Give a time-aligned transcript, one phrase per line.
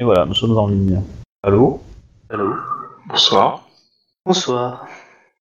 [0.00, 1.02] Et voilà, nous sommes en ligne.
[1.42, 1.80] Allô?
[2.30, 2.54] Allô?
[3.08, 3.66] Bonsoir.
[4.24, 4.86] Bonsoir.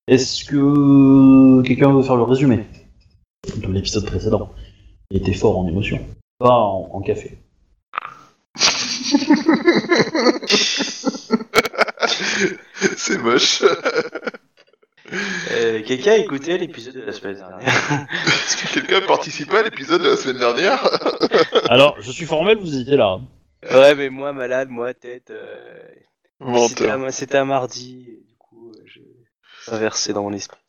[0.07, 2.65] Est-ce que quelqu'un veut faire le résumé
[3.55, 4.51] de l'épisode précédent?
[5.11, 5.99] Il était fort en émotion.
[6.39, 7.37] Pas en, en café.
[12.97, 13.63] C'est moche.
[15.51, 17.67] Euh, Quelqu'un a écouté l'épisode de la semaine dernière?
[18.25, 20.83] Est-ce que quelqu'un a participé à l'épisode de la semaine dernière?
[21.69, 23.19] Alors, je suis formel, vous étiez là.
[23.63, 25.31] Ouais, mais moi malade, moi tête.
[25.31, 25.55] euh,
[26.39, 27.01] C'était Menteur.
[27.01, 28.99] un, c'était un mardi, et du coup, euh, je
[29.65, 30.59] traversé dans mon esprit.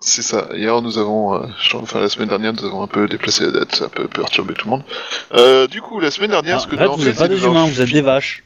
[0.00, 0.48] C'est ça.
[0.54, 3.74] Hier, nous avons, euh, enfin la semaine dernière, nous avons un peu déplacé la date,
[3.74, 4.84] ça a un peu perturbé tout le monde.
[5.32, 7.08] Euh, du coup, la semaine dernière, Ah, ce que en fait, nous avons vous fait,
[7.08, 8.44] n'êtes pas c'est des nous humains, vous êtes des vaches.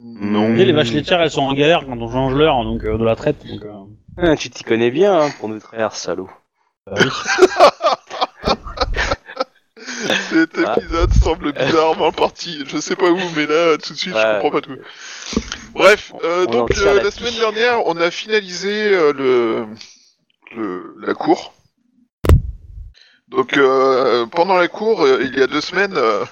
[0.00, 0.48] Non.
[0.48, 3.04] Vous les vaches laitières, elles sont en galère quand on change l'heure, donc euh, de
[3.04, 3.46] la traite.
[3.46, 3.72] Donc, euh,
[4.32, 6.28] Ah, tu t'y connais bien hein, pour nous traire, salaud.
[6.86, 7.06] bah oui.
[10.30, 10.76] Cet Ah.
[10.78, 12.64] épisode semble bizarrement parti.
[12.66, 14.76] Je sais pas où, mais là, tout de suite, je comprends pas tout.
[15.74, 19.66] Bref, euh, donc euh, la semaine dernière, on a finalisé euh, le,
[20.54, 21.54] le la cour.
[23.28, 26.24] Donc euh, pendant la cour, euh, il y a deux semaines, euh,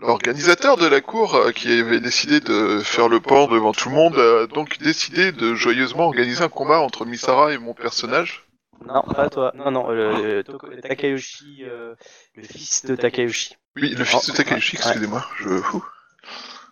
[0.00, 4.18] l'organisateur de la cour, qui avait décidé de faire le pan devant tout le monde,
[4.18, 8.45] a donc décidé de joyeusement organiser un combat entre Misara et mon personnage.
[8.84, 9.52] Non, pas toi.
[9.54, 11.94] Non, non, le, le Toko- Takayoshi, euh,
[12.34, 13.56] le fils de Takayoshi.
[13.76, 15.24] Oui, le fils de Oh, Takayoshi, excusez-moi.
[15.38, 15.60] Je...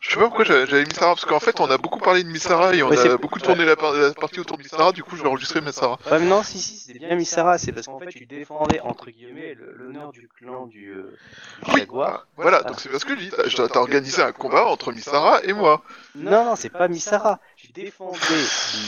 [0.00, 2.74] Je sais pas pourquoi j'avais Misara, parce qu'en fait on a beaucoup parlé de Misara
[2.74, 5.16] et on Ouais, a beaucoup tourné la, par- la partie autour de Misara, du coup
[5.16, 5.98] j'ai enregistré Misara.
[6.04, 9.10] Ouais, mais non, si, si, c'est bien Misara, c'est parce qu'en fait, tu défendais, entre
[9.10, 11.16] guillemets, le- l'honneur du clan du, euh,
[11.62, 12.26] du Oui, Jaguar.
[12.36, 15.42] voilà, donc c'est parce que je dis, t'as- t'as t'as organisé un combat entre Misara
[15.42, 15.82] et moi.
[16.14, 17.40] Non, non, c'est pas Misara.
[17.74, 18.18] Tu défendais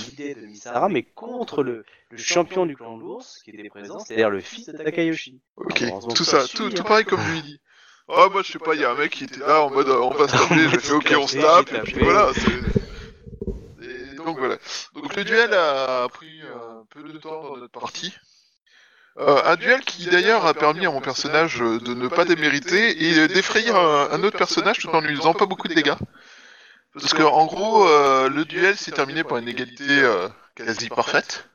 [0.07, 3.99] l'idée de Misara, mais contre le, le champion du clan de l'ours qui était présent,
[3.99, 5.41] c'est-à-dire le fils de Takayoshi.
[5.57, 5.85] Ok,
[6.15, 7.61] tout ça, tout, pareil comme lui dit.
[8.09, 9.89] Oh, moi je sais pas, il y a un mec qui était là en mode
[9.89, 12.31] on va se taper, j'ai fait ok, on se tape, et puis voilà.
[13.83, 14.59] Et donc voilà.
[14.95, 18.15] Donc le duel a pris un peu de temps dans notre partie.
[19.19, 23.03] Euh, un duel qui d'ailleurs a permis à mon personnage euh, de ne pas démériter
[23.03, 25.95] et d'effrayer un, un autre personnage tout en lui faisant pas beaucoup de dégâts.
[26.99, 31.49] Parce que en gros, euh, le duel s'est terminé par une égalité euh, quasi parfaite.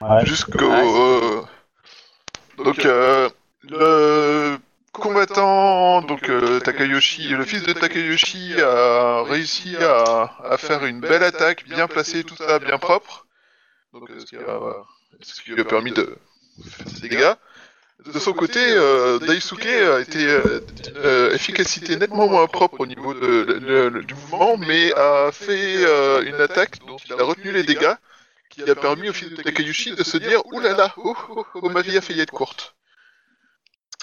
[0.00, 0.26] Ouais.
[0.26, 0.70] Jusqu'au.
[0.70, 1.42] Euh,
[2.56, 3.28] donc, euh,
[3.62, 4.58] le
[4.92, 11.22] combattant, donc euh, Takayoshi, le fils de Takayoshi a réussi à, à faire une belle
[11.22, 13.26] attaque, bien placée, tout ça, bien propre.
[13.92, 14.60] Donc, euh, ce, qui a,
[15.20, 16.18] ce qui lui a permis de
[16.68, 17.34] faire ses dégâts.
[18.06, 22.86] De son côté, euh, Daisuke a été euh, d'une euh, efficacité nettement moins propre au
[22.86, 27.50] niveau de, de- du mouvement, mais a fait euh, une attaque dont il a retenu
[27.52, 27.94] les dégâts,
[28.50, 31.44] qui a permis au fils de Takayushi de se dire «Ouh là là, oh, oh,
[31.54, 32.76] oh, ma vie a failli être courte».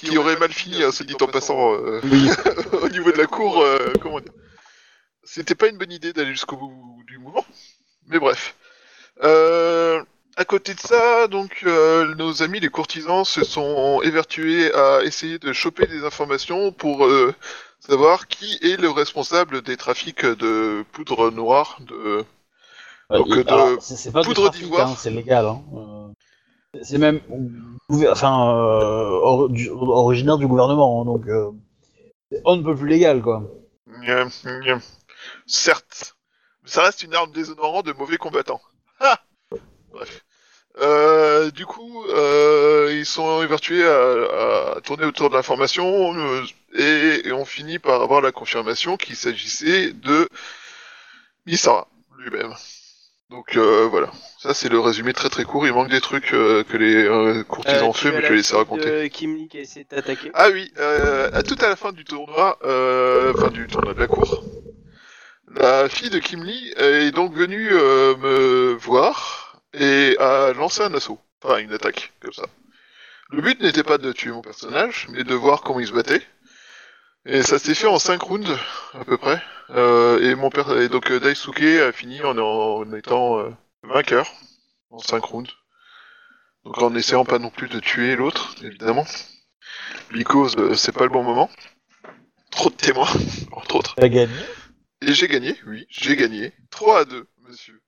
[0.02, 2.30] Ce qui aurait mal fini, hein, se dit en passant, euh, Oui.
[2.82, 4.34] au niveau de la cour, euh, comment dire.
[5.24, 7.46] C'était pas une bonne idée d'aller jusqu'au bout du mouvement,
[8.08, 8.56] mais bref.
[9.24, 10.04] Euh,
[10.38, 15.40] à côté de ça, donc, euh, nos amis les courtisans se sont évertués à essayer
[15.40, 17.34] de choper des informations pour euh,
[17.80, 22.26] savoir qui est le responsable des trafics de poudre noire de
[23.12, 24.90] Donc, Ouais, euh, et- alors, de c'est c'est pas du poudre trafic, d'ivoire.
[24.92, 25.46] hein, c'est légal.
[25.46, 25.62] Hein.
[25.76, 27.22] Euh, c'est même
[27.88, 31.24] ouver- enfin, or- du- originaire du gouvernement, hein, donc
[32.44, 33.44] on ne peut plus légal, quoi.
[35.48, 36.16] Certes,
[36.64, 38.60] mais ça reste une arme déshonorante de mauvais combattants.
[41.56, 46.44] Du coup, euh, ils sont évertués à, à tourner autour de l'information euh,
[46.78, 50.28] et, et on finit par avoir la confirmation qu'il s'agissait de
[51.46, 51.88] Misara
[52.20, 52.54] lui-même.
[53.30, 55.66] Donc euh, voilà, ça c'est le résumé très très court.
[55.66, 58.56] Il manque des trucs euh, que les euh, courtisans ont fait, mais je vais laisser
[58.56, 59.10] raconter.
[59.10, 60.32] Kim Lee qui a essayé de t'attaquer.
[60.34, 64.00] Ah oui, euh, à tout à la fin du tournoi, euh, enfin du tournoi de
[64.00, 64.44] la cour,
[65.56, 70.94] la fille de Kim Lee est donc venue euh, me voir et a lancé un
[70.94, 72.46] assaut, enfin une attaque, comme ça.
[73.30, 76.22] Le but n'était pas de tuer mon personnage, mais de voir comment il se battait.
[77.26, 78.58] Et ça s'est fait en 5 rounds,
[78.94, 79.42] à peu près.
[79.72, 83.50] Euh, et mon père, et donc euh, Daisuke a fini en, en étant euh,
[83.82, 84.32] vainqueur,
[84.92, 85.52] en 5 rounds.
[86.66, 89.06] Donc en essayant pas non plus de tuer l'autre, évidemment.
[90.12, 91.50] Because euh, c'est pas le bon moment.
[92.52, 93.10] Trop de témoins,
[93.52, 93.96] entre autres.
[93.96, 94.34] T'as gagné?
[95.02, 96.54] Et j'ai gagné, oui, j'ai gagné.
[96.70, 97.82] 3 à 2, monsieur.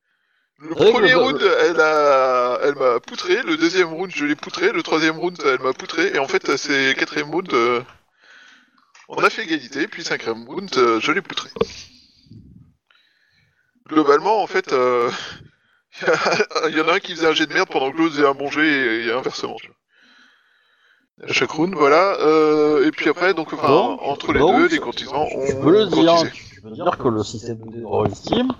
[0.59, 3.43] Le premier le- round, elle a, elle m'a poutré.
[3.43, 4.71] Le deuxième round, je l'ai poutré.
[4.71, 6.07] Le troisième round, elle m'a poutré.
[6.15, 7.81] Et en fait, c'est quatrième round, euh,
[9.09, 9.87] on a fait égalité.
[9.87, 11.49] Puis cinquième round, euh, je l'ai poutré.
[13.87, 15.11] Globalement, en fait, euh,
[16.69, 18.27] il y en a un qui faisait un jet de merde pendant que l'autre faisait
[18.27, 19.57] un bon jet et, inversement.
[21.23, 22.17] À chaque round, voilà.
[22.19, 25.71] euh, et puis après, donc, enfin, Bon, entre les bon, deux, les courtisans ont peux
[25.71, 26.31] le dire.
[26.57, 28.51] Tu peux dire que le système de Roll Steam,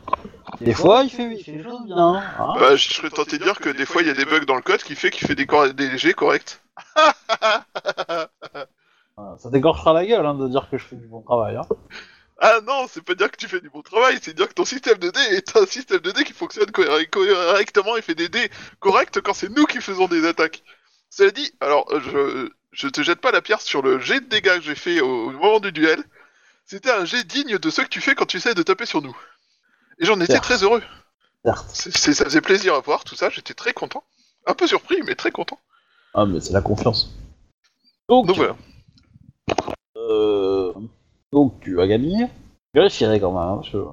[0.62, 1.98] des fois, il fait, il fait les choses bien.
[1.98, 2.54] hein.
[2.60, 4.56] Bah, je serais tenté de dire que des fois il y a des bugs dans
[4.56, 6.62] le code qui fait qu'il fait des, cor- des G corrects.
[9.18, 11.56] Voilà, Ça t'écorchera la gueule hein, de dire que je fais du bon travail.
[11.56, 11.64] Hein.
[12.40, 14.64] Ah non, c'est pas dire que tu fais du bon travail, c'est dire que ton
[14.66, 18.30] système de dés est un système de dés qui fonctionne co- correctement et fait des
[18.30, 20.62] dés corrects quand c'est nous qui faisons des attaques.
[21.10, 24.58] Cela dit, alors je, je te jette pas la pierre sur le jet de dégâts
[24.58, 26.04] que j'ai fait au, au moment du duel.
[26.70, 29.02] C'était un jet digne de ceux que tu fais quand tu essaies de taper sur
[29.02, 29.18] nous.
[30.00, 30.84] Et j'en étais très heureux.
[31.46, 31.66] Certes.
[31.74, 34.04] C'est- c'est- ça faisait plaisir à voir tout ça, j'étais très content.
[34.46, 35.60] Un peu surpris, mais très content.
[36.14, 37.10] Ah, mais c'est la confiance.
[38.10, 38.56] Donc, Donc voilà.
[39.98, 40.74] euh,
[41.32, 42.28] donc tu as gagné.
[42.74, 43.42] Je vérifierai quand même.
[43.42, 43.86] hein, parce que-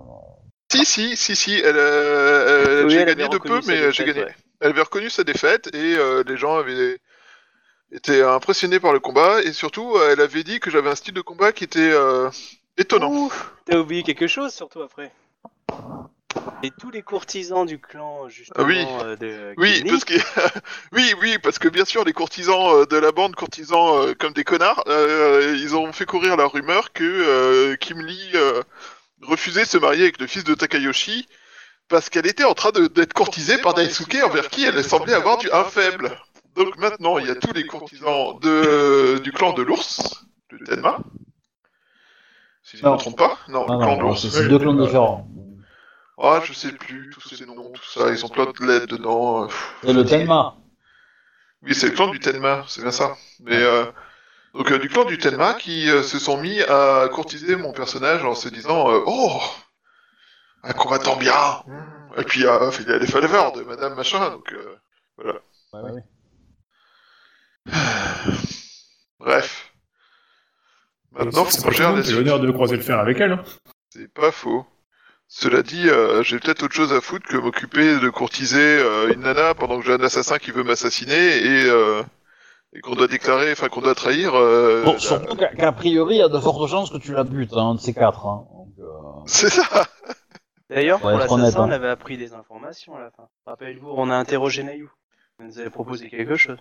[0.73, 3.63] Si, si, si, si, elle, euh, elle- Oui, j'ai elle avait gagné de reconnu peu,
[3.63, 4.25] sa mais j'ai gagné.
[4.25, 4.35] ouais.
[4.61, 6.99] Elle avait reconnu sa défaite et euh, les gens avaient
[7.93, 11.15] été impressionnés par le combat et surtout euh, elle avait dit que j'avais un style
[11.15, 12.29] de combat qui était euh,
[12.77, 13.29] étonnant.
[13.67, 15.13] T'as oublié quelque chose surtout après.
[16.63, 18.85] Et tous les courtisans du clan justement Ah oui.
[19.03, 20.15] euh, de Oui, parce que
[20.93, 24.33] oui, oui, parce que bien sûr les courtisans euh, de la bande, courtisans euh, comme
[24.33, 28.63] des connards, euh, ils ont fait courir la rumeur que euh, Kim Lee euh,
[29.23, 31.29] refusait de se marier avec le fils de Takayoshi
[31.89, 35.37] parce qu'elle était en train de- d'être courtisée par Daisuke envers qui elle semblait avoir
[35.39, 36.19] du un faible.
[36.57, 40.99] Donc maintenant il y a tous les courtisans de du clan de l'ours, de Tenma.
[42.65, 43.67] Si je ne me trompe pas, non,
[44.17, 45.29] c'est deux clans différents.
[46.19, 49.45] Ah, je sais plus, tous ces noms, tout ça, ils ont plein de lettres dedans.
[49.45, 49.49] euh,
[49.83, 50.57] Et le Tenma.
[51.63, 53.17] Oui, c'est le clan du Tenma, c'est bien ça.
[53.41, 53.85] Mais euh,
[54.55, 58.25] donc euh, du clan du Tenma qui euh, se sont mis à courtiser mon personnage
[58.25, 59.41] en se disant oh
[60.63, 61.63] un combattant bien.
[62.17, 64.31] Et puis il y a les faveurs de Madame machin.
[64.31, 64.55] Donc
[65.19, 65.33] Ouais,
[65.73, 66.03] ouais.
[69.21, 69.74] bref.
[72.03, 73.33] Qui a l'honneur de croiser le fer avec elle.
[73.33, 73.43] hein.
[73.91, 74.65] C'est pas faux.
[75.29, 79.21] Cela dit, euh, j'ai peut-être autre chose à foutre que m'occuper de courtiser euh, une
[79.21, 82.03] nana pendant que j'ai un assassin qui veut m'assassiner et, euh,
[82.75, 84.35] et qu'on doit déclarer, enfin qu'on doit trahir.
[84.35, 87.13] euh, Bon, la- surtout qu'a qu'a priori, il y a de fortes chances que tu
[87.13, 88.27] la butes, hein, un de ces quatre.
[88.27, 88.45] Hein.
[88.81, 88.85] Euh,
[89.27, 89.87] C'est ça.
[90.71, 91.67] D'ailleurs, pour l'assassin, hein.
[91.69, 93.29] on avait appris des informations à la fin.
[93.47, 94.91] Rappelez-vous, on a interrogé Nayou.
[95.41, 96.59] Elle nous avait proposé quelque chose.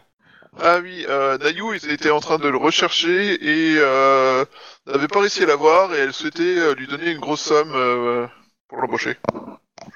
[0.62, 4.46] Ah oui, euh, Nayu, ils étaient en train de le rechercher et euh,
[4.86, 8.28] n'avaient pas réussi à l'avoir et elle souhaitait euh, lui donner une grosse somme euh,
[8.68, 9.16] pour l'embaucher.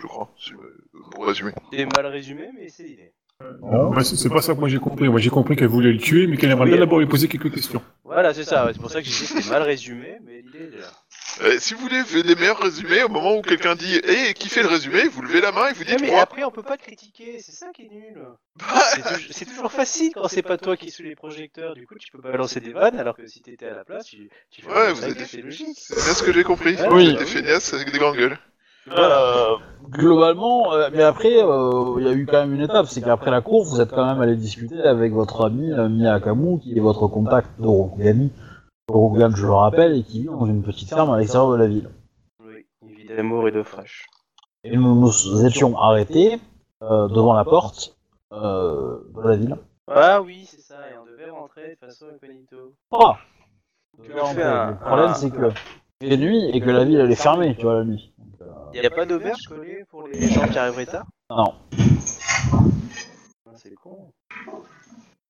[0.02, 0.58] Je crois, si- euh,
[1.12, 1.52] pour résumer.
[1.72, 3.14] C'est mal résumé, mais c'est l'idée.
[3.62, 5.08] Non, c'est c'est pas ça que moi j'ai compris.
[5.10, 7.28] Moi j'ai compris qu'elle voulait le tuer, mais qu'elle aimerait Oui, bien d'abord lui poser
[7.28, 7.82] quelques questions.
[8.04, 8.66] Voilà, c'est ça.
[8.66, 10.88] ouais, C'est pour ça que j'ai dit que c'était mal résumé, mais l'idée est là.
[11.42, 14.64] Euh, si vous voulez les meilleurs résumés, au moment où quelqu'un dit «Eh, qui fait
[14.64, 16.22] le résumé?», vous levez la main et vous Ouais, dites mais moi.
[16.22, 17.40] après, on peut pas critiquer.
[17.40, 18.26] C'est ça qui est nul.
[18.94, 21.76] C'est tou- C'est toujours facile quand c'est pas toi qui es sous les projecteurs.
[21.76, 24.06] Du coup, tu peux pas balancer des vannes, alors que si t'étais à la place,
[24.06, 25.78] tu, tu fais Ouais, vous êtes- c'est logique.
[25.80, 26.76] C'est bien ce que j'ai compris.
[26.76, 27.16] Ouais, Oui.
[27.18, 28.38] Des feignasses avec des grandes gueules.
[28.90, 29.56] Euh,
[29.90, 33.32] globalement, euh, mais après, euh, il y a eu quand même une étape, c'est qu'après
[33.32, 36.80] la course, vous êtes quand même allé discuter avec votre ami euh, Miyakamu, qui est
[36.80, 37.68] votre contact de
[38.92, 41.68] Rokugan, je le rappelle, et qui vit dans une petite ferme à l'extérieur de la
[41.68, 41.90] ville.
[42.42, 44.06] Oui, une vie d'amour et d'eau fraîche.
[44.64, 46.40] Et nous nous étions arrêtés
[46.82, 47.98] euh, devant la porte
[48.32, 49.58] euh, de la ville.
[49.90, 50.76] Ah oui, c'est ça.
[50.90, 52.74] Et on devait rentrer de façon incognito.
[52.94, 53.18] Ah
[54.02, 55.52] Tu Le problème, un- c'est que
[56.00, 58.14] il fait nuit et que la ville elle est fermée, tu vois, la nuit.
[58.18, 61.06] Donc, euh, Y a pas d'auberge collée pour les gens qui arriveraient tard?
[61.30, 61.54] Non.
[62.54, 64.14] Ah, C'est con.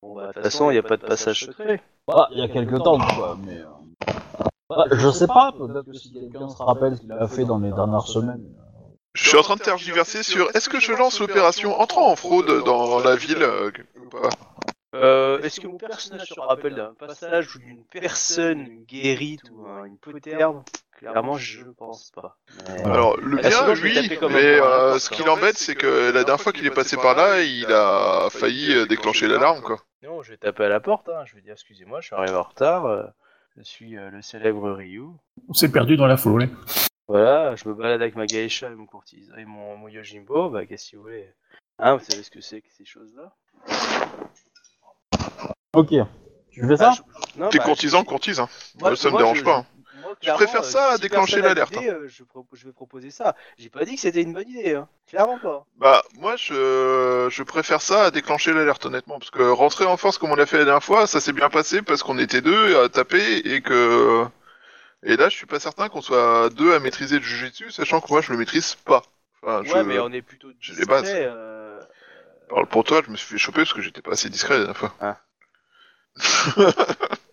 [0.01, 1.81] Bon bah de toute façon, y a pas de passage secret.
[2.07, 3.57] Bah, il y a quelques temps, quoi, mais.
[3.59, 3.65] euh,
[4.69, 7.59] bah, je sais pas, peut-être que si quelqu'un se rappelle ce qu'il a fait dans
[7.59, 8.43] les dernières semaines.
[9.13, 12.63] Je suis en train de tergiverser sur est-ce que je lance l'opération entrant en fraude
[12.63, 14.29] dans la ville euh, ou pas
[14.93, 19.85] Euh, Est-ce que mon personnage se rappelle d'un passage ou d'une personne guérite ou un-
[19.85, 20.63] une poterne
[20.97, 22.37] Clairement, je pense pas.
[22.67, 26.11] Mais- Alors, le Ah, sinon, bien, comme un mais euh, ce qui l'embête, c'est que
[26.11, 29.77] la dernière fois qu'il est passé par là, il a failli euh, déclencher l'alarme, quoi.
[30.03, 31.07] Non, je vais taper à la porte.
[31.09, 31.23] Hein.
[31.25, 32.85] Je vais dire excusez-moi, je suis arrivé en retard.
[32.87, 33.03] euh,
[33.57, 35.03] je suis euh, le célèbre Ryu.
[35.47, 36.49] On s'est perdu dans la forêt.
[37.07, 40.49] Voilà, je me balade avec ma geisha et mon courtise et mon, mon Yojimbo.
[40.49, 41.31] Bah, qu'est-ce que vous voulez
[41.79, 43.31] Hein, vous savez ce que c'est que ces choses-là?
[45.73, 45.93] Ok.
[46.49, 46.91] Tu fais ça?
[46.91, 46.95] Ah,
[47.35, 48.49] je- non, T'es bah, courtisan, je- courtise, hein.
[48.95, 49.63] Ça me dérange je- pas.
[50.11, 50.15] Hein.
[50.21, 52.23] Je préfère clairement, ça à euh, si déclencher l'alerte, d'idée, euh, je,
[52.53, 53.35] je vais proposer ça.
[53.57, 54.87] J'ai pas dit que c'était une bonne idée, hein.
[55.07, 55.65] Clairement pas.
[55.77, 59.19] Bah, moi, je, je préfère ça à déclencher l'alerte, honnêtement.
[59.19, 61.49] Parce que rentrer en force comme on l'a fait la dernière fois, ça s'est bien
[61.49, 64.25] passé parce qu'on était deux à taper et que.
[65.03, 68.07] Et là, je suis pas certain qu'on soit deux à maîtriser le jujitsu, sachant que
[68.11, 69.03] moi, je le maîtrise pas.
[69.43, 71.03] Enfin, Ouais, je mais on est plutôt j'ai les bases.
[71.03, 71.25] discret.
[71.29, 71.79] euh,
[72.49, 74.59] parle pour toi, je me suis fait choper parce que j'étais pas assez discret la
[74.65, 74.93] dernière fois.
[74.99, 75.17] Ah.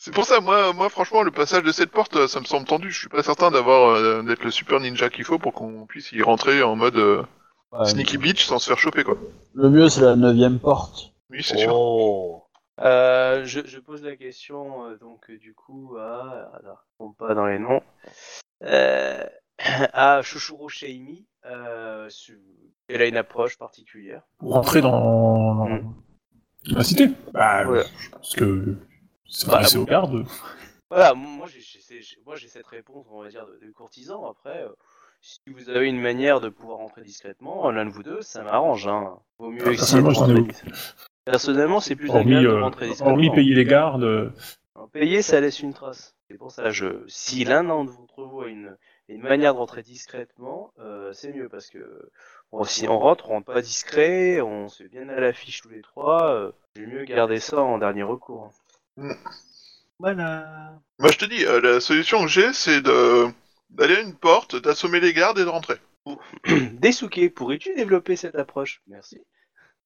[0.00, 2.90] C'est pour ça, moi, moi, franchement, le passage de cette porte, ça me semble tendu.
[2.92, 6.12] Je suis pas certain d'avoir euh, d'être le super ninja qu'il faut pour qu'on puisse
[6.12, 7.22] y rentrer en mode euh,
[7.72, 9.18] Ouais, sneaky beach sans se faire choper, quoi.
[9.54, 11.12] Le mieux, c'est la neuvième porte.
[11.30, 11.74] Oui, c'est sûr.
[11.74, 12.44] Oh.
[12.80, 17.34] Euh, je, je pose la question euh, donc du coup à alors, je tombe pas
[17.34, 17.82] dans les noms
[18.62, 19.24] euh,
[19.58, 20.20] à
[21.44, 22.40] euh, su-
[22.88, 24.22] elle a une approche particulière.
[24.38, 25.94] Pour rentrer dans, dans Mm.
[26.66, 27.84] la cité Bah, Ouais.
[27.98, 28.76] je pense que
[29.28, 30.24] ça Bah, aux gardes.
[30.90, 34.24] Voilà, moi j'ai j'ai- j'ai- j'ai cette réponse on va dire de, de courtisan.
[34.30, 34.70] Après, euh,
[35.20, 38.86] si vous avez une manière de pouvoir rentrer discrètement, l'un de vous deux, ça m'arrange.
[38.88, 39.18] Hein.
[39.38, 40.44] Vaut mieux Ah, essayer de rentrer.
[41.24, 43.12] Personnellement, c'est plus Hormis, agréable de euh, rentrer discrètement.
[43.12, 44.30] hormis payer les gardes, euh,
[44.74, 46.14] Alors, Payer, ça laisse une trace.
[46.30, 48.76] C'est pour ça, je, si l'un d'entre vous a une,
[49.08, 52.10] une manière de rentrer discrètement, euh, c'est mieux parce que
[52.52, 55.68] bon, si on rentre, on rentre pas discret, on se fait bien à l'affiche tous
[55.70, 58.50] les trois, euh, c'est mieux garder ça en dernier recours.
[59.98, 60.78] Voilà.
[60.98, 63.26] Moi, je te dis, euh, la solution que j'ai, c'est de
[63.70, 65.76] d'aller à une porte, d'assommer les gardes et de rentrer.
[66.46, 68.80] Desuke, pourrais-tu développer cette approche?
[68.86, 69.20] Merci.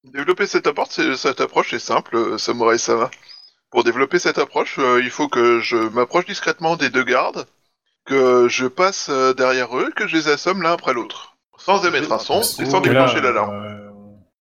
[0.04, 3.10] Développer cette approche, c'est, cette approche est simple, euh, Samurai Sama.
[3.70, 7.46] Pour développer cette approche, euh, il faut que je m'approche discrètement des deux gardes,
[8.04, 12.12] que je passe euh, derrière eux, que je les assomme l'un après l'autre, sans émettre
[12.12, 13.90] un son et sans déclencher l'alarme.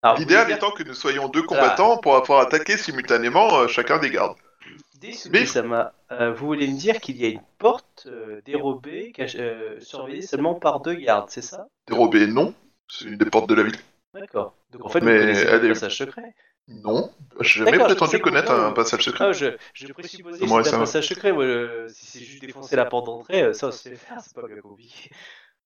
[0.03, 4.09] Alors, L'idéal étant que nous soyons deux combattants pour pouvoir attaquer simultanément euh, chacun des
[4.09, 4.35] gardes.
[6.11, 10.21] Euh, vous voulez me dire qu'il y a une porte euh, dérobée, cach- euh, surveillée
[10.21, 11.67] seulement par deux gardes, c'est ça?
[11.87, 12.53] Dérobé, non.
[12.87, 13.77] C'est une des portes de la ville.
[14.13, 14.53] D'accord.
[14.71, 16.35] Donc en fait, Mais vous connaissez elle le est- passage secret?
[16.67, 17.11] Non.
[17.39, 19.25] J'ai jamais D'accord, je prétendu que connaître un passage secret.
[19.27, 20.85] Ah, je, je présupposais que c'était ça un va.
[20.85, 21.31] passage secret.
[21.33, 24.45] Moi, je- si c'est juste défoncer la porte d'entrée, euh, ça, c'est faire, c'est pas
[24.47, 25.09] bien compliqué.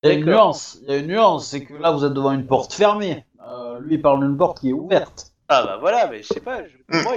[0.03, 0.45] Il y a une D'accord.
[0.45, 3.25] nuance, il y a une nuance, c'est que là vous êtes devant une porte fermée.
[3.47, 5.31] Euh, lui il parle d'une porte qui est ouverte.
[5.47, 6.63] Ah bah voilà, mais je sais pas.
[6.67, 7.15] je- pour moi,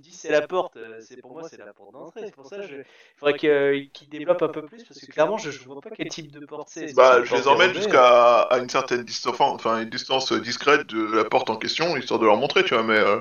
[0.00, 0.76] me c'est la porte.
[0.76, 2.22] euh, C'est pour moi, c'est la porte d'entrée.
[2.26, 2.84] C'est pour ça, je, il
[3.16, 6.08] faudrait euh, qu'il développe un peu plus parce que clairement, je, je vois pas quel
[6.08, 6.86] type de porte c'est.
[6.94, 11.24] Bah, je les emmène jusqu'à à une certaine distance, enfin une distance discrète de la
[11.24, 12.82] porte en question, histoire de leur montrer, tu vois.
[12.82, 13.20] Mais euh,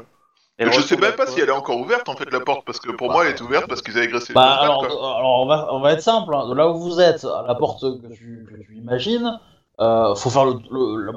[0.59, 2.91] je sais même pas si elle est encore ouverte en fait la porte, parce que
[2.91, 4.87] pour moi elle est ouverte parce qu'ils avaient agressé les Bah deux alors, quoi.
[4.89, 6.47] alors on, va, on va être simple, hein.
[6.49, 9.39] de là où vous êtes, à la porte que tu, que tu imagines,
[9.79, 11.11] euh, faut faire le, le- le-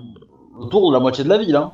[0.60, 1.56] le tour de la moitié de la ville.
[1.56, 1.72] Hein.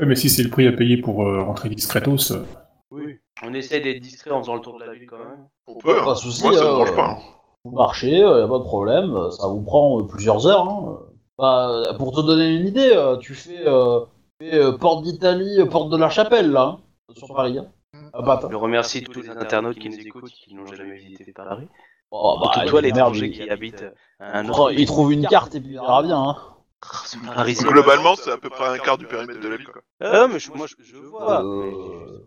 [0.00, 2.44] Ouais, mais si c'est le prix à payer pour euh, rentrer discretos, euh,
[2.90, 3.18] Oui.
[3.42, 5.46] On essaie d'être discret en faisant le tour de la ville quand même.
[5.66, 7.10] On peut, Pas de souci, moi ça me euh, dérange pas.
[7.10, 7.18] hein.
[7.64, 10.68] Vous marchez, il a pas de problème, euh, ça vous prend euh, plusieurs heures.
[10.68, 10.98] Hein.
[11.38, 14.00] Bah, pour te donner une idée, euh, tu fais, euh,
[14.40, 16.80] tu fais, euh, porte d'Italie, euh, porte de la Chapelle là, hein,
[17.14, 17.58] sur Paris.
[17.58, 17.66] Hein.
[18.14, 21.68] Ah, bah, Je remercie tous les internautes qui nous écoute, qui n'ont jamais visité Paris.
[22.10, 23.84] oh, bah, Surtout toi, merde, l'étranger il- qui habite
[24.20, 24.72] un autre.
[24.72, 26.18] il trouve une carte et puis il verra bien.
[26.22, 26.36] Hein.
[26.82, 29.82] Globalement, c'est à peu près un quart du périmètre de la ville, quoi.
[30.00, 31.42] Ah, mais je, moi, je, je vois.
[31.44, 32.18] Euh,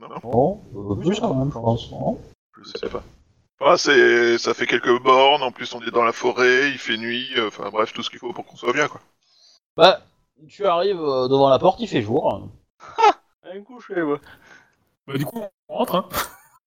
[0.00, 1.90] Non, Non, euh, plus quand même, je pense.
[1.90, 2.20] non
[2.62, 3.02] je sais pas.
[3.60, 6.96] Enfin, c'est, ça fait quelques bornes, en plus on est dans la forêt, il fait
[6.96, 9.00] nuit, euh, enfin bref, tout ce qu'il faut pour qu'on soit bien, quoi.
[9.76, 10.02] Bah,
[10.48, 12.48] tu arrives euh, devant la porte, il fait jour.
[13.44, 14.18] Un coucher, moi.
[15.06, 16.08] bah, du coup, on rentre, hein.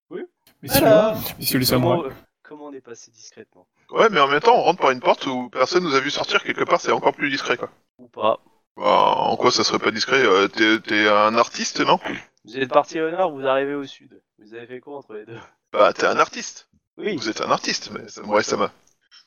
[0.09, 0.21] Oui.
[0.61, 1.17] Messieurs, Voilà.
[1.37, 2.13] messieurs les samouraïs.
[2.41, 3.67] comment on est passé discrètement?
[3.91, 6.09] Ouais, mais en même temps, on rentre par une porte où personne nous a vu
[6.09, 7.69] sortir quelque part, c'est encore plus discret, quoi.
[7.97, 8.39] Ou pas
[8.75, 8.83] Bah,
[9.15, 11.99] en quoi ça serait pas discret euh, T'es, t'es un artiste, non?
[12.45, 14.21] Vous êtes parti au nord, vous arrivez au sud.
[14.39, 15.37] Vous avez fait quoi entre les deux?
[15.71, 16.69] Bah, t'es un artiste.
[16.97, 17.15] Oui.
[17.15, 18.71] Vous êtes un artiste, mais ça, ouais, ça m'a.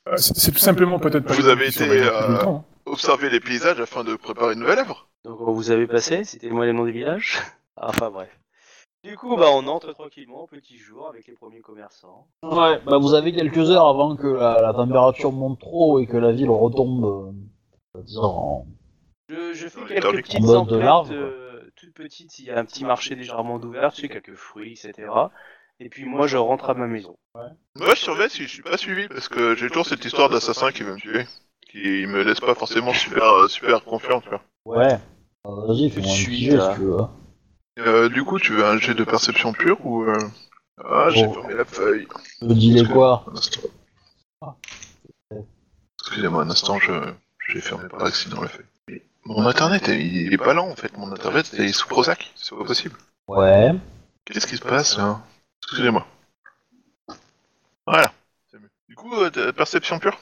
[0.08, 2.64] Euh, c'est c'est tout simplement peut-être pas Vous avez été, euh, hein.
[2.86, 5.08] Observer les paysages afin de préparer une nouvelle œuvre.
[5.24, 7.38] Donc vous avez passé, c'était moi les noms des villages.
[7.76, 8.28] Enfin bref.
[9.02, 12.26] Du coup, bah on entre tranquillement au petit jour avec les premiers commerçants.
[12.42, 16.18] Ouais, bah vous avez quelques heures avant que la, la température monte trop et que
[16.18, 17.34] la ville retombe,
[17.96, 18.66] euh, en...
[19.30, 21.16] Je, je fais quelques petites mode de emplettes larve, quoi.
[21.16, 22.38] euh, toutes petites.
[22.40, 25.08] Il y a un petit marché légèrement ouvert, tu sais, quelques fruits, etc.
[25.78, 27.16] Et puis moi, je rentre à ma maison.
[27.34, 30.72] Moi, je surveille si je suis pas suivi, parce que j'ai toujours cette histoire d'assassin
[30.72, 31.24] qui veut me tuer.
[31.70, 34.42] Qui me laisse pas forcément super, euh, super confiant, tu vois.
[34.66, 34.98] Ouais.
[35.44, 36.98] Vas-y, fais-moi un Je petit si tu veux.
[37.78, 40.02] Euh, du coup, tu veux un jet de perception pure ou.
[40.04, 40.16] euh,
[40.82, 41.32] Ah, j'ai Oh.
[41.34, 42.06] fermé la feuille.
[42.40, 43.60] Je me dis les quoi Un instant.
[46.00, 46.92] Excusez-moi un instant, je
[47.48, 48.64] j'ai fermé par accident la feuille.
[48.88, 50.96] Mais Mon internet, il il est pas lent en fait.
[50.96, 52.32] Mon internet est sous Prozac.
[52.36, 52.96] C'est pas possible.
[53.28, 53.72] Ouais.
[54.24, 55.20] Qu'est-ce qui se passe là?
[55.62, 56.06] Excusez-moi.
[57.86, 58.12] Voilà.
[58.50, 58.70] c'est mieux.
[58.88, 60.16] Du coup, euh, t'as- perception pure?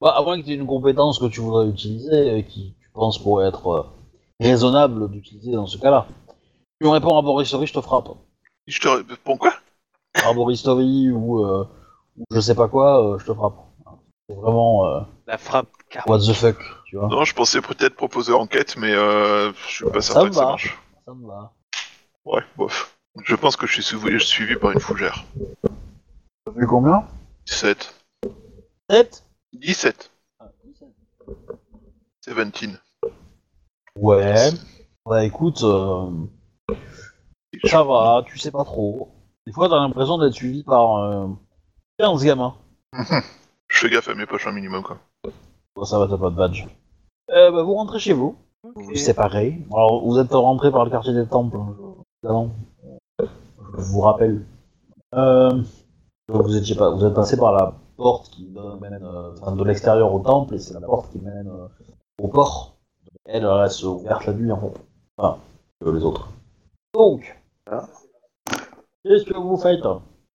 [0.00, 2.88] Bah, à moins que tu aies une compétence que tu voudrais utiliser et qui tu
[2.92, 3.82] penses pourrait être euh,
[4.40, 6.06] raisonnable d'utiliser dans ce cas-là.
[6.80, 8.08] Tu me réponds Arboristory, je te frappe.
[8.66, 9.54] Je te réponds quoi
[10.14, 11.64] Arboristory ou, euh,
[12.16, 13.56] ou je sais pas quoi, euh, je te frappe.
[14.28, 17.08] C'est vraiment euh, La frappe car what the fuck, tu vois.
[17.08, 20.78] Non, je pensais peut-être proposer enquête, mais euh, je suis pas certain que ça marche.
[21.04, 21.52] Ça me va.
[22.24, 22.96] Ouais, bof.
[23.24, 25.24] Je pense que je suis suivi, suivi par une fougère.
[26.44, 27.06] T'as vu combien?
[27.46, 27.94] 17.
[28.90, 30.10] 7 17.
[30.64, 32.40] 17.
[33.96, 34.50] Ouais.
[35.06, 36.10] Bah écoute, euh,
[37.64, 39.08] ça va, tu sais pas trop.
[39.46, 41.26] Des fois, t'as l'impression d'être suivi par euh,
[41.98, 42.54] 15 gamins.
[43.68, 44.98] Je fais gaffe à mes poches un minimum, quoi.
[45.76, 46.66] Bon, ça va, t'as pas de badge.
[47.30, 48.36] Euh, bah, vous rentrez chez vous.
[48.62, 49.60] Vous vous séparez.
[49.72, 52.50] Alors, vous êtes rentré par le quartier des temples, hein, je- évidemment.
[53.20, 54.44] Je vous rappelle.
[55.14, 55.62] Euh,
[56.28, 58.46] vous étiez pas, vous êtes passé par la porte qui
[58.80, 61.68] mène euh, enfin, de l'extérieur au temple et c'est la porte qui mène euh,
[62.22, 62.74] au port.
[63.26, 64.80] Elle elle reste ouverte la nuit en fait.
[65.18, 65.38] Enfin,
[65.84, 66.28] que les autres.
[66.94, 67.36] Donc,
[67.66, 67.86] Ah.
[69.04, 69.80] qu'est-ce que vous faites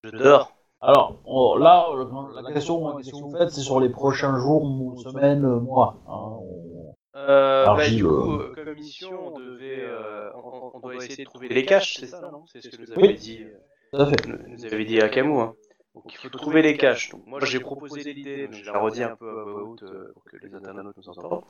[0.04, 0.52] Je dors.
[0.82, 4.38] alors, on- là, euh, la question, la question que vous faites, c'est sur les prochains
[4.38, 5.96] jours, semaines, mois.
[6.08, 6.38] hein.
[6.42, 10.80] On- Euh, bah, Argile, du coup, euh, euh, comme mission, on devait, euh, on, on
[10.80, 13.06] doit essayer de trouver les caches, c'est ça, non C'est ce que nous Oui.
[13.10, 13.58] avait dit, euh,
[13.94, 14.28] Tout à fait.
[14.28, 15.40] nous, nous avait dit Akamu.
[15.40, 15.54] Hein.
[15.96, 17.10] Donc il faut trouver les caches.
[17.10, 20.12] Donc moi j'ai proposé l'idée, donc je la redis un peu à voix haute euh,
[20.14, 21.44] pour que les internautes nous entendent.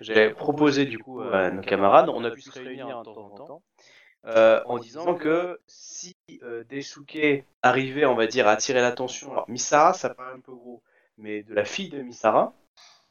[0.00, 3.30] J'ai proposé du coup à nos camarades, on a pu se réunir de temps en
[3.30, 3.62] temps,
[4.26, 9.48] euh, en disant que si euh, Desuke arrivait, on va dire, à attirer l'attention, alors
[9.50, 10.82] Misara ça paraît un peu gros,
[11.18, 12.54] mais de la fille de Misara,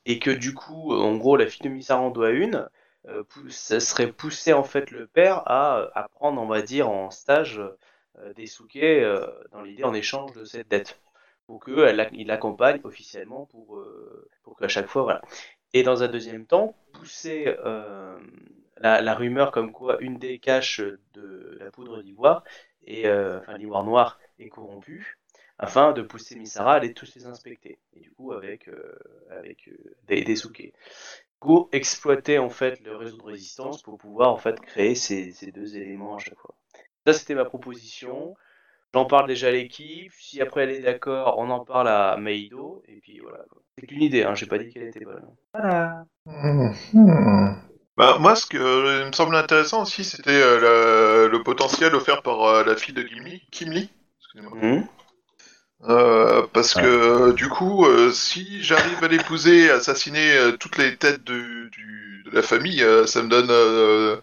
[0.06, 2.68] et que du coup, en gros, la fille de Misara en doit une,
[3.08, 7.12] euh, ça serait pousser en fait le père à, à prendre, on va dire, en
[7.12, 7.62] stage
[8.20, 11.00] euh, Desuke euh, dans l'idée en échange de cette dette,
[11.46, 15.22] pour qu'il l'accompagne officiellement pour, euh, pour qu'à chaque fois, voilà.
[15.74, 18.18] Et dans un deuxième temps, pousser euh,
[18.78, 20.82] la, la rumeur comme quoi une des caches
[21.14, 22.44] de la poudre d'ivoire,
[22.86, 25.18] et euh, enfin l'ivoire noir, est corrompue,
[25.58, 27.80] afin de pousser Misara à aller tous les inspecter.
[27.96, 29.00] Et du coup, avec, euh,
[29.30, 30.74] avec euh, des, des souquets.
[31.40, 35.52] Coup, exploiter en fait le réseau de résistance pour pouvoir en fait créer ces, ces
[35.52, 36.56] deux éléments à chaque fois.
[37.06, 38.36] Ça, c'était ma proposition.
[38.94, 40.14] J'en parle déjà à l'équipe.
[40.14, 42.82] Si après elle est d'accord, on en parle à Meido.
[42.88, 43.44] Et puis voilà.
[43.78, 44.36] C'est qu'une idée, hein.
[44.36, 45.28] j'ai pas dit qu'elle était bonne.
[45.54, 46.06] Voilà.
[47.96, 51.94] Bah, moi, ce que euh, il me semble intéressant aussi, c'était euh, le, le potentiel
[51.94, 53.42] offert par euh, la fille de Kimli.
[53.52, 53.90] Kimli
[54.20, 54.84] Excusez-moi.
[55.90, 60.96] Euh, parce que du coup, euh, si j'arrive à l'épouser, à assassiner euh, toutes les
[60.96, 64.16] têtes de, du- de la famille, euh, ça me donne, euh,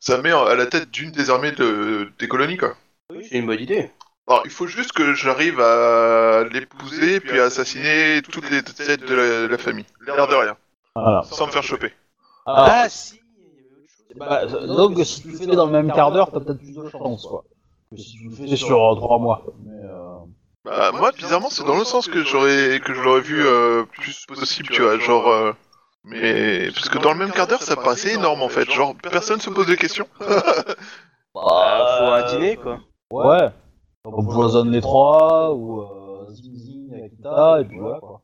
[0.00, 2.74] ça me met à la tête d'une des armées de- des colonies quoi.
[3.10, 3.90] Oui, c'est une bonne idée.
[4.26, 9.14] Alors, il faut juste que j'arrive à l'épouser puis à assassiner toutes les têtes de
[9.14, 9.84] la, de la famille.
[10.04, 10.56] L'air de rien,
[10.96, 11.22] Voilà.
[11.30, 11.92] sans me faire choper.
[12.46, 14.16] Ah si, il y avait autre chose.
[14.16, 16.88] bah, donc, si tu le fais dans le même quart d'heure, t'as peut-être plus de
[16.88, 17.44] chance, quoi.
[17.90, 19.42] Que si tu le fais sur euh, trois mois.
[19.64, 20.18] Mais, euh,
[20.64, 24.26] Bah, moi, bizarrement, c'est dans le sens que j'aurais que je l'aurais vu euh, plus
[24.26, 25.28] possible, tu vois, genre.
[25.28, 25.52] euh,
[26.04, 28.70] mais parce que dans le même quart d'heure, ça paraissait énorme en fait.
[28.70, 30.06] Genre, personne se pose de questions.
[31.34, 32.78] Bah, faut un dîner quoi.
[33.10, 33.48] Ouais.
[34.04, 38.20] On poisonne les trois, ou euh, Zing Zing, Akita, et puis voilà, quoi.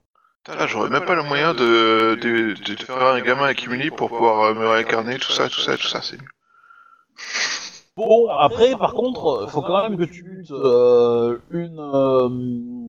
[0.49, 4.41] Là, j'aurais même pas le moyen de, de, faire un gamin à Kimuni pour pouvoir
[4.41, 6.29] euh, me réincarner, tout ça, tout ça, tout ça, c'est nul.
[7.95, 12.87] Bon, après, par contre, faut quand même que tu butes euh, une, euh,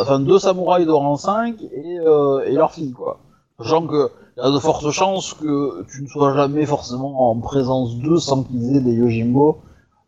[0.00, 3.20] enfin, deux samouraïs de rang 5 et, et leur fille, quoi.
[3.58, 7.96] Sachant que y a de fortes chances que tu ne sois jamais forcément en présence
[7.96, 9.62] d'eux sans qu'ils aient des Yojimbo,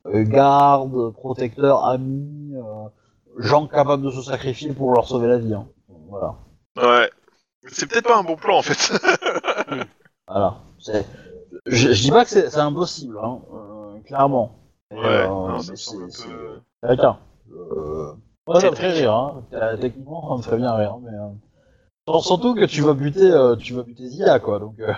[0.07, 2.55] gardes, protecteurs, amis,
[3.39, 5.55] gens capables de se sacrifier pour leur sauver la vie.
[5.55, 5.67] Hein.
[6.11, 6.35] Voilà.
[6.77, 7.11] Ouais.
[7.69, 8.93] C'est peut-être pas un bon plan en fait.
[10.29, 10.57] Voilà.
[10.79, 11.07] C'est-
[11.67, 14.59] Je, je dis pas que c'est c'est impossible, hein, euh, clairement.
[14.91, 16.91] Mais, Ouais, euh, non, ça mais me semble un c'est- peu- c'est-.
[17.53, 18.13] Euh...
[18.61, 19.45] Ça me fait rire, hein.
[19.53, 21.11] Euh, Techniquement, ça me ferait bien rire, mais...
[21.17, 21.31] Euh...
[22.09, 24.79] sur- Surtout que tu vas buter, euh, tu vas buter Zia, quoi, donc...
[24.81, 24.93] euh,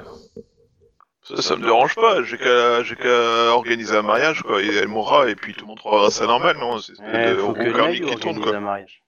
[1.23, 2.23] Ça, ça me dérange pas.
[2.23, 4.63] J'ai qu'à, j'ai qu'à organiser un mariage, quoi.
[4.63, 6.79] Et elle mourra, et puis tout le monde trouvera ça normal, non?
[6.79, 8.57] C'est Ouais, le faut que qui tourne, quoi.
[8.57, 9.03] un mariage.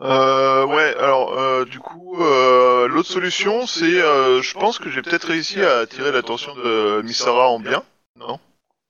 [0.00, 5.02] Euh, ouais, alors, euh, du coup, euh, l'autre solution, c'est, euh, je pense que j'ai
[5.02, 7.84] peut-être réussi à attirer l'attention de Misara en bien,
[8.16, 8.40] non?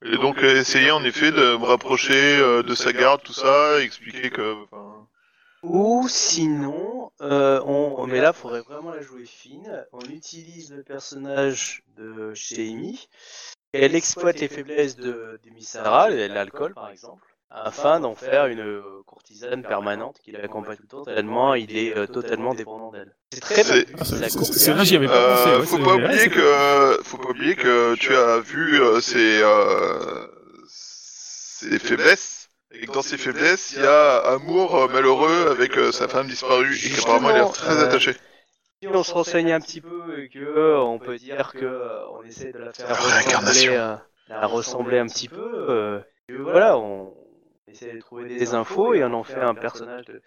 [0.03, 4.29] Et donc, essayer, en effet, de me rapprocher euh, de sa garde, tout ça, expliquer
[4.29, 4.55] que...
[4.63, 5.07] enfin,
[5.63, 9.85] Ou sinon, euh, on, mais là, faudrait vraiment la jouer fine.
[9.93, 13.07] On utilise le personnage de Sheimi.
[13.73, 18.81] Elle exploite les faiblesses de, de Misara, l'alcool par exemple, afin d'en faire une euh,
[19.05, 23.15] courtisane permanente qui l'accompagne tout le temps, tellement il est euh, totalement dépendant d'elle.
[23.31, 23.63] C'est très bien
[24.03, 25.49] C'est- c'est- vrai, j'y avais pas pensé.
[25.49, 28.39] Euh, ouais, faut c'est- pas ouais, oublier c'est- que faut pas oublier que tu as
[28.39, 30.27] vu euh, ses, euh,
[30.67, 35.91] ses faiblesses et que dans ses faiblesses il y a amour euh, malheureux avec euh,
[35.91, 38.15] sa femme disparue et qu'apparemment il est très Justement, euh, attaché.
[38.81, 42.07] Si on se renseigne un petit peu et que euh, on peut dire que euh,
[42.11, 43.99] on essaie de la faire La ressembler réincarnation.
[44.27, 45.41] la ressemblait un petit peu.
[45.69, 47.13] euh, voilà, on
[47.75, 50.21] essaie de trouver des infos et on en fait un personnage de.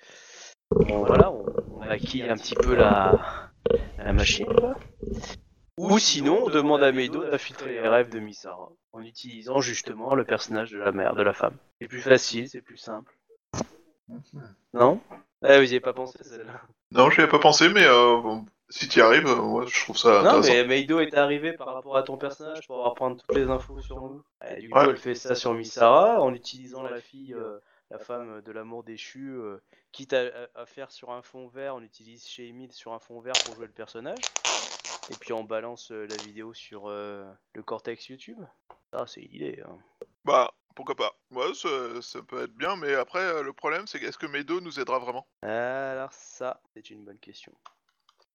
[0.71, 3.51] Bon, voilà, on, on maquille un petit peu la,
[3.97, 4.47] la machine.
[5.79, 10.25] Ou sinon, on demande à Meido d'infiltrer les rêves de Misara en utilisant justement le
[10.25, 11.57] personnage de la mère, de la femme.
[11.81, 13.13] C'est plus facile, c'est plus simple.
[14.75, 15.01] Non?
[15.43, 16.61] Ah, vous y avez pas pensé celle-là?
[16.93, 20.23] Non, j'y avais pas pensé, mais euh, si tu arrives, euh, moi je trouve ça
[20.23, 20.53] Non, intéressant.
[20.53, 23.81] mais Meido est arrivé par rapport à ton personnage pour avoir prendre toutes les infos
[23.81, 24.23] sur nous.
[24.51, 24.87] Et du coup, Ouais.
[24.91, 27.59] elle fait ça sur Misara en utilisant la fille, euh,
[27.91, 32.27] la femme de l'amour déchu, euh, quitte à, faire sur un fond vert, on utilise
[32.27, 34.19] chez Emile sur un fond vert pour jouer le personnage.
[35.11, 38.39] Et puis on balance euh, la vidéo sur le Cortex YouTube.
[38.93, 39.63] Ça, c'est une idée.
[39.67, 39.79] hein.
[40.25, 41.15] Bah, pourquoi pas.
[41.31, 41.69] Ouais, ça,
[42.03, 45.27] ça peut être bien, mais après, le problème, c'est est-ce que Medo nous aidera vraiment?
[45.43, 47.53] Alors ça, c'est une bonne question.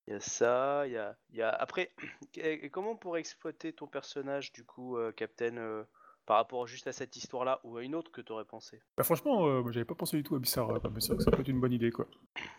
[0.07, 1.49] Il y a ça, il y a, il y a...
[1.49, 1.91] Après,
[2.71, 5.83] comment on pourrait exploiter ton personnage du coup, euh, Captain, euh,
[6.25, 8.81] par rapport juste à cette histoire-là ou à une autre que tu aurais pensé?
[8.97, 11.23] Bah, franchement, euh, moi, j'avais pas pensé du tout à Bissara, mais c'est vrai que
[11.23, 12.07] ça peut être une bonne idée, quoi.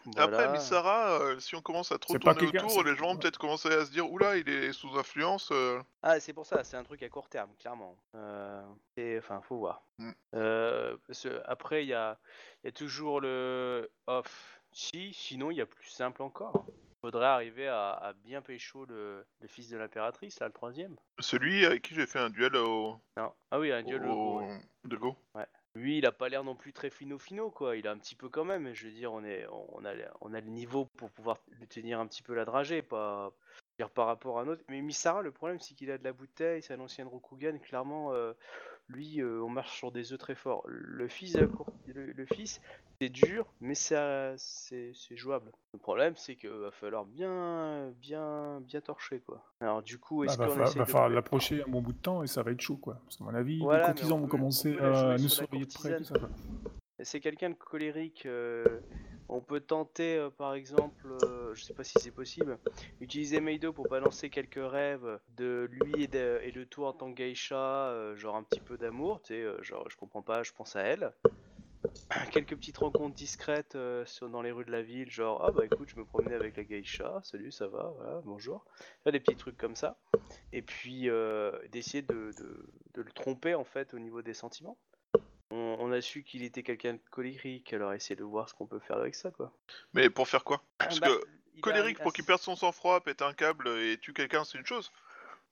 [0.05, 0.39] Voilà.
[0.39, 3.69] Après, Misara, euh, si on commence à trop tourner autour, les gens vont peut-être commencer
[3.69, 5.51] à se dire Oula, il est sous influence.
[5.53, 5.81] euh.
[6.03, 7.97] Ah, c'est pour ça, c'est un truc à court terme, clairement.
[8.15, 8.63] Euh,
[8.97, 9.83] et, enfin, faut voir.
[9.99, 10.11] Mm.
[10.35, 10.97] Euh,
[11.47, 12.19] après, il y a,
[12.63, 14.61] il y a toujours le off.
[14.73, 16.67] Si, sinon, il y a plus simple encore.
[17.05, 20.97] Faudrait arriver à, à bien pécho le, le fils de l'impératrice, là, le troisième.
[21.19, 23.31] Celui avec qui j'ai fait un duel au, Non.
[23.51, 24.59] Ah oui, un de au- Go, ouais.
[24.85, 25.15] de Go.
[25.75, 27.77] Lui, il a pas l'air non plus très fino fino quoi.
[27.77, 28.73] Il a un petit peu quand même.
[28.73, 32.01] Je veux dire, on est, on a, on a le niveau pour pouvoir lui tenir
[32.01, 33.33] un petit peu la dragée, pas
[33.79, 34.63] dire par rapport à un autre.
[34.71, 37.59] Mais Misara, le problème c'est qu'il a de la bouteille, c'est un ancien Rokugan.
[37.59, 38.33] Clairement, euh,
[38.89, 40.63] lui, euh, on marche sur des œufs très forts.
[40.67, 41.37] Le fils,
[41.87, 42.61] le, le fils,
[43.01, 45.51] c'est dur, mais ça, c'est, c'est jouable.
[45.73, 49.43] Le problème, c'est qu'il va falloir bien, bien, bien torcher quoi.
[49.61, 51.81] Alors du coup, Bah, est-ce va qu'on fa- essaie va de- falloir l'approcher un bon
[51.81, 53.01] bout de temps et ça va être chaud, quoi.
[53.05, 55.97] Parce qu'à mon avis, Voilà, les courtisans on vont commencer à nous surveiller de près,
[55.97, 56.29] tout ça, quoi.
[57.03, 58.25] C'est quelqu'un de colérique.
[58.27, 58.81] euh,
[59.29, 62.59] on peut tenter, euh, par exemple, euh, je sais pas si c'est possible,
[63.01, 67.89] utiliser Meido pour balancer quelques rêves de lui et de, toi en tant que geisha,
[67.89, 70.77] euh, genre un petit peu d'amour, tu sais, euh, genre je comprends pas, je pense
[70.77, 71.13] à elle.
[72.33, 75.99] Quelques petites rencontres discrètes dans les rues de la ville, genre ah bah écoute, je
[75.99, 78.65] me promenais avec la geisha, salut, ça va, voilà, bonjour.
[79.07, 79.97] Des petits trucs comme ça.
[80.53, 81.09] Et puis
[81.73, 84.79] d'essayer de, de- de le tromper en fait au niveau des sentiments.
[85.55, 88.67] On, on a su qu'il était quelqu'un de colérique, alors essayer de voir ce qu'on
[88.67, 89.53] peut faire avec ça, quoi.
[89.93, 90.63] Mais pour faire quoi?
[90.79, 91.21] Parce Bah, que
[91.55, 94.59] il a- colérique pour qu'il perde son sang-froid, pète un câble et tue quelqu'un, c'est
[94.59, 94.91] une chose.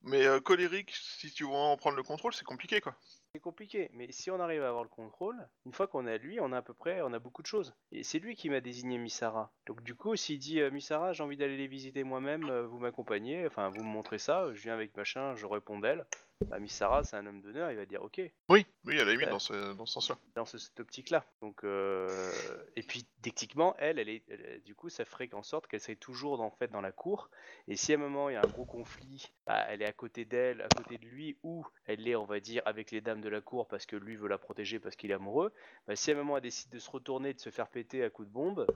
[0.04, 2.96] Mais euh, colérique, si tu veux en prendre le contrôle, c'est compliqué quoi.
[3.32, 6.40] C'est compliqué, mais si on arrive à avoir le contrôle, une fois qu'on a lui,
[6.40, 7.72] on a à peu près, on a beaucoup de choses.
[7.92, 9.52] Et c'est lui qui m'a désigné Misara.
[9.66, 12.78] Donc du coup, s'il dit euh, Misara, j'ai envie d'aller les visiter moi-même, euh, vous
[12.80, 16.04] m'accompagnez, enfin vous me montrez ça, euh, je viens avec machin, je réponds d'elle.
[16.50, 19.26] Bah Misara, c'est un homme d'honneur, il va dire ok, Oui, oui, à la limite,
[19.26, 19.30] Ouais.
[19.30, 20.18] dans ce, dans ce sens-là.
[20.34, 21.24] dans ce- cette optique-là.
[21.40, 22.30] Donc, euh,
[22.76, 25.96] et puis techniquement, elle, elle est, elle- du coup, ça ferait en sorte qu'elle serait
[25.96, 27.30] toujours en fait dans la cour.
[27.68, 29.92] Et si à un moment il y a un gros conflit, bah, elle est à
[29.92, 33.20] côté d'elle, à côté de lui, ou elle est, on va dire, avec les dames
[33.22, 35.52] de la cour parce que lui veut la protéger parce qu'il est amoureux.
[35.86, 38.10] Bah, si à un moment elle décide de se retourner, de se faire péter à
[38.10, 38.68] coups de bombe.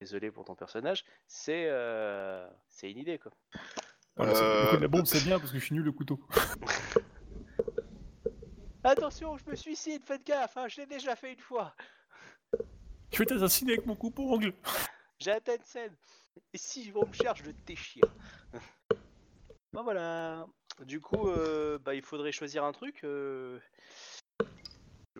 [0.00, 3.32] Désolé pour ton personnage, c'est euh, c'est une idée quoi.
[4.20, 5.82] Voilà, c'est- Euh, le coup de la bombe, c'est bien parce que je suis nul
[5.84, 6.20] le couteau.
[8.84, 11.74] Attention, je me suicide, faites gaffe, hein, je l'ai déjà fait une fois.
[13.12, 14.54] Je vais t'assassiner avec mon coupe-ongle.
[15.18, 15.94] J'ai atteint une scène.
[16.54, 18.04] Et si on me cherche, je le déchire.
[19.72, 20.46] bon voilà.
[20.86, 23.04] Du coup, euh, bah, il faudrait choisir un truc.
[23.04, 23.58] euh,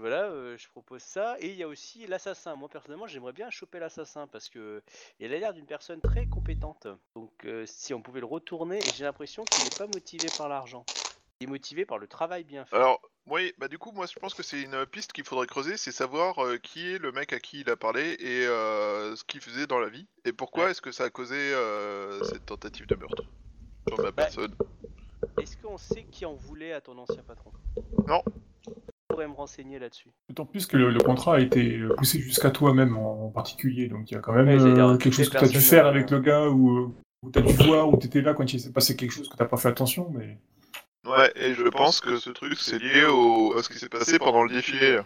[0.01, 1.37] Voilà, euh, je propose ça.
[1.41, 2.57] Et il y a aussi l'assassin.
[2.57, 4.83] Moi personnellement, j'aimerais bien choper l'assassin parce que
[5.19, 6.87] il a l'air d'une personne très compétente.
[7.15, 10.49] Donc, euh, si on pouvait le retourner, et j'ai l'impression qu'il n'est pas motivé par
[10.49, 10.85] l'argent.
[11.41, 12.77] Il est motivé par le travail bien fait.
[12.77, 15.77] Alors, oui, bah du coup, moi je pense que c'est une piste qu'il faudrait creuser,
[15.77, 19.41] c'est savoir euh, qui est le mec à qui il a parlé et ce qu'il
[19.43, 20.71] faisait dans la vie et pourquoi Ouais.
[20.71, 21.55] est-ce que ça a causé
[22.25, 23.25] cette tentative de meurtre
[23.87, 24.55] sur ma personne.
[25.41, 27.53] Est-ce qu'on sait qui en voulait à ton ancien patron?
[28.07, 28.23] Non.
[29.11, 30.09] Je pourrais me renseigner là-dessus.
[30.29, 33.89] D'autant plus que le, le contrat a été euh, poussé jusqu'à toi-même en, en particulier,
[33.89, 35.87] donc il y a quand même Ouais, euh, quelque chose que tu as dû faire
[35.87, 36.89] euh, avec le gars ou, euh,
[37.23, 39.29] ou tu as dû voir ou tu étais là quand il s'est passé quelque chose
[39.29, 40.39] que tu pas fait attention, mais
[41.07, 44.19] Ouais, et je pense que ce truc c'est lié au, à ce qui s'est passé
[44.19, 45.01] pendant le défilé.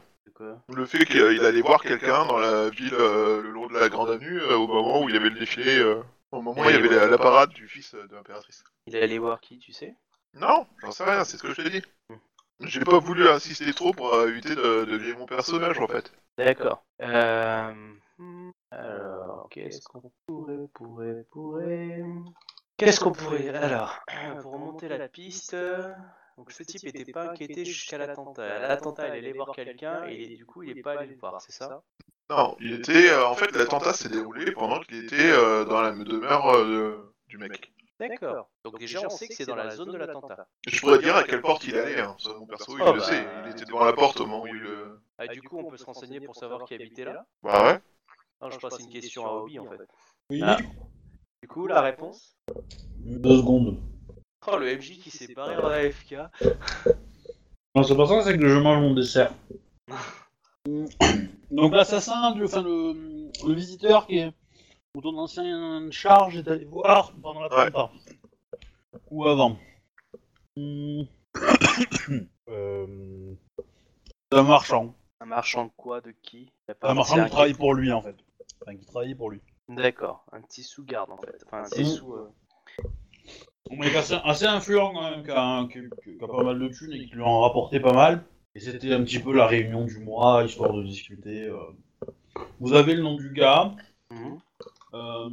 [0.74, 3.88] Le fait qu'il il allait voir quelqu'un dans la ville euh, le long de la
[3.88, 6.68] Grande Avenue euh, au moment où il y avait le défilé, euh, au moment où
[6.68, 8.64] il y avait la, la parade du fils euh, de l'impératrice.
[8.88, 9.94] Il est allé voir qui, tu sais?
[10.34, 11.82] Non, j'en sais rien, c'est ce que je t'ai dit.
[12.66, 16.12] J'ai pas voulu insister trop pour éviter de, de griller mon personnage en fait.
[16.38, 16.84] D'accord.
[17.02, 17.72] Euh...
[18.70, 22.02] Alors, qu'est-ce qu'on pourrait, pourrait, pourrait...
[22.76, 23.48] Qu'est-ce qu'on pourrait...
[23.50, 24.00] Alors,
[24.42, 25.56] pour remonter la piste...
[26.36, 28.58] Donc ce type n'était pas inquiété jusqu'à l'attentat.
[28.58, 31.52] L'attentat, il allait voir quelqu'un et du coup, il n'est pas allé le voir, c'est
[31.52, 31.82] ça?
[32.30, 33.10] Non, il était.
[33.10, 37.38] euh, en fait, l'attentat s'est déroulé pendant qu'il était euh, dans la demeure euh, du
[37.38, 37.72] mec.
[38.00, 38.50] D'accord.
[38.64, 40.46] Donc déjà, on sait que c'est dans la zone de l'attentat.
[40.66, 42.16] Je pourrais dire à quelle porte il allait, hein.
[42.18, 43.24] ça, mon perso, il Oh, le bah, sait.
[43.46, 44.54] Il était devant la porte au moment où il.
[44.54, 47.80] le- Ah, du coup, on peut se renseigner pour savoir qui habitait là Bah ouais.
[48.42, 49.78] Non, je crois que c'est une question à hobby en fait.
[50.30, 50.40] Oui.
[50.42, 50.58] Ah.
[51.42, 52.36] Du coup, la réponse
[52.98, 53.78] Deux secondes.
[54.46, 56.16] Oh, le MJ qui s'est barré en AFK.
[57.74, 59.32] Non, c'est pas ça, c'est que je mange mon dessert.
[61.50, 62.92] Donc l'assassin, du- enfin le,
[63.46, 64.32] le visiteur qui est
[64.94, 67.90] où ton ancien charge est allé voir pendant l'attentat.
[69.10, 69.56] Ou avant.
[72.50, 73.34] Euh...
[74.30, 74.94] Un marchand.
[75.20, 76.50] Un marchand de quoi De qui?
[76.78, 78.14] Pas Un marchand qui travaille pour lui en fait.
[78.62, 79.40] Enfin, qui travaille pour lui.
[79.68, 81.42] D'accord, un petit sous-garde en fait.
[81.46, 81.86] Enfin, un petit Mm.
[81.86, 82.12] sous.
[82.14, 82.30] euh,
[83.70, 86.68] Un mec assez, assez influent quand même, qui a, qui- qui a pas mal de
[86.68, 88.24] thunes et qui lui en a rapporté pas mal.
[88.54, 91.44] Et c'était un petit peu la réunion du mois, histoire de discuter.
[91.44, 91.58] euh.
[92.60, 93.74] Vous avez le nom du gars.
[94.10, 94.38] mhm.
[94.94, 95.28] Euh...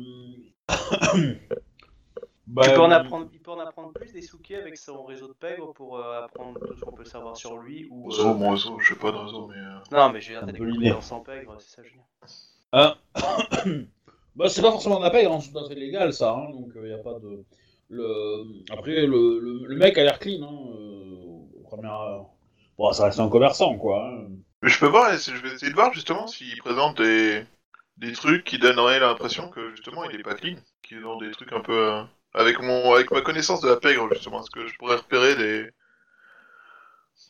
[2.48, 5.04] Tu bah, peux en euh, apprendre, il peut en apprendre plus des souquets avec son
[5.04, 8.12] réseau de pègre pour euh, apprendre tout ce qu'on peut savoir sur lui ou.
[8.12, 9.56] euh, Réseau, mon réseau, je sais pas de réseau, mais.
[9.58, 10.90] euh, Non, mais je veux dire, Un t'as des peu l'idée.
[10.90, 12.04] compétences en pègre, c'est ça, Julien.
[12.76, 12.90] Euh,
[14.36, 16.50] bah, c'est pas forcément de la paix, hein, c'est tout à fait légal ça, hein,
[16.52, 17.44] donc il y a pas de.
[17.90, 18.44] Le...
[18.72, 21.90] Après, le, le, le mec a l'air clean, hein, euh, au premier.
[22.78, 24.08] Bon, ça reste un commerçant quoi.
[24.08, 24.28] hein.
[24.62, 27.44] Mais je peux voir, je vais essayer de voir justement s'il présente des,
[28.02, 31.54] des trucs qui donneraient l'impression que justement il est pas clean, qu'il ont des trucs
[31.54, 31.92] un peu.
[31.92, 35.36] euh, Avec, mon, avec ma connaissance de la pègre justement, est-ce que je pourrais repérer
[35.38, 35.72] des.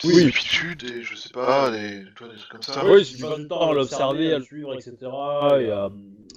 [0.03, 0.23] Des Oui.
[0.25, 2.83] habitudes, des, je sais pas, des, tu vois, des trucs comme ça?
[2.89, 5.89] Oui, si tu passes du temps à l'observer, à le suivre, etc., et à,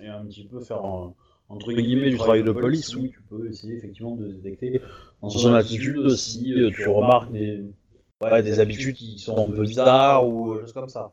[0.03, 1.14] et à un petit peu faire, un-
[1.49, 4.83] entre guillemets, du travail de police, oui, tu peux essayer effectivement de détecter
[5.23, 7.64] dans son attitude si euh, tu remarques des,
[8.20, 11.12] ouais, des habitudes qui sont un peu bizarres ou euh, choses comme ça.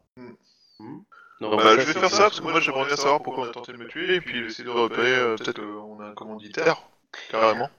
[1.41, 3.71] Bah, je vais faire ça parce que moi j'aimerais bien savoir pourquoi on a tenté
[3.73, 6.83] de me tuer et puis essayer de repérer euh, peut-être euh, on a un commanditaire
[7.29, 7.69] carrément.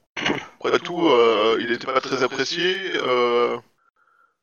[0.61, 2.77] Après tout, euh, il était pas très apprécié.
[2.97, 3.57] euh,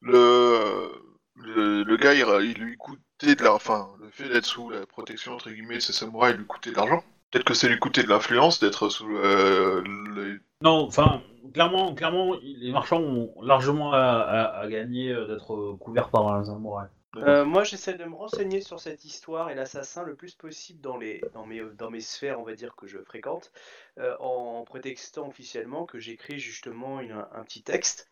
[0.01, 0.91] le,
[1.35, 4.85] le le gars il, il lui coûtait de la, enfin le fait d'être sous la
[4.85, 7.03] protection entre guillemets de ces samouraïs lui coûtait de l'argent.
[7.31, 9.83] Peut-être que ça lui coûtait de l'influence d'être sous euh,
[10.15, 10.37] les...
[10.63, 11.21] Non, enfin,
[11.53, 16.43] clairement, clairement, les marchands ont largement à, à- à gagner euh, d'être couverts par un
[16.45, 16.87] samouraï.
[17.17, 20.97] Euh, moi, j'essaie de me renseigner sur cette histoire et l'assassin le plus possible dans,
[20.97, 23.51] les, dans, mes, dans mes sphères, on va dire, que je fréquente,
[23.97, 28.07] euh, en prétextant officiellement que j'écris justement une- un petit texte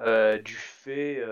[0.00, 1.22] euh, du fait,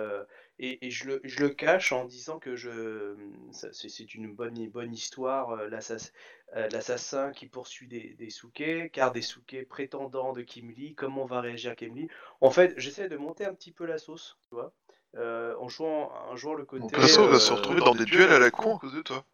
[0.59, 3.16] et, je, le, je le cache en disant que je,
[3.52, 6.12] c'est, une bonne, bonne histoire, l'assass-
[6.55, 11.76] l'assassin qui poursuit des, des Souquets, car des Souquets prétendants de Kimli, comment va réagir
[11.76, 12.09] Kimli
[12.40, 14.72] En fait, j'essaie de monter un petit peu la sauce, tu vois
[15.16, 16.83] euh, en jouant, en jouant le côté.
[16.83, 19.02] Mon perso va se euh, retrouver dans des duels à la con à cause de
[19.02, 19.24] toi.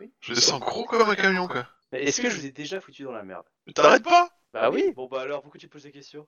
[0.00, 0.12] Oui.
[0.20, 1.66] Je descends gros comme un camion quoi.
[1.92, 3.44] Mais est-ce que je vous ai déjà foutu dans la merde?
[3.66, 4.28] Mais t'arrêtes pas?
[4.54, 6.26] Bah oui Bon bah alors pourquoi tu te poses des questions?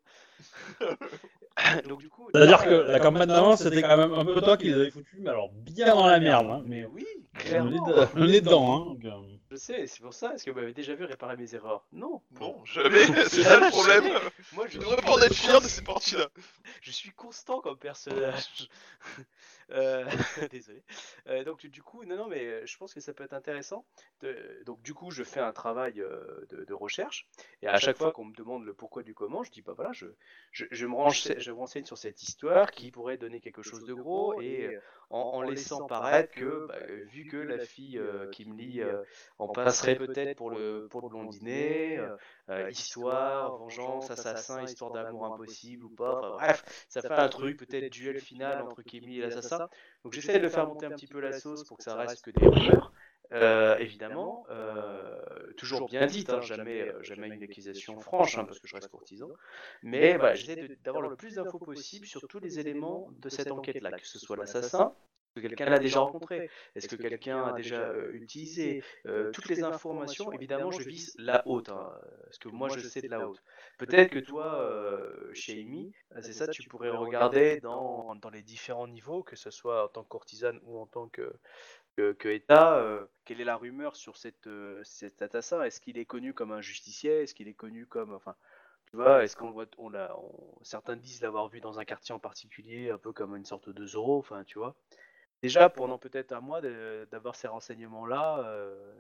[1.89, 2.29] Donc du coup.
[2.35, 5.19] C'est-à-dire que la campagne d'avant, c'était quand même un peu toi qui les avais foutus,
[5.21, 6.47] mais alors bien dans la merde.
[6.51, 7.87] Hein, mais Oui, on est, clairement.
[8.17, 8.75] on est dedans.
[8.75, 9.37] Hein, donc, euh.
[9.51, 10.33] Je sais, c'est pour ça.
[10.35, 11.85] Est-ce que vous m'avez déjà vu réparer mes erreurs?
[11.93, 12.23] Non.
[12.39, 14.05] Non, jamais, c'est ça le problème.
[14.53, 16.29] Moi je Tu devrais pas en être fier de ces parties-là.
[16.83, 18.69] Je suis constant comme personnage.
[19.71, 20.05] Euh,
[20.51, 20.83] Désolé.
[21.29, 23.85] Euh, donc du coup, non, non, mais euh, je pense que ça peut être intéressant.
[24.21, 27.29] De- Donc du coup, je fais un travail de, de recherche
[27.63, 29.93] et à chaque fois qu'on me demande le pourquoi du comment, je dis bah voilà,
[29.93, 30.07] je,
[30.53, 33.85] je, je me renseigne, je me renseigne sur cette histoire qui pourrait donner quelque chose
[33.85, 34.73] de gros et
[35.11, 38.81] en, en laissant paraître que bah, euh, vu que la fille euh, qui me lit
[38.83, 38.97] euh,
[39.39, 41.99] en passerait peut-être pour le pour le blondinet,
[42.51, 46.13] euh, histoire, vengeance, assassin, histoire d'amour impossible ou pas.
[46.13, 49.60] Enfin, bref, ça fait un truc, peut-être duel final entre Kimi et l'assassin.
[50.05, 52.31] Donc j'essaie de faire monter un petit peu la sauce pour que ça reste que
[52.31, 52.93] des rumeurs.
[53.33, 55.17] Euh, évidemment, euh,
[55.57, 58.89] toujours bien dite, hein, jamais, euh, jamais une accusation franche, hein, parce que je reste
[58.89, 59.29] courtisan.
[59.85, 63.93] Mais voilà, j'essaie d'avoir le plus d'infos possible sur tous les éléments de cette enquête-là,
[63.93, 64.95] que ce soit l'assassin,
[65.41, 69.63] que quelqu'un l'a déjà rencontré, est-ce que quelqu'un a déjà euh, utilisé, euh, toutes les
[69.63, 71.93] informations, évidemment, je vise la haute, hein,
[72.25, 73.43] parce que moi je sais de la haute.
[73.79, 78.89] Peut-être que toi, euh, chez Amy, c'est ça, tu pourrais regarder dans, dans les différents
[78.89, 81.33] niveaux, que ce soit en tant que courtisane ou en tant que,
[81.97, 85.99] que, que État, euh, quelle est la rumeur sur cette, euh, cet assassin Est-ce qu'il
[85.99, 87.23] est connu comme un justicier?
[87.23, 88.13] Est-ce qu'il est connu comme...
[88.15, 88.37] Enfin,
[88.91, 89.67] tu vois, est-ce qu'on voit...
[89.79, 89.91] On
[90.63, 93.87] certains disent l'avoir vu dans un quartier en particulier, un peu comme une sorte de
[93.87, 94.77] Zorro, enfin, tu vois.
[95.43, 96.61] Déjà, pendant peut-être un mois,
[97.11, 98.93] d'avoir ces renseignements-là euh,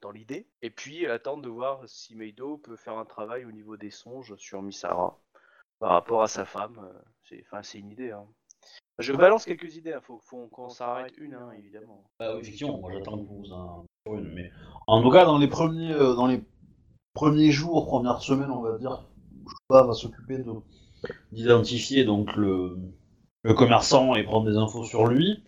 [0.00, 0.48] dans l'idée.
[0.62, 4.34] Et puis, attendre de voir si Meido peut faire un travail au niveau des songes
[4.36, 5.18] sur Misara.
[5.78, 6.78] par rapport à sa femme.
[6.82, 8.10] euh, c'est, enfin, c'est une idée.
[8.10, 8.26] Hein.
[8.98, 9.94] Je balance quelques idées.
[9.94, 12.04] Il faut, faut qu'on s'arrête une, hein, évidemment.
[12.18, 14.50] Bah, oui, effectivement, moi j'attends que vous en sur une, mais
[14.86, 16.42] en tout cas dans les premiers euh, dans les
[17.14, 19.06] premiers jours, premières semaines, on va dire,
[19.46, 20.52] Choupa va s'occuper de
[21.32, 22.78] d'identifier donc le,
[23.42, 25.44] le commerçant et prendre des infos sur lui.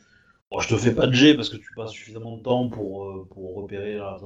[0.51, 3.05] Bon, je te fais pas de G parce que tu passes suffisamment de temps pour,
[3.07, 4.19] euh, pour repérer là.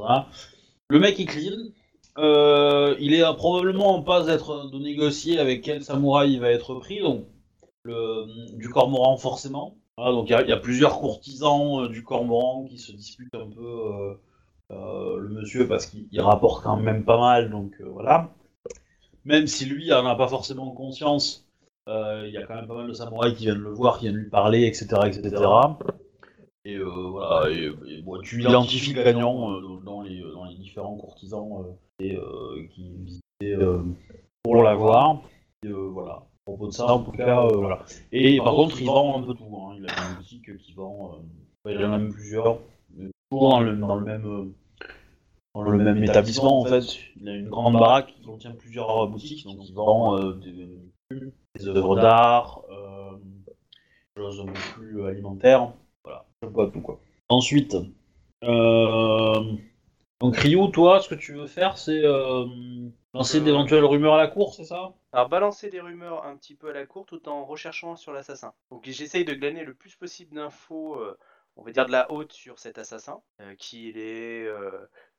[0.89, 1.57] Le mec est clean.
[2.19, 6.51] Euh, il est euh, probablement en passe d'être de négocier avec quel samouraï il va
[6.51, 7.25] être pris, donc
[7.85, 9.77] le, du cormoran forcément.
[9.99, 14.19] Donc il y a- plusieurs courtisans du cormoran qui se disputent un peu
[14.71, 18.31] le monsieur parce qu'il il rapporte quand même pas mal, donc voilà.
[19.25, 21.47] Même si lui en a pas forcément conscience,
[21.89, 24.17] il y a quand même pas mal de samouraïs qui viennent le voir, qui viennent
[24.17, 25.09] lui parler, etc.
[25.09, 25.71] etc.
[26.67, 30.57] Et euh, voilà, et, et, bon, tu identifies le gagnant euh, dans, les, dans les
[30.57, 33.83] différents courtisans euh, et, euh, qui visitaient euh,
[34.43, 35.23] pour la voir.
[35.65, 36.13] Et, euh, voilà.
[36.47, 37.85] À propos de ça, en tout cas, euh, voilà.
[38.13, 39.45] Et par contre, il vend un peu tout.
[39.57, 39.77] Hein.
[39.79, 41.19] Il a une boutique qui vend.
[41.67, 42.59] euh, il en a même plusieurs.
[43.31, 44.27] Toujours dans le, dans le même.
[44.27, 44.55] euh,
[45.55, 46.85] dans le même établissement en fait,
[47.21, 50.79] il a une grande baraque qui contient plusieurs euh, boutiques, donc il vend euh, des,
[51.59, 53.17] des œuvres d'art, euh,
[54.17, 55.73] des choses un peu plus alimentaires,
[56.41, 56.99] tout quoi.
[57.29, 57.77] Ensuite,
[58.45, 59.43] euh,
[60.21, 62.47] donc Ryu, toi, ce que tu veux faire, c'est euh,
[63.15, 64.95] lancer Euh, d'éventuelles rumeurs à la cour, c'est ça?
[65.13, 68.53] Alors balancer des rumeurs un petit peu à la cour tout en recherchant sur l'assassin.
[68.71, 71.17] Donc j'essaye de glaner le plus possible d'infos, euh,
[71.57, 74.71] on va dire de la haute sur cet assassin, euh, qui il est, euh,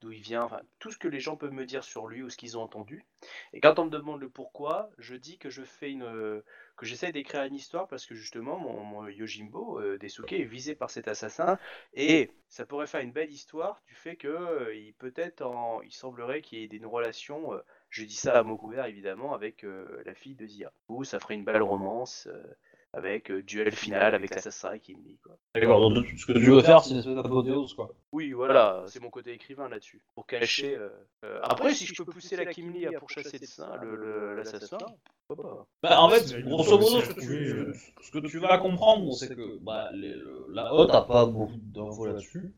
[0.02, 2.38] d'où il vient, tout ce que les gens peuvent me dire sur lui ou ce
[2.38, 3.06] qu'ils ont entendu.
[3.54, 6.42] Et quand on me demande le pourquoi, je dis que je fais une, euh,
[6.76, 10.90] que j'essaye d'écrire une histoire parce que justement mon, Yojimbo euh, Desuke est visé par
[10.90, 11.60] cet assassin
[11.94, 15.94] et ça pourrait faire une belle histoire du fait que euh, il peut-être en, il
[15.94, 17.54] semblerait qu'il y ait des relations.
[17.54, 20.74] euh, je dis ça à mot couvert évidemment avec euh, la fille de Zia.
[20.90, 22.28] Ou ça ferait une belle romance
[22.93, 25.38] avec euh, duel final avec me dit quoi.
[25.56, 27.93] D'accord, donc ce que tu veux faire, c'est une espèce d'apothéose, quoi.
[28.12, 30.01] Oui, voilà, c'est mon côté écrivain là-dessus.
[30.15, 30.75] Pour cacher.
[30.75, 30.89] euh,
[31.25, 34.77] euh, Après, si je peux pousser la Kimli à pourchasser de ça, le- le- l'assassin,
[35.27, 35.65] pourquoi pas.
[35.84, 39.13] Bah, en fait, grosso modo, c'est ce que, tu, euh, ce que tu vas comprendre,
[39.13, 42.54] c'est que bah, les- le- la haute a pas beaucoup d'infos là-dessus.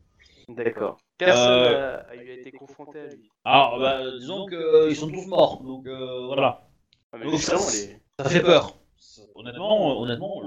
[0.48, 0.98] D'accord.
[1.16, 3.30] Personne Euh, n'a a eu été confronté à lui.
[3.44, 6.68] Alors, bah, disons qu'ils sont tous morts, donc euh, voilà.
[7.12, 8.76] Ah, mais Donc, ça- les- Ça fait peur.
[9.34, 10.42] Honnêtement, honnêtement,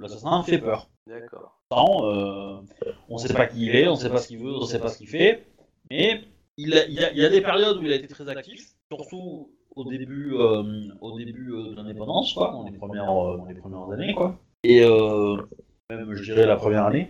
[0.00, 0.88] l'assassin fait peur.
[1.06, 1.54] D'accord.
[1.72, 2.60] Euh,
[3.08, 4.88] on sait pas qui il est, on sait pas ce qu'il veut, on sait pas
[4.88, 5.44] ce qu'il fait,
[5.90, 6.22] mais
[6.56, 8.28] il, a- il y a, il y a des périodes où il a été très
[8.28, 13.36] actif, surtout au début, euh, au début euh, de l'indépendance, quoi, dans les premières, euh,
[13.36, 14.36] dans les premières années, quoi.
[14.64, 15.36] Et euh,
[15.90, 17.08] même, je dirais, la première année.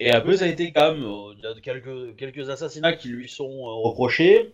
[0.00, 3.08] Et après, ça a été quand même, euh, il y a quelques, quelques assassinats qui
[3.08, 4.52] lui sont euh, reprochés,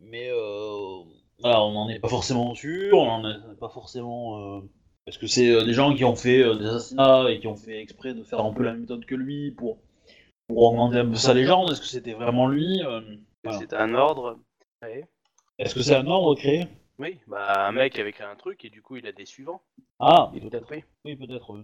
[0.00, 0.98] mais euh,
[1.40, 4.62] voilà, on n'en est pas forcément sûr, on n'en est pas forcément...
[5.06, 7.56] est-ce que c'est euh, des gens qui ont fait euh, des assassinats et qui ont
[7.56, 9.78] fait exprès de faire un peu la méthode que lui pour,
[10.48, 13.00] pour augmenter un peu sa légende Est-ce que c'était vraiment lui Euh,
[13.44, 13.60] Voilà.
[13.72, 14.38] Un ordre.
[14.82, 15.08] Ouais.
[15.58, 16.66] Est-ce que c'est un ordre créé?
[16.98, 19.60] Oui, bah un mec avait créé un truc et du coup il a des suivants.
[19.98, 20.84] Ah, Il peut-être oui.
[21.04, 21.50] oui, peut-être.
[21.50, 21.62] oui.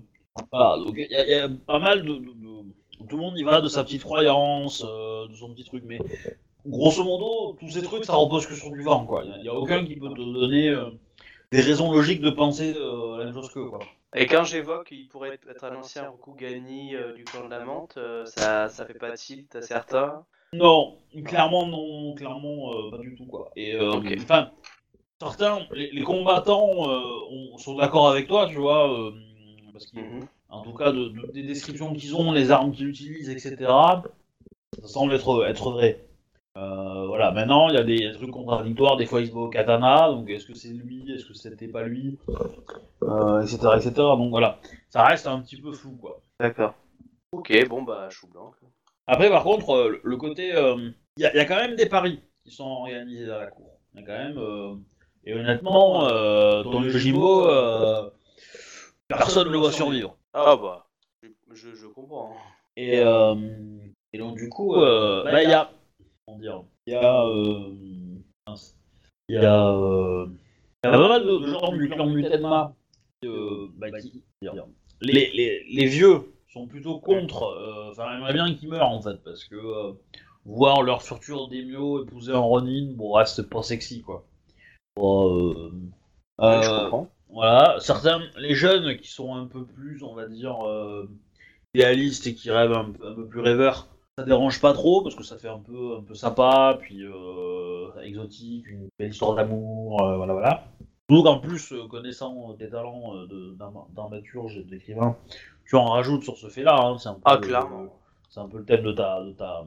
[0.52, 3.22] Voilà, donc il y, a- il y a pas mal de, de- de- Tout le
[3.22, 5.98] monde y va de sa petite croyance, euh, de son petit truc, mais
[6.66, 9.22] grosso modo, tous ces trucs, ça repose que sur du vent, quoi.
[9.24, 10.90] Il n'y a, aucun qui peut te donner euh,
[11.52, 13.80] des raisons logiques de penser euh, la même chose que, quoi.
[14.14, 17.96] Et quand j'évoque qu'il pourrait être- un ancien Rokugani euh, du clan de la menthe,
[17.98, 20.24] euh, ça, ça fait pas tilt à certains?
[20.54, 23.50] Non, clairement non, clairement pas du tout quoi.
[23.54, 24.50] Et euh, enfin,
[25.20, 29.12] certains, les, les combattants ont- sont d'accord avec toi, tu vois,
[29.72, 30.26] parce qu'ils, Mhm.
[30.48, 34.02] en tout cas, de, de- des descriptions qu'ils ont, les armes qu'ils utilisent, etc.
[34.80, 36.07] Ça semble être être vrai.
[36.58, 38.96] Euh, voilà, maintenant il y a des trucs contradictoires.
[38.96, 41.68] Des fois il se bat au katana, donc est-ce que c'est lui, est-ce que c'était
[41.68, 42.18] pas lui,
[43.04, 43.92] euh, etc., etc.
[43.94, 44.58] Donc voilà,
[44.90, 46.20] ça reste un petit peu flou quoi.
[46.40, 46.74] D'accord.
[47.32, 48.50] Ok, bon bah chou blanc.
[49.06, 50.48] Après, par contre, euh, le côté.
[50.50, 53.70] Il y, a- y a quand même des paris qui sont organisés à la cour.
[53.94, 54.38] Y a quand même.
[54.38, 54.74] euh,
[55.24, 58.10] et honnêtement, euh, ton Yojimbo, euh,
[59.08, 60.16] personne ne le voit survivre.
[60.34, 60.86] Ah bah,
[61.52, 62.34] je, je comprends.
[62.76, 63.34] Et, euh,
[64.12, 65.70] et donc, du coup, euh, bah, il y a.
[66.28, 67.24] Comment dire Il y a.
[67.24, 67.74] euh,
[68.46, 68.76] mince.
[69.30, 69.68] Il y a.
[69.70, 70.26] euh,
[70.84, 72.74] Il y a pas mal de, gens du clan Mutenma
[73.24, 74.22] euh, bah, qui.
[74.42, 74.66] dire,
[75.00, 77.44] les, les, les vieux sont plutôt contre.
[77.44, 79.92] euh, Enfin, j'aimerais bien qu'ils meurent en fait, parce que euh,
[80.44, 84.26] voir leur futur daimyo épouser un Ronin, bon, reste pas sexy quoi.
[84.96, 85.70] Bon, euh,
[86.40, 87.08] Ouais, je euh, comprends.
[87.30, 91.08] voilà, certains, les jeunes qui sont un peu plus, on va dire, euh,
[91.74, 93.88] idéalistes et qui rêvent un, un peu plus rêveurs,
[94.18, 97.88] ça dérange pas trop parce que ça fait un peu, un peu sympa, puis euh,
[98.02, 100.64] exotique, une belle histoire d'amour, euh, voilà, voilà.
[101.08, 103.12] Donc en plus, euh, connaissant tes talents
[103.94, 105.16] d'armaturge et d'écrivain,
[105.66, 106.76] tu en rajoutes sur ce fait-là.
[106.76, 107.94] hein, c'est un peu Ah, le- clairement.
[108.28, 109.64] C'est un peu le thème de ta, de ta,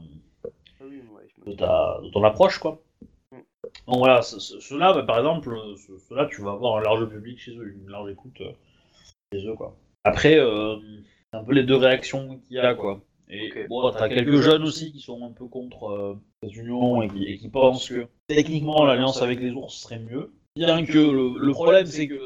[0.82, 2.82] oui, ouais, de ta, de ton approche, quoi.
[3.32, 3.38] Mm.
[3.88, 7.06] Donc voilà, ce- ce- ceux-là, bah, par exemple, ce- ceux-là, tu vas avoir un large
[7.06, 8.41] public chez eux, une large écoute
[9.34, 9.78] chez eux, quoi.
[10.04, 10.76] Après, euh,
[11.32, 12.99] c'est un peu les deux réactions qu'il y a, quoi.
[13.34, 13.67] Et Ok.
[13.69, 17.23] bon, t'as quelques jeunes aussi qui sont un peu contre euh, cette union et qui,
[17.23, 20.34] et qui pensent que techniquement l'alliance avec les ours serait mieux.
[20.55, 22.19] Bien que le, le problème, c'est que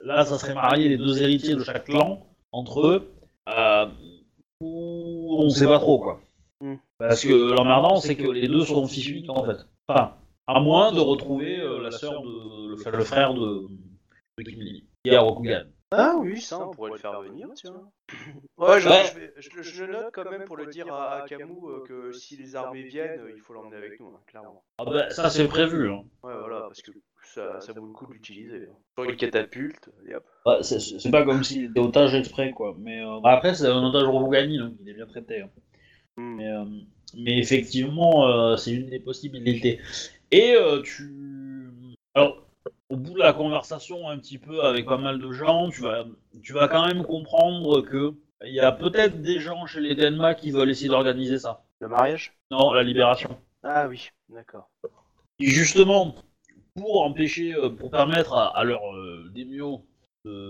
[0.00, 3.10] là, ça serait marier les deux héritiers de chaque clan entre eux.
[3.48, 3.86] Euh,
[4.60, 6.20] ou on sait pas trop, quoi.
[6.60, 6.76] Hmm.
[6.98, 9.66] Parce que l'emmerdant, c'est que les deux sont fils uniques, en fait.
[9.88, 10.14] Enfin,
[10.46, 12.68] à moins de retrouver euh, la sœur de.
[12.68, 13.66] le, frère- le frère de.
[14.38, 15.64] de Kimli, qui est à Rokugan.
[15.96, 17.74] Ah oui, ça, on pourrait le faire venir, tiens.
[18.56, 19.04] Ouais, je, Ouais.
[19.06, 21.82] je vais- je- je le note quand même pour le dire à, à Camus euh,
[21.86, 24.62] que si les armées viennent, euh, il faut l'emmener avec nous, hein, clairement.
[24.78, 25.90] Ah bah, ça, c'est prévu.
[25.90, 26.04] Hein.
[26.22, 26.92] Ouais, voilà, parce que
[27.22, 28.68] ça, ça vaut le coup de l'utiliser.
[28.70, 28.76] hein.
[28.98, 30.24] Sur une catapulte, et hop.
[30.46, 32.76] Ouais, c'est- c'est pas comme s'il était otage exprès, quoi.
[32.78, 35.40] Mais euh, bah, après, c'est un otage Rogani, donc il est bien traité.
[35.40, 35.50] hein.
[36.16, 36.36] Hmm.
[36.36, 36.64] Mais, euh,
[37.16, 39.80] mais effectivement, euh, c'est une des possibilités.
[40.30, 41.12] Et euh, tu.
[42.90, 46.04] Au bout de la conversation, un petit peu avec pas mal de gens, tu vas,
[46.42, 48.14] tu vas quand même comprendre que
[48.44, 51.64] il y a peut-être des gens chez les Denma qui veulent essayer d'organiser ça.
[51.80, 52.36] Le mariage?
[52.50, 53.38] Non, la libération.
[53.62, 54.68] Ah oui, d'accord.
[55.38, 56.14] Et justement,
[56.74, 59.30] pour empêcher, euh, pour permettre à, à leur euh,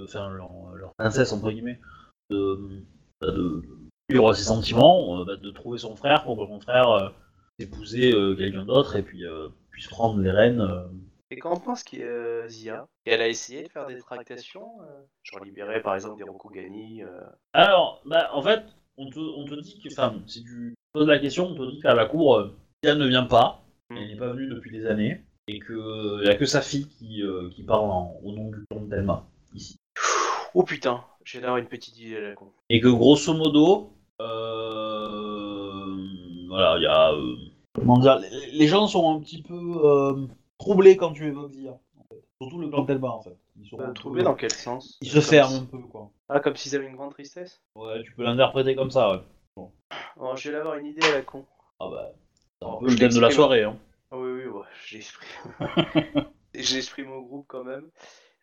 [0.05, 1.81] enfin leur, leur princesse entre guillemets,
[2.31, 2.83] de,
[3.21, 3.63] bah, de
[4.09, 7.09] vivre ses sentiments, euh, bah, de trouver son frère pour que son frère euh,
[7.59, 10.67] épouser euh, quelqu'un d'autre et puis euh, puisse prendre les rênes.
[11.31, 12.87] Et qu'en pense qui, euh, Zia?
[13.07, 17.21] Elle a essayé de faire des tractations euh, Genre libérer par exemple des Rokugani euh,
[17.53, 18.63] Alors, bah, en fait,
[18.97, 21.81] on te, on te dit que, enfin, si tu poses la question, on te dit
[21.81, 22.55] qu'à la cour, euh,
[22.85, 23.61] Sia ne vient pas,
[23.91, 23.97] Hmm.
[23.99, 27.23] elle n'est pas venue depuis des années, et qu'il n'y a que sa fille qui,
[27.23, 29.77] euh, qui parle en- au nom du clan de Thelma, ici.
[30.55, 32.51] Oh putain, j'ai d'ailleurs une petite idée à la con.
[32.71, 35.97] Et que grosso modo, euh,
[36.49, 37.13] voilà, il y a.
[37.13, 37.37] euh,
[37.75, 39.55] comment dire, les, les gens sont un petit peu
[39.85, 40.27] euh,
[40.65, 41.73] troublés quand tu évoques Zia.
[41.73, 42.23] en fait.
[42.41, 43.37] Surtout le clan de Thelma, en fait.
[43.57, 46.11] Ils, sont un peu- Euh, Troublé dans quel sens ils se ferment un peu, quoi.
[46.29, 49.21] Ah, comme s'ils avaient une grande tristesse Ouais, tu peux l'interpréter comme ça, ouais.
[50.17, 51.45] Oh, je vais avoir une idée à la con.
[51.81, 52.13] Ah bah,
[52.59, 53.77] c'est un Oh, peu le thème de la soirée, hein.
[54.11, 55.29] Ah oui, oui, ouais, j'exprime.
[56.55, 57.91] J'exprime au groupe quand même.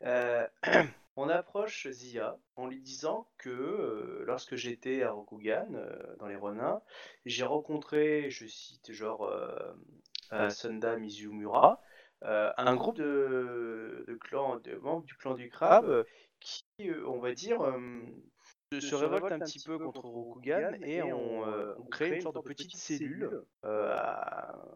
[0.03, 0.45] Euh,
[1.15, 6.35] on approche Zia en lui disant que euh, lorsque j'étais à Rokugan, euh, dans les
[6.35, 6.81] Renins,
[7.25, 11.81] j'ai rencontré, je cite genre euh, Sunda Mizumura,
[12.23, 16.03] euh, un groupe de, de, clans, de membres du clan du crabe euh,
[16.39, 18.01] qui, euh, on va dire, euh,
[18.73, 22.35] se, se révoltent un petit peu contre Rokugan et on, euh, on crée une sorte
[22.35, 23.95] de petite cellule, euh,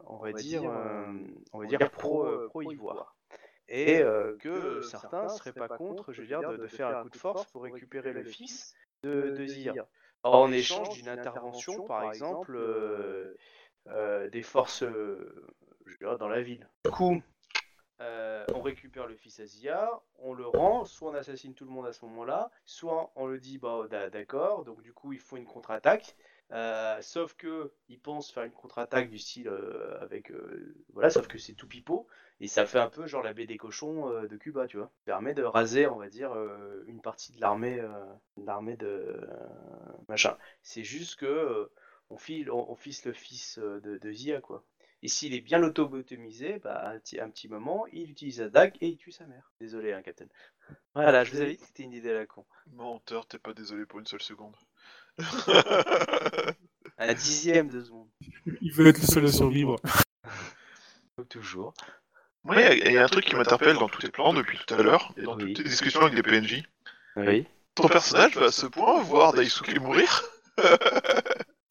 [0.07, 1.05] on va dire, euh,
[1.53, 3.15] on va dire pro, euh, pro ivoire.
[3.67, 7.09] Et euh, que certains seraient pas contre, je veux dire, de, de faire un coup
[7.09, 8.73] de force pour récupérer le fils
[9.03, 9.73] de, de Zia.
[10.23, 13.35] En échange d'une intervention, par exemple, euh,
[13.87, 15.45] euh, des forces euh,
[15.85, 16.67] je veux dire, dans la ville.
[16.85, 17.21] Du coup,
[18.01, 19.89] euh, on récupère le fils à Zia,
[20.19, 23.39] on le rend, soit on assassine tout le monde à ce moment-là, soit on le
[23.39, 26.15] dit bah d'a- d'accord, donc du coup il faut une contre-attaque.
[26.51, 30.31] Euh, sauf que ils pensent faire une contre-attaque du style euh, avec
[30.93, 32.07] voilà, sauf que c'est tout pipeau
[32.39, 34.91] et ça fait un peu genre la baie des cochons de Cuba, tu vois.
[35.05, 36.35] Permet de raser, on va dire,
[36.87, 37.81] une partie de l'armée,
[38.37, 39.19] l'armée de
[40.09, 40.37] machin.
[40.61, 41.71] C'est juste que
[42.09, 42.75] on file, on,
[43.05, 44.63] le fils de Zia quoi.
[45.05, 48.73] Et s'il est bien lobotomisé, bah, un, petit, un petit moment, il utilise la dague
[48.81, 49.51] et il tue sa mère.
[49.61, 50.25] Désolé, hein, Captain.
[50.95, 52.43] Voilà, je vous avais dit que c'était une idée à la con.
[52.73, 54.55] Menteur, t'es pas désolé pour une seule seconde.
[56.97, 58.07] Un dixième de seconde,
[58.61, 59.75] Il veut être le seul à survivre.
[61.15, 61.75] comme toujours.
[62.43, 64.81] Ouais, il y a un truc qui m'interpelle dans tous tes plans depuis tout à
[64.81, 65.53] l'heure, et dans Oui.
[65.53, 66.63] toutes tes discussions avec des PNJ.
[67.15, 67.45] Oui.
[67.75, 70.23] Ton personnage va à ce point voir Daisuke mourir?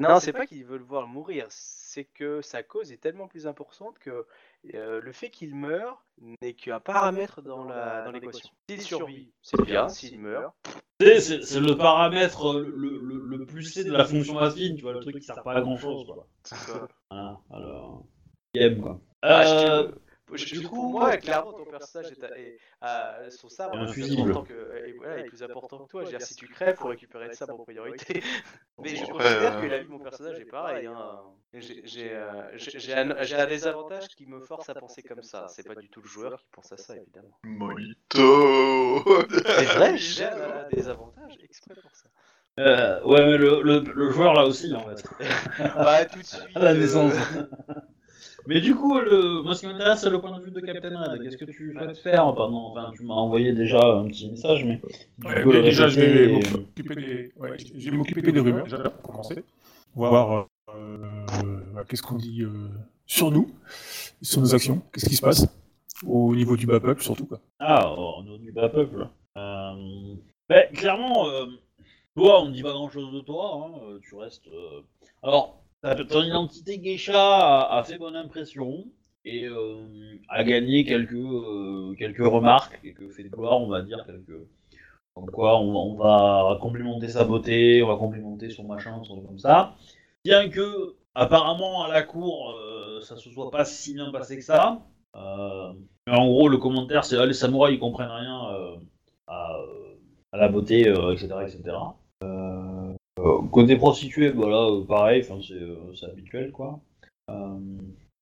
[0.00, 1.46] Non, c'est pas qu'ils veulent voir mourir,
[1.94, 4.26] c'est que sa cause est tellement plus importante que
[4.74, 6.04] euh, le fait qu'il meure
[6.42, 8.50] n'est qu'un paramètre dans la dans l'équation.
[8.68, 9.88] S'il survit, c'est bien.
[9.88, 10.52] S'il meurt,
[11.00, 14.74] C'est- C'est c'est le paramètre euh, le, le, le plus C de la fonction affine,
[14.76, 16.26] tu vois, le truc qui sert pas à grand chose, quoi.
[17.10, 18.04] Voilà, alors.
[18.56, 19.00] Game, quoi.
[19.22, 19.92] Ah, Euh,
[20.32, 24.02] du coup, moi, clairement, ton personnage est, à- est- à- son sabre Est est plus
[24.02, 24.30] infusible.
[24.30, 26.00] important que, et voilà, est plus important que toi.
[26.02, 28.22] Je veux dire, si tu crèves, faut récupérer le sabre en priorité.
[28.82, 30.86] Mais je considère que euh, la vie de mon personnage est pareil.
[30.86, 31.20] Hein.
[31.52, 32.30] J'ai euh,
[32.96, 35.46] un, un désavantage qui me force à penser comme ça.
[35.48, 37.38] C'est pas du tout le joueur qui pense à ça, évidemment.
[37.44, 42.08] Molito C'est vrai, j'ai un, désavantage exprès pour ça.
[42.58, 45.04] euh, ouais, mais le, le, le joueur là aussi, en fait.
[45.76, 46.56] Bah, tout de suite.
[46.56, 47.14] À la euh, naissance.
[48.46, 49.42] Mais du coup, le...
[49.42, 51.22] moi, ce qui m'intéresse, c'est le point de vue de Captain Red.
[51.22, 52.70] Qu'est-ce que tu souhaites faire pendant...
[52.70, 54.80] Enfin, tu m'as envoyé déjà un petit message, mais...
[55.24, 58.90] Ouais, le mais déjà, je vais m'occuper des, ouais, je vais m'occuper des rumeurs, déjà,
[58.90, 59.44] pour commencer.
[59.94, 60.96] Voir euh,
[61.74, 62.68] bah, qu'est-ce qu'on dit euh,
[63.06, 63.50] sur nous,
[64.22, 65.46] sur nos actions, qu'est-ce qui se passe
[66.06, 67.26] au niveau du bas peuple, surtout.
[67.26, 67.40] Quoi.
[67.60, 69.08] Ah, au niveau du bas peuple.
[69.36, 70.14] Euh...
[70.48, 71.46] Ben, clairement, euh,
[72.14, 73.54] toi, on ne dit pas grand-chose de toi.
[73.54, 74.46] Hein, euh, tu restes.
[74.48, 74.82] euh,
[75.22, 75.63] Alors,
[76.08, 78.84] ton identité geisha a, a fait bonne impression
[79.24, 84.04] et euh, a gagné quelques euh, quelques remarques, quelques faits de gloire, on va dire,
[84.06, 84.40] quelques.
[85.14, 89.28] Comme quoi, on, on va complimenter sa beauté, on va complimenter son machin, son truc
[89.28, 89.76] comme ça.
[90.24, 94.42] Bien que, apparemment, à la cour, euh, ça se soit pas si bien passé que
[94.42, 94.82] ça.
[95.14, 95.72] Euh,
[96.06, 98.76] mais en gros, le commentaire, c'est ah, les samouraïs ils comprennent rien euh,
[99.28, 99.94] à, euh,
[100.32, 101.76] à la beauté, euh, etc., etc.
[103.24, 106.80] Euh, côté prostituée, voilà, euh, pareil, c'est euh, c'est habituel, quoi.
[107.30, 107.58] Euh,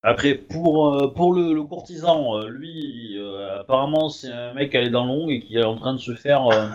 [0.03, 4.77] après, pour, euh, pour le, le courtisan, euh, lui, euh, apparemment, c'est un mec qui
[4.77, 6.69] allait dans l'ombre et qui est en train de se faire euh,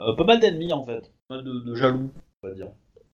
[0.00, 1.12] euh, pas mal d'ennemis, en fait.
[1.28, 2.10] Pas mal de, de jaloux,
[2.42, 2.68] on va dire.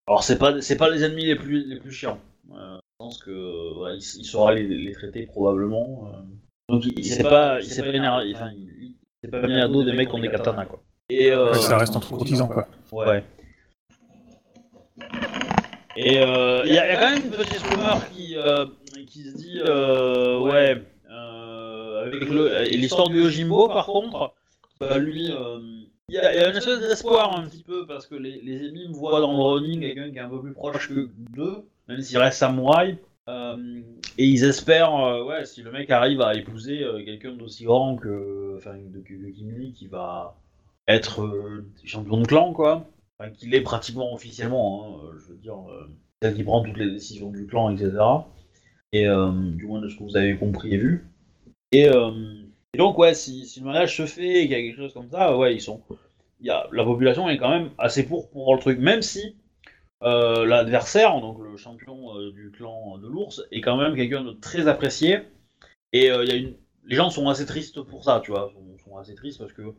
[0.06, 2.18] Alors, c'est pas, c'est pas les ennemis les plus, les plus chiants.
[2.52, 6.08] Euh, je pense que voilà, il, il saura les, les traiter probablement.
[6.14, 6.22] euh.
[6.70, 9.60] Donc il, il s'est pas, il s'est pas énervé, enfin, il, il s'est pas mis
[9.60, 10.80] à dos des mecs qui ont des katanas quoi.
[11.10, 12.66] Et euh, ça reste entre courtisans, quoi.
[12.92, 13.24] ouais.
[16.00, 18.66] Et euh, il y, a il y a quand même une petite rumeur qui, euh,
[19.08, 20.80] qui se dit, euh, ouais,
[21.10, 24.32] avec l'histoire du Yojimbo par contre,
[24.78, 28.06] bah, lui, il y, a, il y a une espèce d'espoir un petit peu parce
[28.06, 30.52] que les, les ennemis me voient dans le running quelqu'un qui est un peu plus
[30.52, 32.96] proche que d'eux, même s'il reste samouraï.
[33.26, 38.76] Et ils espèrent, ouais, si le mec arrive à épouser quelqu'un d'aussi grand que, enfin,
[38.76, 40.36] de, que, que Gimli, qui va
[40.86, 41.28] être
[41.84, 42.86] champion de clan, quoi.
[43.18, 45.88] Enfin, qu'il est pratiquement officiellement, hein, euh, je veux dire, euh,
[46.22, 47.98] celle qui prend toutes les décisions du clan, etc.
[48.92, 51.06] Et euh, du moins de ce que vous avez compris et vu.
[51.72, 52.10] Et, euh,
[52.76, 55.36] donc, ouais, si, le mariage se fait et qu'il y a quelque chose comme ça,
[55.36, 55.82] ouais, ils sont.
[56.40, 59.36] Y a, la population est quand même assez pour pour le truc, même si
[60.04, 64.32] euh, l'adversaire, donc le champion euh, du clan de l'ours, est quand même quelqu'un de
[64.32, 65.20] très apprécié.
[65.92, 66.54] Et euh, y a une...
[66.84, 69.74] les gens sont assez tristes pour ça, tu vois, sont, sont assez tristes parce que.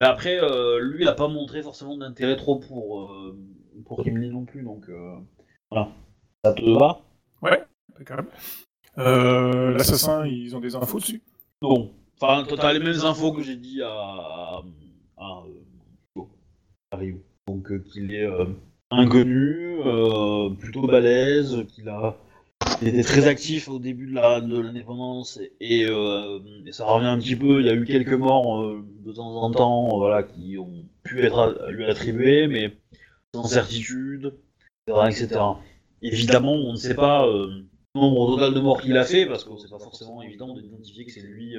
[0.00, 3.38] Mais après, euh, lui, il a pas montré forcément d'intérêt trop pour euh,
[3.84, 5.16] pour Gimli non plus, donc euh,
[5.70, 5.88] voilà.
[6.44, 7.02] Ça te va?
[7.94, 8.28] Impeccable.
[8.98, 11.22] Euh, L'assassin, ils ont des infos dessus.
[11.62, 11.92] Non.
[12.20, 14.62] Enfin, t'as les mêmes infos que j'ai dit à à,
[15.18, 15.42] à,
[16.92, 17.22] à Ryu.
[17.46, 18.46] Donc euh, qu'il est euh,
[18.90, 22.16] inconnu, euh, plutôt balèze, qu'il a
[22.80, 27.36] il était très actif au début de l'indépendance et, euh, et ça revient un petit
[27.36, 27.60] peu.
[27.60, 30.84] Il y a eu quelques morts euh, de temps en temps, euh, voilà, qui ont
[31.02, 32.76] pu être lui attribuées, mais
[33.34, 34.34] sans certitude,
[34.88, 35.28] etc.
[36.02, 39.50] Évidemment, on ne sait pas le nombre total de morts qu'il a fait parce que
[39.58, 41.56] c'est pas forcément évident d'identifier que c'est lui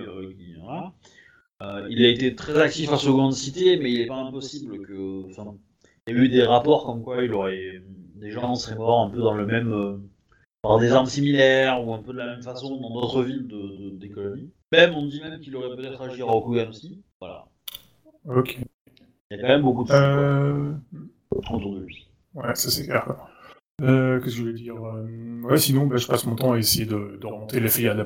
[1.89, 5.27] il a été très actif à Seconde Cité, mais il n'est pas impossible que.
[6.07, 7.83] Y a eu des rapports comme quoi il aurait
[8.15, 10.01] des gens seraient morts un peu dans le même
[10.61, 13.89] par des armes similaires ou un peu de la même façon dans d'autres villes de,
[13.91, 14.51] de- des colonies.
[14.71, 17.01] Même on dit même qu'il aurait peut-être agi à Rokugan aussi.
[17.19, 17.45] Voilà.
[18.27, 18.59] Ok.
[19.31, 20.73] Il y a quand même beaucoup de choses Euh...
[21.31, 22.07] autour de lui.
[22.35, 23.15] Ouais, ça c'est clair.
[23.81, 26.59] Euh, Qu'est-ce que je voulais dire Euh, Ouais, sinon, bah, je passe mon temps à
[26.59, 28.05] essayer de, de remonter les filles à la.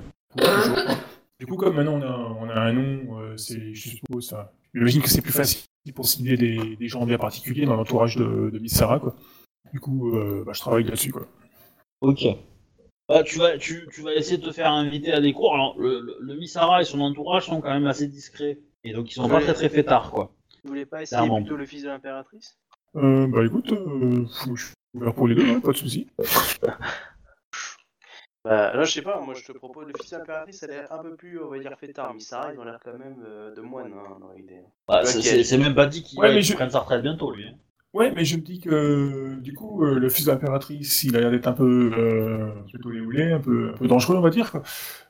[1.39, 4.53] Du coup, comme maintenant on a, on a un nom, euh, c'est, je suppose, ça.
[4.74, 8.49] J'imagine que c'est plus facile pour cibler des, des gens bien particuliers dans l'entourage de,
[8.51, 9.16] de Miss Sarah, quoi.
[9.74, 10.12] Du coup,
[10.45, 11.28] bah, je travaille là-dessus, quoi.
[12.02, 12.26] Ok.
[13.08, 15.54] Bah, tu, vas, tu, tu vas essayer de te faire inviter à des cours.
[15.54, 18.60] Alors, le, le, le Misara et son entourage sont quand même assez discrets.
[18.84, 20.32] Et donc, ils sont pas très très fêtards, quoi.
[20.64, 21.38] Vous voulez pas essayer Clairement.
[21.41, 22.58] plutôt le fils de l'impératrice?
[22.96, 24.26] Euh, bah écoute, euh,
[24.56, 26.08] je suis ouvert pour les deux, hein, pas de soucis.
[28.43, 30.91] Bah là, je sais pas, moi je te propose le fils de l'impératrice, elle est
[30.91, 32.14] un peu plus, on va dire, fêtard.
[32.14, 34.62] Misara, ils ont l'air quand même euh, de moine hein, dans l'idée.
[34.88, 37.48] Bah, c'est- même pas dit qu'il Ouais, je- prenne sa retraite bientôt, lui.
[37.48, 37.56] hein.
[37.96, 41.22] Ouais, mais je me dis que du coup, euh, le fils de l'impératrice, il a
[41.22, 44.52] l'air d'être un peu euh, plutôt léoulé, un peu, un peu dangereux, on va dire.
[44.52, 44.64] Quoi.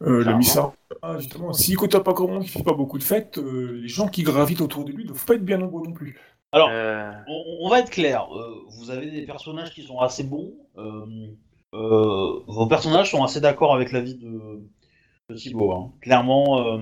[0.04, 0.38] Euh, le Clairement.
[0.38, 0.72] Missa,
[1.02, 4.08] ah, justement, s'il côtoie pas comment, il fait pas beaucoup de fêtes, euh, les gens
[4.08, 6.16] qui gravitent autour de lui ne doivent pas être bien nombreux non plus.
[6.52, 8.28] Alors, Euh, on, on va être clair.
[8.36, 10.54] euh, vous avez des personnages qui sont assez bons.
[10.78, 11.06] euh,
[11.74, 14.62] euh, vos personnages sont assez d'accord avec la vie de,
[15.30, 15.72] de Thibaut.
[15.74, 15.92] hein.
[16.02, 16.82] Clairement, euh,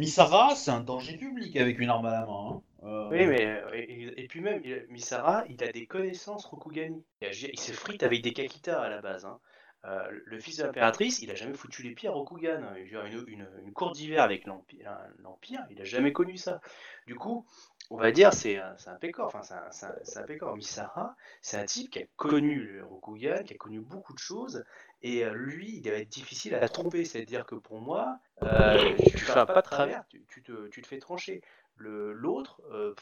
[0.00, 2.50] Misara, c'est un danger public avec une arme à la main.
[2.50, 2.60] hein.
[2.82, 7.04] Euh, Oui, mais euh, et, et puis même, il- Misara, il a des connaissances Rokugani.
[7.20, 9.24] Il, a- il se frite avec des Kakita à la base.
[9.24, 9.38] hein.
[9.86, 12.62] Euh, le fils de l'impératrice, il a jamais foutu les pieds à Rokugan.
[12.62, 12.74] hein.
[12.76, 16.60] Je veux dire, Une, une, une cour d'hiver avec l'Empire, il a jamais connu ça.
[17.06, 17.46] Du coup,
[17.90, 19.26] on va dire, c'est un, pécor.
[19.26, 20.54] Enfin, c'est un, un, c'est un pécor.
[20.56, 24.64] Misara, c'est un type qui a connu le Rokugan, qui a connu beaucoup de choses.
[25.02, 27.04] Et euh, lui, il va être difficile à tromper.
[27.04, 30.82] C'est-à-dire que pour moi, euh, tu fais un pas de travers, tu, tu te, tu
[30.82, 31.40] te fais trancher.
[31.80, 32.94] Le, l'autre euh,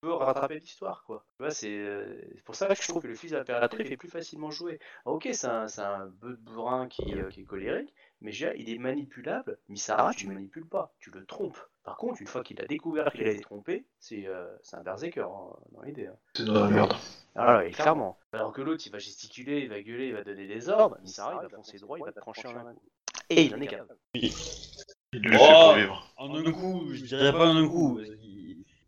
[0.00, 1.24] peut rattraper l'histoire, quoi.
[1.36, 3.90] Tu vois, c'est, euh, c'est pour ça que je trouve que le fils de l'impératrice
[3.90, 4.80] est plus facilement joué.
[5.04, 8.68] Ok, c'est un, c'est un bœuf de bourrin qui, euh, qui est colérique, mais il
[8.70, 9.56] est manipulable.
[9.68, 11.58] Misara, tu ne manipules pas, tu le trompes.
[11.84, 14.82] Par contre, une fois qu'il a découvert qu'il a été trompé, c'est euh, c'est un
[14.82, 16.06] berserker hein, dans l'idée.
[16.08, 16.16] hein.
[16.34, 16.94] C'est dans la merde.
[17.36, 18.18] Ah ouais, clairement.
[18.32, 20.98] Alors que l'autre, il va gesticuler, il va gueuler, il va donner des ordres.
[21.02, 22.88] Misara, il va foncer droit, il va te trancher en un coup.
[23.30, 23.98] Et il en est capable.
[24.14, 25.44] Il lui Oh.
[25.44, 26.12] fait pas vivre.
[26.16, 28.00] En un coup, je dirais pas en un coup.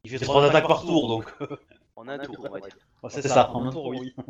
[0.07, 1.25] Il, fait trois attaques par tour, donc.
[1.99, 2.77] En un tour, on va dire.
[3.09, 4.15] c'est ça, en un tour, oui.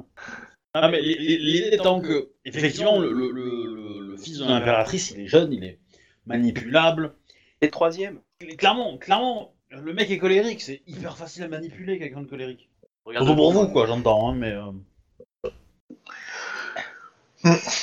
[0.78, 5.26] Ah, mais l'idée étant que, effectivement, le, le- le- le fils de l'impératrice, il est
[5.26, 5.78] jeune, il est
[6.26, 7.14] manipulable.
[7.62, 8.20] Et troisième
[8.58, 12.68] Clairement, clairement, le mec est colérique, c'est hyper facile à manipuler quelqu'un de colérique.
[13.10, 14.52] Surtout pour vous, quoi, j'entends, hein, mais.
[14.52, 14.72] euh,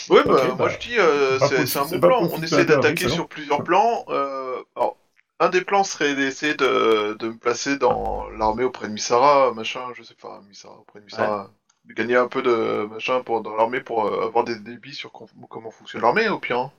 [0.10, 2.30] Ouais, bah, Ok, moi bah, je dis, euh, pas c'est un c'est bon pas plan.
[2.32, 4.06] On essaie d'attaquer sur plusieurs plans.
[4.10, 4.98] Euh, alors,
[5.46, 9.92] un des plans serait d'essayer de, de me placer dans l'armée auprès de Misara, machin,
[9.96, 11.52] je sais pas, Misara, auprès de Misara.
[11.86, 15.12] De gagner un peu de machin pour, dans l'armée pour euh, avoir des débits sur
[15.12, 16.60] com- comment fonctionne l'armée, au pire.
[16.60, 16.72] hein.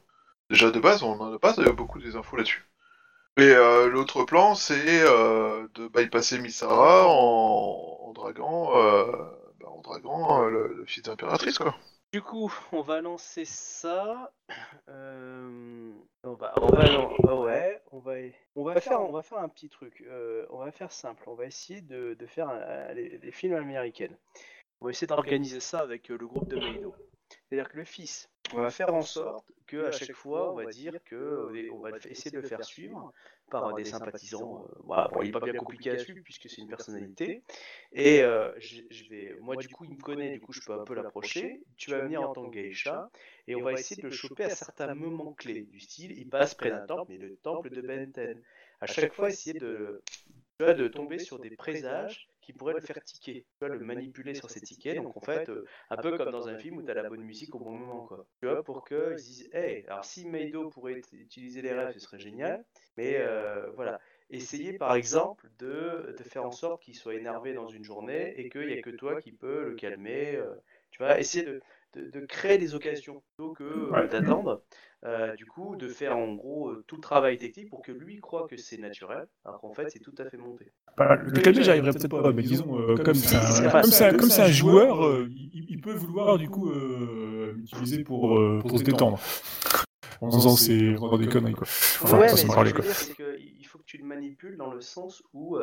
[0.51, 2.65] Déjà de base, on en a pas beaucoup des infos là-dessus.
[3.37, 8.73] Et euh, l'autre plan, c'est euh, de bypasser Misara en, en draguant,
[9.61, 11.75] bah, en draguant le, le fils d'impératrice, quoi.
[12.15, 14.33] Du coup, on va lancer ça.
[14.89, 15.91] Euh,
[16.23, 18.13] on va, on va, lan- ah ouais, on va,
[18.55, 20.01] on va faire, on va faire un petit truc.
[20.07, 21.25] Euh, on va faire simple.
[21.27, 22.53] On va essayer de, de faire
[22.95, 24.15] les films américains.
[24.81, 26.95] On va essayer d'organiser ça avec euh, le groupe de Meido.
[27.49, 30.67] C'est-à-dire que le fils, on va faire en sorte que à chaque fois, on va
[30.67, 33.13] dire que euh, on va essayer de le faire suivre
[33.51, 34.65] par des sympathisants.
[34.65, 37.43] euh, voilà, bon, il n'est pas bien compliqué à suivre puisque c'est une personnalité.
[37.93, 40.73] Et euh, je, je vais, moi du coup, il me connaît, du coup, je peux
[40.73, 41.63] un peu l'approcher.
[41.77, 43.11] Tu vas venir en tant que geisha
[43.47, 46.13] et on va essayer de le choper à certains moments clés du style.
[46.13, 48.41] Il passe près d'un temple, mais le temple de Benten.
[48.81, 50.03] À chaque fois, essayer de,
[50.61, 54.61] de tomber sur des présages qui pourraient le faire tiquer, tu le manipuler sur ses
[54.63, 54.97] tickets.
[54.97, 57.23] Donc en fait, euh, un peu comme dans un film où tu as la bonne
[57.23, 58.27] musique au bon moment, quoi.
[58.41, 61.91] Tu vois, pour qu'ils se disent, hey, alors si Meido pourrait ut- utiliser les rêves,
[61.93, 62.65] ce serait génial.
[62.97, 67.69] Mais euh, voilà, essayez par exemple de, de faire en sorte qu'il soit énervé dans
[67.69, 70.37] une journée et qu'il n'y a que toi qui peux le calmer.
[70.37, 70.55] euh,
[70.91, 71.61] tu vois, essayer de,
[71.95, 74.09] de, de créer des occasions plutôt que euh, Ouais.
[74.09, 74.63] d'attendre.
[75.05, 78.21] Euh, du coup, de faire en gros euh, tout le travail technique pour que lui
[78.21, 80.73] croit que c'est naturel, alors qu'en fait c'est tout à fait monté.
[80.97, 83.37] Bah, le calmer, j'arriverai peut-être pas, mais disons, euh, comme c'est
[84.41, 88.85] un, joueur, euh, il, il peut vouloir du coup euh, m'utiliser pour, euh, pour se
[88.85, 89.19] détendre.
[90.21, 90.97] En faisant ses des
[91.29, 91.67] conneries, quoi.
[92.03, 92.89] Enfin, ouais, ça mais se ce que parlait, je veux quoi.
[92.89, 95.59] dire, c'est qu'il faut que tu le manipules dans le sens où,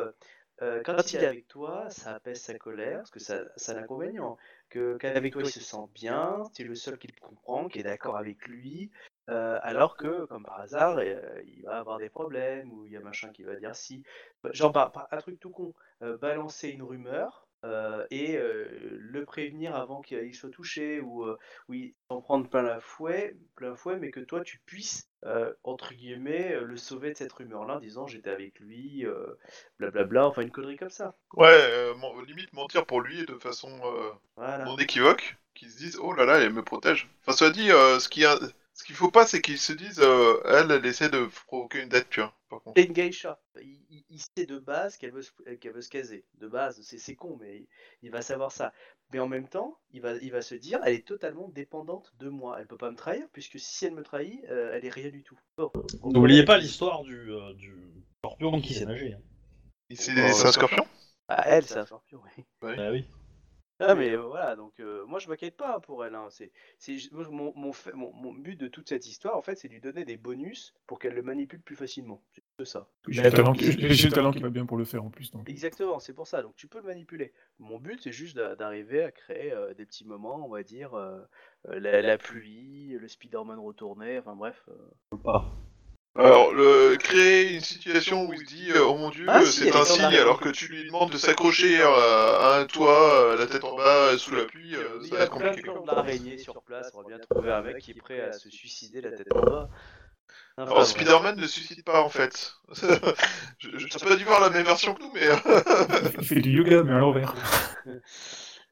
[0.84, 4.36] quand il est avec toi, ça apaise sa colère, parce que ça, ça a l'inconvénient.
[4.72, 7.82] Que, qu'avec toi, il se sent bien, es le seul qui le comprend, qui est
[7.82, 8.90] d'accord avec lui,
[9.28, 12.96] euh, alors que, comme par hasard, euh, il va avoir des problèmes, ou il y
[12.96, 14.02] a machin qui va dire si.
[14.50, 14.74] Genre,
[15.10, 17.46] un truc tout con, euh, balancer une rumeur.
[17.64, 18.66] Euh, et euh,
[18.98, 21.36] le prévenir avant qu'il soit touché ou euh,
[21.68, 25.94] oui s'en prendre plein la fouet plein fouet mais que toi tu puisses euh, entre
[25.94, 29.06] guillemets, le sauver de cette rumeur-là en disant j'étais avec lui,
[29.78, 31.14] blablabla, enfin une connerie comme ça.
[31.34, 31.92] Ouais,
[32.26, 33.70] limite mentir pour lui de façon
[34.36, 34.64] Voilà.
[34.64, 37.08] non équivoque, qu'ils se disent oh là là, elle me protège.
[37.22, 38.38] Enfin, soit dit, ce qui a-
[38.74, 42.10] ce qu'il faut pas, c'est qu'ils se disent elle, elle essaie de provoquer une dette,
[42.10, 42.34] tu vois.
[42.52, 42.78] Par contre.
[42.80, 43.40] C'est une geisha.
[43.60, 46.26] Il, il- il sait de base qu'elle veut, se- qu'elle veut se caser.
[46.34, 47.66] De base, c'est c'est con, mais il,
[48.02, 48.74] il va savoir ça.
[49.10, 52.28] Mais en même temps, il va, il va se dire, elle est totalement dépendante de
[52.28, 52.58] moi.
[52.60, 55.22] Elle peut pas me trahir, puisque si elle me trahit, euh, elle est rien du
[55.22, 55.38] tout.
[55.56, 55.70] Bon.
[56.04, 57.74] N'oubliez pas l'histoire du, euh, du
[58.18, 59.14] scorpion qui s'est nagé.
[59.14, 59.20] hein.
[59.94, 60.86] C'est un scorpion
[61.28, 62.44] Ah, elle, c'est un scorpion, oui.
[62.78, 63.06] Ah oui.
[63.84, 66.14] Ah mais euh, voilà, donc euh, moi je m'inquiète pas pour elle.
[66.14, 66.28] Hein.
[66.30, 69.68] C'est, c'est mon, mon, fait- mon, mon but de toute cette histoire, en fait, c'est
[69.68, 72.22] de lui donner des bonus pour qu'elle le manipule plus facilement.
[72.32, 72.88] C'est juste ça.
[73.08, 75.10] J'ai le talent qui- j'ai- j'ai le talent qui va bien pour le faire en
[75.10, 75.30] plus.
[75.30, 75.48] Donc.
[75.48, 76.42] Exactement, c'est pour ça.
[76.42, 77.32] Donc tu peux le manipuler.
[77.58, 80.92] Mon but, c'est juste d'a- d'arriver à créer euh, des petits moments, on va dire,
[81.68, 84.68] la, la pluie, le Spider-Man retourné, enfin bref.
[84.68, 85.16] euh.
[85.22, 85.44] Pas.
[86.14, 89.52] Alors, le, créer une situation où il se dit euh, oh mon dieu, Ah, si,
[89.52, 91.86] c'est elle est un signe, alors que tu lui demandes de s'accrocher euh,
[92.38, 95.14] à un toit, euh, la tête en bas, euh, sous la pluie, euh, Il ça
[95.14, 95.70] y va a être plein de compliqué.
[95.70, 98.32] plans de l'araignée sur place, on va bien trouver un mec qui est prêt à
[98.32, 99.68] se suicider la tête en bas.
[100.58, 100.86] Enfin, Alors, bref.
[100.88, 102.52] Spider-Man ne suscite pas en fait.
[103.58, 105.26] je, je, t'as pas dû voir la même version que nous, mais.
[105.28, 105.36] euh,
[106.20, 107.34] Il fait du yoga, mais à l'envers.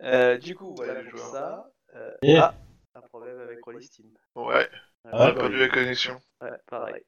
[0.03, 1.33] Euh, du coup, voilà Salut, pour joueur.
[1.33, 1.71] ça.
[1.95, 2.55] Euh, Et- Ah,
[2.95, 4.07] un problème avec Rolly Steam.
[4.35, 4.69] ouais,
[5.05, 6.19] on a perdu la connexion.
[6.41, 7.05] Ouais, pareil.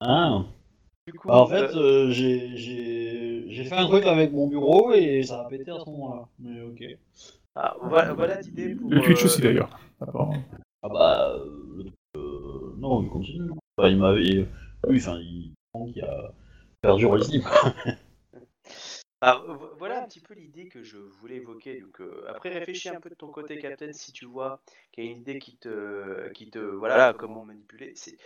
[0.00, 0.44] Ah.
[1.06, 4.48] Du coup, Bah, en fait, euh, euh, j'ai- j'ai j'ai fait un truc avec mon
[4.48, 6.28] bureau et ça a pété à ce moment-là.
[6.40, 6.84] Mais ok.
[7.54, 8.90] Ah, voilà, voilà l'idée pour.
[8.90, 9.70] Le Twitch euh, aussi d'ailleurs.
[10.00, 11.30] Ah bah.
[11.30, 11.44] euh,
[11.76, 13.50] le truc, euh, non, il continue.
[13.78, 14.46] Enfin, il m'avait.
[14.88, 15.52] Oui, enfin, il.
[15.94, 16.32] il a
[16.82, 17.42] perdu Steam.
[19.44, 21.76] Vo- voilà un petit peu l'idée que je voulais évoquer.
[21.76, 24.62] Donc, euh, après, réfléchis un peu de ton côté, Captain, si tu vois
[24.92, 27.94] qu'il y a une idée qui te, qui te, voilà, comment manipuler.
[27.96, 28.18] C'est-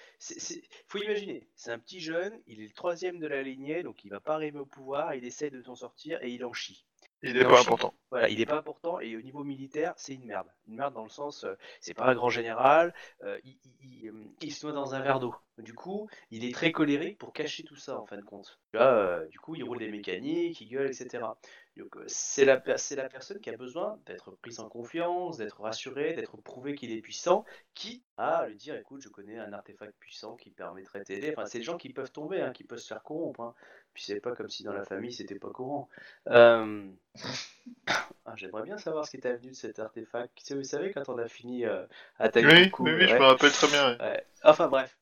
[0.88, 4.10] faut imaginer, c'est un petit jeune, il est le troisième de la lignée, donc il
[4.10, 6.84] va pas arriver au pouvoir, il essaie de s'en sortir et il en chie.
[7.22, 7.94] Il est pas important.
[8.10, 10.48] Voilà, il n'est pas important et au niveau militaire, c'est une merde.
[10.66, 14.08] Une merde dans le sens, euh, c'est pas un grand général, euh, il, il- il,
[14.08, 15.34] euh, il se noie dans un verre d'eau.
[15.58, 18.58] Du coup, il est très colérique pour cacher tout ça en fin de compte.
[18.72, 21.38] Là, euh, du coup, il roule des mécaniques, il gueule, etc.
[21.76, 26.74] Donc, c'est la, personne qui a besoin d'être prise en confiance, d'être rassurée, d'être prouvé
[26.74, 27.44] qu'il est puissant,
[27.74, 31.32] qui a lui dire écoute, je connais un artefact puissant qui permettrait de t'aider.
[31.36, 33.40] Enfin, c'est des gens qui peuvent tomber, hein, qui peuvent se faire corrompre.
[33.40, 33.54] hein.
[33.94, 35.88] Puis c'est pas comme si dans la famille c'était pas courant.
[36.28, 36.86] Euh,
[37.86, 40.32] ah, J'aimerais bien savoir ce qui est devenu de cet artefact.
[40.36, 41.84] Tu sais, Vous savez, quand on a fini euh,
[42.18, 43.18] à Oui, Taïkou, oui, oui, je ouais.
[43.18, 43.92] me rappelle très bien.
[43.92, 44.00] ouais.
[44.00, 44.26] Ouais.
[44.44, 44.96] Enfin bref,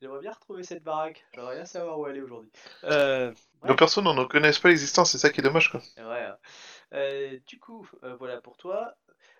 [0.00, 1.24] j'aimerais bien retrouver cette baraque.
[1.34, 2.50] J'aimerais bien savoir où elle est aujourd'hui.
[2.84, 3.32] Euh,
[3.64, 5.80] Nos personnes n'en connaissent pas l'existence, c'est ça qui est dommage, quoi.
[5.96, 6.22] Ouais.
[6.22, 6.36] hein.
[6.92, 8.94] Euh, du coup, euh, voilà pour toi.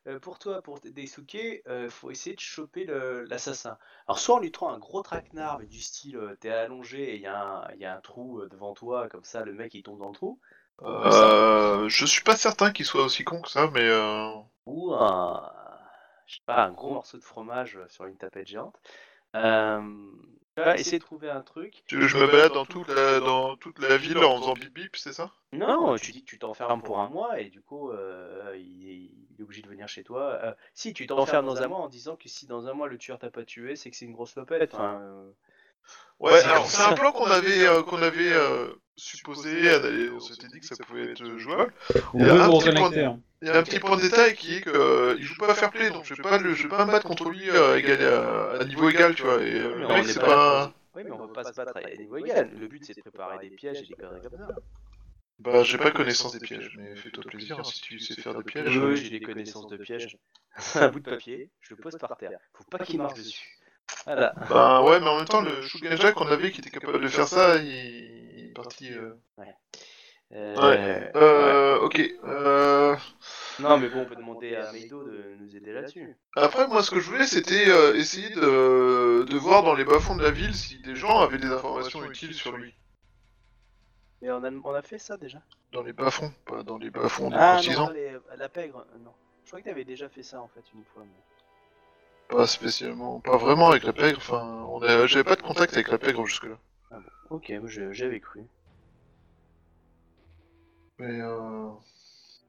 [0.06, 3.78] Euh, pour toi, pour Daisuke, euh, faut essayer de choper l'assassin.
[4.06, 7.14] Alors, soit en lui trouvant un gros traquenard, mais du style, euh, t'es allongé et
[7.16, 9.52] il y, a un- il y a un trou euh, devant toi, comme ça, le
[9.54, 10.38] mec il tombe dans le trou.
[10.82, 14.30] Euh, je suis pas certain qu'il soit aussi con que ça, mais euh...
[14.66, 15.50] Ou un,
[16.26, 18.76] je sais pas, un gros morceau de fromage sur une tapette géante.
[19.36, 19.80] Euh,
[20.56, 21.82] vas essayer de trouver un truc.
[21.86, 24.54] tu veux que je me balade dans toute la, dans toute la ville en faisant
[24.54, 25.32] bip bip, c'est ça?
[25.52, 29.10] Non, tu dis que tu t'enfermes pour un mois et du coup, euh, il, est,
[29.30, 30.38] il est obligé de venir chez toi.
[30.42, 32.98] Euh, si, tu t'enfermes dans un mois en disant que si dans un mois le
[32.98, 34.74] tueur t'a pas tué, c'est que c'est une grosse lopette.
[34.74, 35.30] Enfin, euh,
[36.20, 40.20] Ouais, c'est- alors c'est un plan qu'on avait, euh, qu'on avait euh, supposé, euh, on
[40.20, 41.72] s'était dit que ça pouvait être jouable.
[42.12, 43.04] Vous Il y a pouvez un vous petit point- reconnecter.
[43.04, 43.20] hein.
[43.42, 45.50] Il y a un petit point de détail qui est que euh, il joue pas
[45.50, 47.50] à fair play, donc je vais pas, le, je vais pas me battre contre lui
[47.50, 49.42] euh, égal, à, à niveau égal, tu vois.
[49.42, 52.16] Et euh, le mec, c'est pas Oui, mais on va pas se battre à niveau
[52.16, 52.50] égal.
[52.58, 54.54] Le but c'est de préparer des pièges et des conneries comme ça.
[55.40, 58.44] Bah, j'ai pas connaissance des pièges, mais fais-toi plaisir hein, si tu sais faire des
[58.44, 58.78] pièges.
[58.78, 60.16] Oui, j'ai des connaissances de pièges.
[60.76, 62.38] un bout de papier, je le pose par terre.
[62.54, 63.58] Faut pas qu'il marche dessus.
[64.06, 64.34] Voilà.
[64.50, 67.28] Bah ouais, mais en même temps, le Shugenja qu'on avait qui était capable de faire
[67.28, 68.90] ça, il, il est parti.
[68.92, 69.14] Euh...
[70.32, 71.12] Euh, Ouais.
[71.14, 72.00] Euh, ok.
[72.24, 72.96] Euh...
[73.60, 76.16] Non, mais bon, on peut demander à Meido de nous aider là-dessus.
[76.34, 80.16] Après, moi, ce que je voulais, c'était euh, essayer de, de voir dans les bas-fonds
[80.16, 82.74] de la ville si des gens avaient des informations utiles sur lui.
[84.22, 85.38] Mais on a, on a fait ça déjà.
[85.72, 89.12] Dans les bas-fonds, pas dans les bas-fonds des Ah non, les- la pègre, euh, non.
[89.44, 91.02] Je crois que t'avais déjà fait ça en fait une fois.
[91.04, 91.33] mais-
[92.28, 94.18] Pas spécialement, pas vraiment avec la pègre.
[94.18, 96.58] Enfin, on a- j'avais pas de contact avec la pègre jusque-là.
[97.28, 98.48] Ok, moi, je- j'avais cru.
[100.98, 101.68] Mais euh...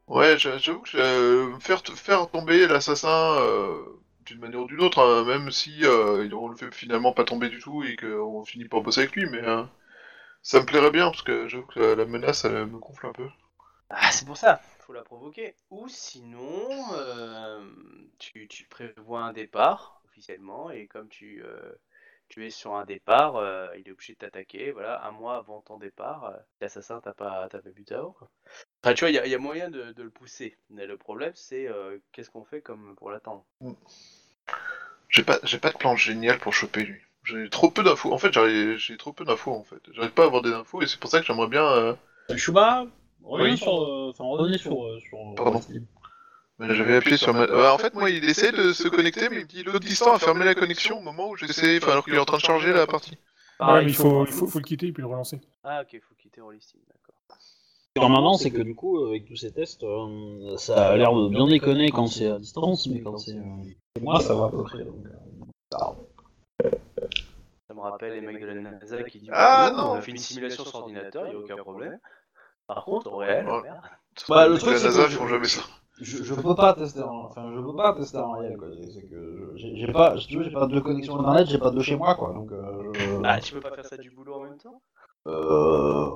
[0.07, 3.83] ouais, j'a- j'avoue que euh, faire faire tomber l'assassin euh,
[4.21, 7.49] d'une manière ou d'une autre, hein, même si euh, on le fait finalement pas tomber
[7.49, 9.63] du tout et qu'on finit par bosser avec lui, mais euh,
[10.43, 13.13] ça me plairait bien parce que j'avoue que la, la menace elle me gonfle un
[13.13, 13.27] peu.
[13.89, 15.55] Ah, c'est pour ça, faut la provoquer.
[15.71, 17.61] Ou sinon, euh,
[18.19, 21.73] tu, tu prévois un départ officiellement et comme tu, euh,
[22.29, 24.71] tu es sur un départ, euh, il est obligé de t'attaquer.
[24.71, 28.13] Voilà, un mois avant ton départ, euh, l'assassin t'a pas, t'a pas buté avant.
[28.13, 28.29] quoi.
[28.83, 30.57] Enfin, tu vois, il y, a- il y a moyen de, de le pousser.
[30.69, 33.45] Mais le problème, c'est euh, qu'est-ce qu'on fait comme pour l'attendre?
[35.09, 37.01] J'ai pas j'ai pas de plan génial pour choper lui.
[37.23, 38.13] J'ai trop peu d'infos.
[38.13, 38.31] En fait,
[38.77, 39.81] j'ai trop peu d'infos en fait.
[39.93, 41.65] J'arrive pas à avoir des infos et c'est pour ça que j'aimerais bien.
[41.65, 41.93] euh,
[42.35, 42.85] Shuba,
[43.25, 43.57] reviens Oui.
[43.57, 45.61] sur, euh, enfin revenez sur, euh, sur euh, Pardon.
[46.59, 47.47] J'avais appuyé sur ma...
[47.47, 50.13] Bah, en fait, moi, il essaie de se connecter, mais il me dit l'autre distant
[50.13, 52.41] a fermé la connexion au moment où j'essaie, enfin, alors qu'il est en train de
[52.43, 53.11] charger la partie.
[53.11, 53.17] Ouais,
[53.57, 55.39] Pareil, mais il faut, il faut, faut le quitter et puis le relancer.
[55.63, 57.15] Ah, ok, faut quitter Rollisting, d'accord.
[57.97, 61.47] Normalement, c'est que du coup, avec tous ces tests, euh, ça a l'air de bien
[61.47, 63.35] déconner quand c'est à distance, mais quand c'est.
[63.35, 64.83] euh, moi, ça va à peu près.
[64.83, 64.95] donc,
[67.67, 69.93] Ça me rappelle les mecs de la NASA qui disent Ah, on non.
[69.93, 71.99] a fait une simulation sur ordinateur, il n'y a aucun problème.
[72.67, 73.61] Par contre, au réel, Ouais.
[73.61, 73.81] merde.
[74.29, 75.61] Bah, le truc, c'est NASA, que ils font jamais ça.
[76.01, 78.67] Je, je peux pas tester en, enfin je peux pas tester en réel quoi.
[78.93, 79.15] C'est que
[79.55, 81.81] je- j'ai j'ai pas, si tu veux, j'ai pas de connexion internet, j'ai pas de
[81.81, 82.33] chez moi quoi.
[82.33, 84.81] Donc euh, je- Ah, tu peux pas faire ça du boulot en même temps?
[85.27, 86.09] Euh...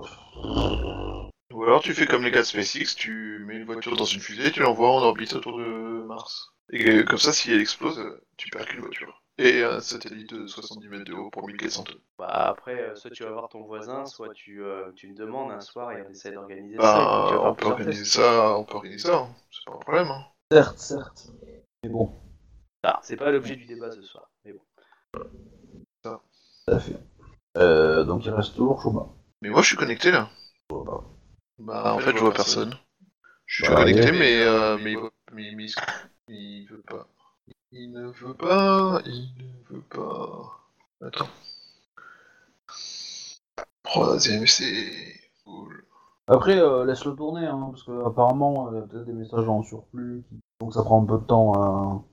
[1.53, 4.19] Ou alors tu fais comme les gars de SpaceX, tu mets une voiture dans une
[4.19, 6.51] fusée, tu l'envoies en orbite autour de Mars.
[6.71, 8.03] Et comme ça, si elle explose,
[8.37, 9.21] tu perds qu'une voiture.
[9.41, 11.95] Et un satellite de 70 mètres de haut pour 1400 tonnes.
[12.17, 15.49] Bah après, euh, soit tu vas voir ton voisin, soit tu, euh, tu me demandes
[15.51, 16.81] un soir et on essaie d'organiser ça.
[16.81, 19.29] Bah, faire on peut organiser ça, on peut organiser ça, hein.
[19.49, 20.07] c'est pas un problème.
[20.07, 20.25] Hein.
[20.51, 21.27] Certes, certes.
[21.83, 22.11] Mais bon,
[22.83, 24.29] Ah, c'est pas l'objet du débat ce soir.
[24.43, 24.61] Mais bon.
[26.03, 26.19] tout
[26.73, 26.97] à fait.
[27.57, 29.07] Euh, donc il reste toujours Chouba.
[29.41, 30.29] Mais moi, je suis connecté là.
[30.69, 31.03] Je vois pas.
[31.59, 32.77] Bah, en fait, je vois personne.
[33.45, 34.95] Je suis Bah, connecté, mais, euh, mais,
[35.31, 35.67] mais,
[36.27, 37.07] il veut pas.
[37.71, 40.59] Il ne veut pas, il ne veut pas.
[41.05, 41.27] Attends.
[43.83, 44.91] Troisième, c'est
[45.45, 45.85] cool.
[46.27, 49.63] Après, euh, laisse-le tourner, hein, parce que apparemment, il y a peut-être des messages en
[49.63, 50.23] surplus,
[50.59, 51.53] donc ça prend un peu de temps.
[51.53, 52.03] à-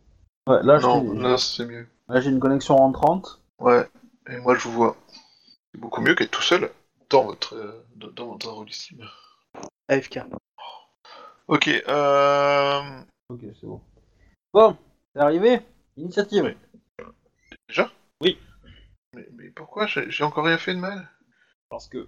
[0.49, 1.89] Ouais, là, Non, là, c'est mieux.
[2.09, 3.41] là, j'ai une connexion rentrante.
[3.59, 3.89] Ouais,
[4.29, 4.97] et moi, je vous vois.
[5.73, 6.71] C'est beaucoup mieux qu'être tout seul
[7.11, 8.97] dans votre, euh, dans, dans votre rôle ici.
[9.89, 10.21] AFK.
[11.49, 13.01] Ok, euh...
[13.29, 13.81] Ok, c'est bon.
[14.53, 14.77] Bon,
[15.17, 15.61] c'est arrivé
[15.97, 16.45] Initiative.
[16.45, 17.05] Oui.
[17.69, 17.91] Déjà
[18.21, 18.39] Oui.
[19.15, 21.09] Mais, mais pourquoi J'ai j'ai encore rien fait de mal?
[21.71, 22.07] Parce que...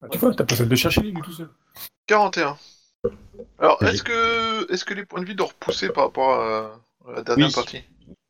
[0.00, 1.50] Bah, tu vois, t'as pas besoin de chercher lui tout seul.
[2.06, 2.56] 41.
[3.58, 7.12] Alors, est-ce que, est-ce que les points de vie doivent repousser par rapport à, à
[7.12, 7.52] la dernière Oui.
[7.54, 7.84] partie?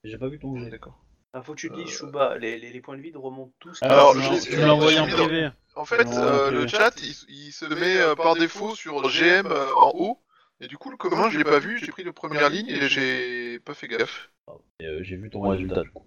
[0.05, 0.69] J'ai pas vu ton jet.
[0.71, 0.99] D'accord.
[1.33, 1.99] Ah, faut que tu le dises, Euh.
[2.07, 3.79] Chouba, les, les, les points de vide remontent tous.
[3.83, 5.49] Alors, Alors, je- je je- l'ai envoyé en je- je- privé.
[5.77, 6.53] En fait, Non, euh, ok.
[6.55, 10.19] le chat, il, il se met euh, par défaut sur GM euh, en haut.
[10.63, 12.89] Et du coup, le commun, je l'ai pas vu, j'ai pris la première ligne et
[12.89, 14.31] j'ai pas fait gaffe.
[14.79, 16.05] Et, euh, j'ai vu ton résultat du coup.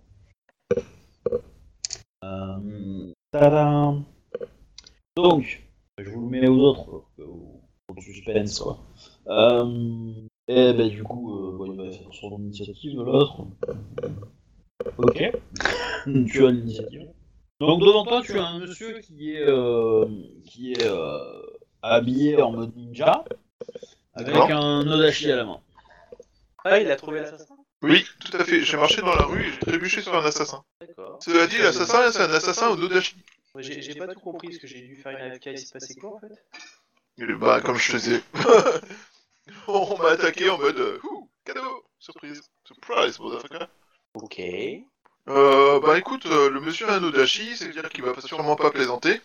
[2.23, 3.11] Euh...
[3.31, 4.05] tadam.
[5.17, 5.61] Donc,
[5.97, 8.79] je vous le mets aux autres, pour que vous- pour le suspense quoi.
[9.27, 10.13] Euh...
[10.47, 13.45] Et ben du coup, euh, bon, il va faire son initiative de l'autre.
[14.97, 15.31] Ok.
[16.31, 17.09] tu as l'initiative.
[17.59, 20.05] Donc devant toi, tu as un monsieur qui est euh,
[20.45, 21.41] qui est euh,
[21.81, 23.25] habillé en mode ninja,
[24.15, 24.51] avec D'accord.
[24.51, 25.59] un odashi à la main.
[26.63, 27.55] Ah, il a trouvé l'assassin?
[27.81, 28.61] Oui, tout à fait.
[28.61, 30.63] J'ai marché dans la rue et j'ai trébuché sur un assassin.
[30.81, 31.19] D'accord.
[31.23, 33.15] Cela dit, l'assassin, c'est un assassin au Dodashi.
[33.53, 35.73] Ouais, J'ai j'ai pas tout compris parce que j'ai dû faire une AFK, il s'est
[35.73, 36.33] passé quoi en fait?
[37.17, 38.21] Et Bah, comme je te disais.
[39.67, 43.67] On m'a attaqué en mode euh, Ouh, cadeau, surprise, surprise, motherfucker.
[44.15, 44.39] Ok.
[45.27, 48.71] Euh, bah écoute, euh, le monsieur a un Odashi, c'est-à-dire qu'il va pas- sûrement pas
[48.71, 49.21] plaisanter.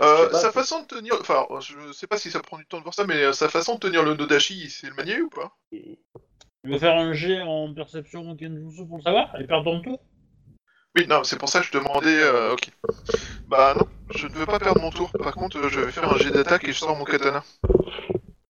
[0.00, 2.66] Euh, pas, sa c'est- façon de tenir, enfin, je sais pas si ça prend du
[2.66, 5.20] temps de voir ça, mais euh, sa façon de tenir le Nodashi, c'est le manier
[5.20, 5.56] ou pas?
[5.70, 10.00] Tu veux faire un jet en perception Kenjutsu pour le savoir et perdre ton tour?
[10.96, 12.20] Oui, non, c'est pour ça que je demandais.
[12.22, 12.70] euh, ok.
[13.48, 15.10] Bah non, je ne veux pas perdre mon tour.
[15.12, 17.42] Par contre, euh, je vais faire un jet d'attaque et je sors mon katana.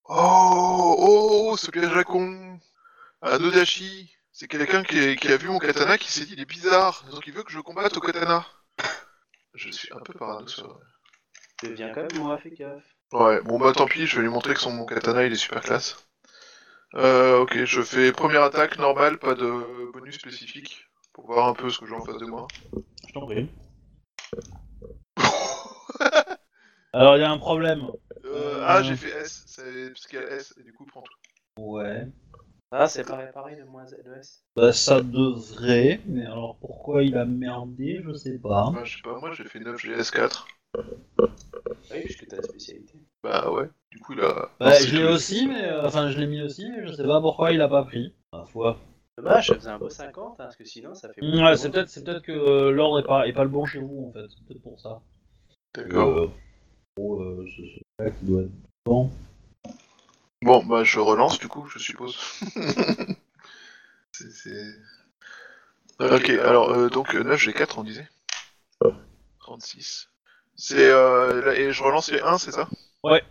[0.05, 2.59] Oh, oh, ce piège à con
[3.23, 6.45] Un Nodashi C'est quelqu'un qui, qui a vu mon katana qui s'est dit il est
[6.45, 8.47] bizarre, donc il veut que je combatte au katana.
[9.55, 10.81] Je suis un peu parano sur...
[11.63, 12.97] Deviens quand même moins fais gaffe.
[13.13, 15.37] Ouais, bon bah tant pis, je vais lui montrer que son mon katana il est
[15.37, 16.09] super classe.
[16.95, 21.71] Euh, ok, je fais première attaque normale, pas de bonus spécifique, pour voir un peu
[21.71, 22.47] ce que j'ai en face de moi.
[23.07, 23.49] Je t'en prie.
[26.95, 27.87] Alors il y a un problème.
[28.25, 31.03] Euh, ah, j'ai fait S, c'est parce qu'il y a S, et du coup prends
[31.03, 31.19] tout.
[31.59, 32.07] Ouais.
[32.75, 34.47] Ah, c'est pareil, pareil de moins de S.
[34.57, 38.71] Bah ça devrait, mais alors pourquoi il a merdé, je sais pas.
[38.73, 40.47] Bah, je sais pas, moi j'ai fait 9 GS4.
[40.79, 40.83] Ah
[41.93, 42.95] oui, puisque t'as la spécialité.
[43.23, 44.49] Bah ouais, du coup il a...
[44.59, 47.07] Bah lancé je l'ai aussi, mais euh, enfin je l'ai mis aussi, mais je sais
[47.07, 48.15] pas pourquoi il a pas pris.
[48.33, 48.79] Ma foi.
[49.19, 51.21] Dommage, ça faisait un beau 50, hein, parce que sinon ça fait.
[51.21, 53.81] Ouais, c'est peut-être c'est peut-être que euh, l'ordre est pas est pas le bon chez
[53.81, 55.03] vous en fait, c'est peut-être pour ça.
[55.75, 56.19] D'accord.
[56.19, 56.31] Euh,
[56.99, 58.53] oh, euh, c'est c'est là qui doit être
[58.87, 59.11] bon.
[60.43, 62.19] Bon, bah je relance du coup, je suppose.
[64.13, 64.31] c'est...
[64.31, 64.75] c'est-
[66.01, 68.09] Ok, alors euh, donc euh, 9 G4 on disait
[69.39, 70.09] 36.
[70.57, 70.79] C'est...
[70.89, 72.69] Euh, là, et je relance les 1, c'est ça?
[73.05, 73.23] Ouais.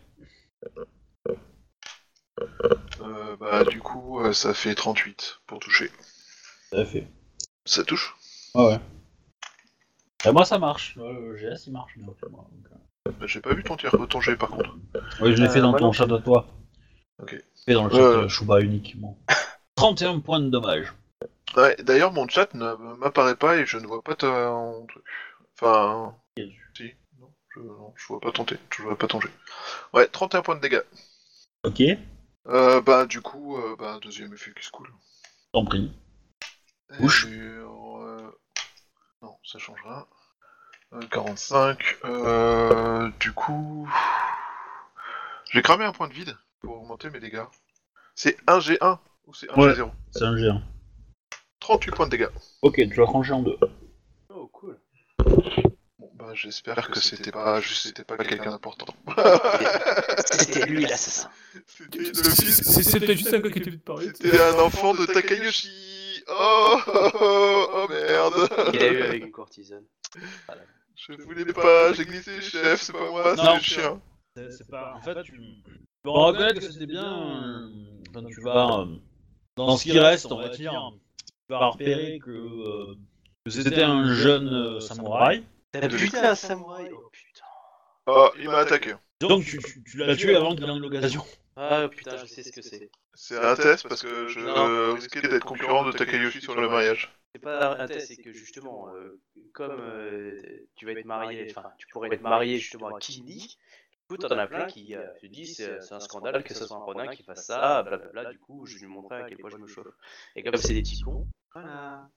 [3.02, 5.92] Euh, bah du coup euh, ça fait 38 pour toucher.
[6.72, 7.08] À fait.
[7.66, 8.16] Ça touche?
[8.54, 8.80] Ah ouais.
[10.26, 10.96] Et moi ça marche.
[10.98, 12.16] Ouais, le GS il marche moi.
[12.32, 13.12] donc, euh.
[13.20, 14.78] Bah, J'ai pas vu ton tir, ton jet par contre.
[15.20, 16.46] Oui, je l'ai Euh, fait dans ton chat de toi.
[17.22, 17.36] Ok.
[17.66, 18.24] Fait dans le chat Euh.
[18.24, 19.18] de Shuba uniquement.
[19.76, 20.94] 31 points de dommage.
[21.56, 25.04] Ouais, d'ailleurs mon chat ne m'apparaît pas et je ne vois pas ton truc.
[25.60, 26.16] Enfin...
[26.38, 29.30] Si, non, je, non, je vois pas ton, t- je vois pas ton jet.
[29.94, 30.82] Ouais, 31 points de dégâts.
[31.64, 31.82] Ok.
[32.48, 34.90] Euh, bah du coup, euh, bah deuxième effet qui se coule.
[35.54, 35.92] T'en prie.
[37.00, 37.26] Ouch.
[37.28, 38.32] Et, euh,
[39.22, 40.08] Non, ça changera.
[40.94, 41.98] Euh, 45.
[42.06, 43.88] Euh, du coup...
[45.52, 47.44] J'ai cramé un point de vide pour augmenter mes dégâts.
[48.16, 49.74] C'est 1 G1 ou c'est 1 Ouais.
[49.74, 50.62] G0 C'est un géant.
[51.60, 52.30] 38 points de dégâts.
[52.62, 53.58] Ok, tu l'as tranché en deux.
[54.30, 54.80] Oh, cool.
[56.00, 58.88] Bon, bah j'espère que c'était pas juste c'était pas quelqu'un d'important.
[60.26, 61.30] C'était lui l'assassin.
[61.68, 64.08] C'était le fils peut-être juste un gars qui était venu te parler.
[64.08, 66.24] C'était un enfant de Takayoshi.
[66.28, 68.50] Oh, oh, oh, oh, merde.
[68.74, 69.86] Il a eu avec une courtisane.
[70.96, 74.02] Je voulais pas, j'ai glissé chef, c'est pas moi, c'est le chien.
[74.36, 74.94] C'est pas.
[74.96, 75.40] En fait, tu.
[76.04, 77.04] Tu vas reconnaître que c'était bien.
[77.06, 77.70] euh,
[78.10, 78.80] Enfin, tu vas.
[78.82, 78.86] euh,
[79.56, 80.92] Dans ce qui reste, on va dire.
[81.48, 82.32] Tu vas repérer que.
[82.32, 82.96] euh,
[83.46, 85.44] que c'était un jeune euh, samouraï.
[85.72, 87.46] T'as buté un samouraï Oh putain.
[88.08, 88.94] Oh, il m'a attaqué.
[89.20, 91.24] Donc tu, tu- tu l'as tué avant qu'il en ait l'occasion.
[91.56, 92.90] Ah putain, je sais ce que c'est.
[93.14, 94.94] C'est un test parce que je Non.
[94.96, 97.12] risquais d'être concurrent de Takayoshi sur le mariage.
[97.34, 99.20] C'est pas un test, c'est que justement, euh,
[99.54, 100.42] comme euh,
[100.76, 103.58] tu vas être marié, enfin, tu pourrais être marié justement à Kini,
[104.16, 106.78] coup, t'en as plein qui euh, se disent c'est c'est un scandale que ce soit
[106.78, 108.32] un Ronin qui fasse ça, blablabla.
[108.32, 109.88] Du coup, je lui montrais à quel point je me chauffe.
[110.36, 112.10] Et comme c'est des petits cons, voilà.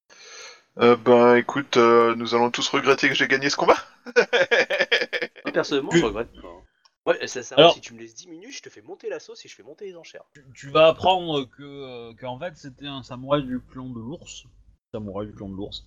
[0.80, 3.76] Euh, ben écoute, euh, nous allons tous regretter que j'ai gagné ce combat.
[4.06, 6.62] Moi, personnellement, je regrette pas.
[7.06, 9.20] Ouais, ça, ça, Alors- si tu me laisses 10 minutes, je te fais monter la
[9.20, 10.24] sauce et je fais monter les enchères.
[10.34, 14.46] Tu, tu vas apprendre que euh, qu'en fait c'était un samouraï du clan de l'ours,
[14.92, 15.86] samouraï du clan de l'ours,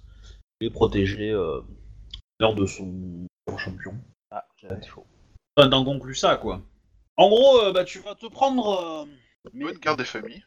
[0.61, 1.61] et protégé euh,
[2.39, 3.95] l'heure de son, son champion.
[4.29, 5.05] Ah, j'avais chaud.
[5.57, 6.61] Enfin, T'en conclus ça quoi.
[7.17, 9.05] En gros, euh, bah tu vas te prendre.
[9.05, 9.05] euh,
[9.53, 10.43] mais- Bonne garde des familles.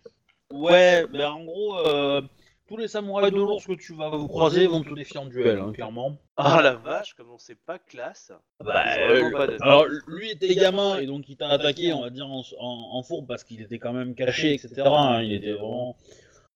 [0.52, 2.22] Ouais, ben en gros, euh,
[2.68, 5.58] tous les samouraïs de l'ours que tu vas vous croiser vont te défier en duel,
[5.58, 6.16] hein, clairement.
[6.36, 8.30] Ah la vache, comme on sait pas classe.
[8.64, 12.02] Bah, C'est vraiment pas de- Alors, lui était gamin et donc il t'a attaqué, on
[12.02, 14.82] va dire, en, en, en fourbe parce qu'il était quand même caché, etc.
[14.86, 15.96] hein, il était vraiment.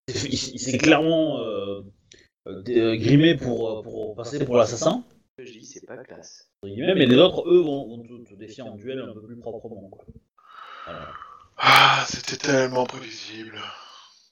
[0.08, 1.80] Il, il s'est clairement euh,
[2.46, 5.02] euh, euh, grimé pour, euh, pour passer pour l'assassin.
[5.38, 6.48] Je dis c'est pas classe.
[6.62, 9.88] Mais les autres, eux, vont, vont te, te défier en duel un peu plus proprement.
[9.90, 10.04] Quoi.
[10.86, 11.08] Voilà.
[11.58, 13.58] Ah, c'était tellement prévisible.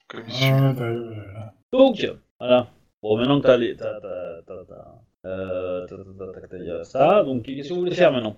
[0.09, 0.22] Comme.
[0.28, 1.55] Ah, bah, voilà.
[1.72, 2.07] Donc,
[2.38, 2.68] voilà.
[3.03, 3.76] Bon, maintenant que t'as les.
[3.76, 7.80] T'as, t'as, t'as, t'as, euh, t'as, t'as, t'as, t'as- t'as ça, donc qu'est-ce que vous
[7.80, 8.36] voulez faire maintenant?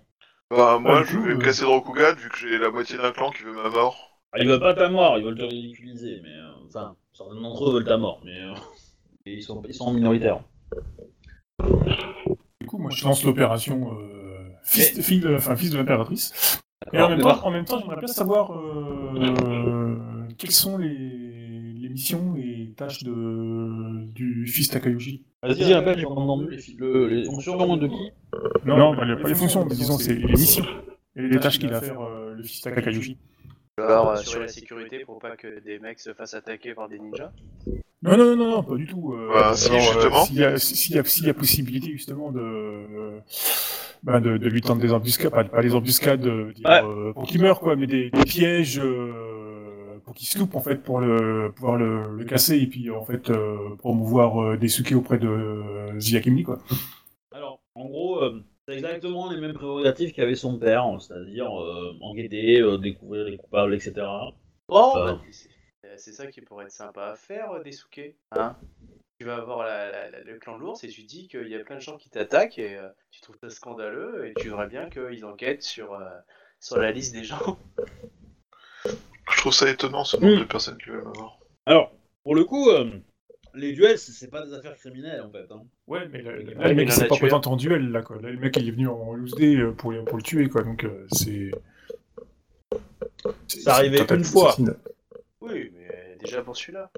[0.51, 2.97] Bah moi, Ah, je vais me euh, casser de Rokugan vu que j'ai la moitié
[2.97, 4.19] d'un clan qui veut ma mort.
[4.33, 6.31] Ah, Ils veulent pas ta mort, ils veulent te ridiculiser, mais.
[6.35, 8.41] euh, enfin, certains d'entre eux veulent ta mort, mais.
[8.41, 8.55] euh,
[9.27, 10.41] et ils, sont, ils sont minoritaires.
[12.75, 16.61] Coup, moi, je lance l'opération euh, fils, de- enfin, fils de l'impératrice.
[16.93, 19.97] Et en même temps, en même temps, j'aimerais bien savoir euh,
[20.37, 25.25] quelles sont les, les missions et tâches de, du fils Takayoshi.
[25.45, 28.11] Vas-y, rappelle, j'ai pas entendu les, fonctions de qui
[28.65, 30.67] Non, non, pas les, pas les fonctions, mais disons, c'est les missions
[31.15, 33.19] et les tâches qu'il a à faire euh, le fils Takayoshi.
[33.79, 36.99] Alors, euh, sur la sécurité pour pas que des mecs se fassent attaquer par des
[36.99, 37.31] ninjas.
[38.05, 39.15] Non, non, non, pas du tout.
[39.15, 40.25] euh, Bah, si, justement.
[40.27, 43.19] S'il y, a- s'il y, a- s'il y a possibilité, justement, de,
[44.03, 46.83] bah, de, de lui tendre des embuscades, pas, pas des embuscades euh, dire, Ouais.
[46.85, 50.61] euh, pour qu'il meure, quoi, mais des, des pièges euh, pour qu'il se loupe, en
[50.61, 54.69] fait, pour le, pouvoir le, le casser et puis, en fait, euh, promouvoir euh, des
[54.69, 56.59] suki auprès de euh, Ziyakimni, quoi.
[57.33, 61.93] Alors, en gros, euh, c'est exactement les mêmes prérogatives qu'avait son père, hein, c'est-à-dire euh,
[62.03, 63.95] enquêter, euh, découvrir les coupables, etc.
[64.69, 65.15] Oh, Euh.
[65.95, 68.17] Bah, c'est- ça qui pourrait être sympa à faire, euh, des soukés.
[68.33, 68.57] Hein
[69.21, 71.55] tu vas avoir la- la- la- le clan de l'ours et tu dis qu'il y
[71.55, 74.67] a plein de gens qui t'attaquent et euh, tu trouves ça scandaleux et tu voudrais
[74.67, 76.05] bien qu'ils enquêtent sur, euh,
[76.59, 77.57] sur la liste des gens.
[79.33, 80.41] Je trouve ça étonnant ce nombre Mm.
[80.41, 81.39] de personnes qui veulent ma mort.
[81.67, 81.93] Alors,
[82.25, 82.91] pour le coup, euh,
[83.55, 85.47] les duels, c'est pas des affaires criminelles, en fait.
[85.51, 85.63] Hein.
[85.87, 88.21] Ouais, mais là, là, le mec, s'est pas présenté en duel, là, quoi.
[88.21, 90.83] Là, le mec, il est venu en loose day pour, pour le tuer, quoi, donc
[90.85, 91.53] euh, c'est...
[93.47, 94.57] c'est- arrivait une fois.
[95.41, 95.84] Oui, mais
[96.25, 96.91] déjà pour celui-là.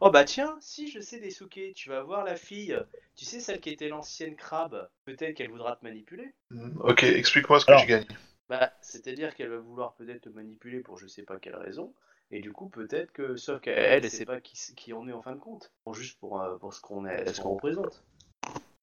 [0.00, 2.78] Oh bah tiens, si je sais des soukés, tu vas voir la fille.
[3.16, 4.88] Tu sais celle qui était l'ancienne crabe.
[5.04, 6.32] Peut-être qu'elle voudra te manipuler.
[6.50, 7.82] Mm, Ok, explique-moi ce que Alors.
[7.82, 8.06] je gagne.
[8.48, 11.92] Bah, c'est-à-dire qu'elle va vouloir peut-être te manipuler pour je sais pas quelle raison,
[12.30, 15.20] et du coup peut-être que, sauf qu'elle, elle sait pas qui, qui on est en
[15.20, 18.02] fin de compte, juste pour, euh, pour ce qu'on est, ce qu'on représente.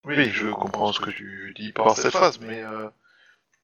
[0.03, 2.87] Oui, je comprends ce que tu dis par cette phrase, mais euh,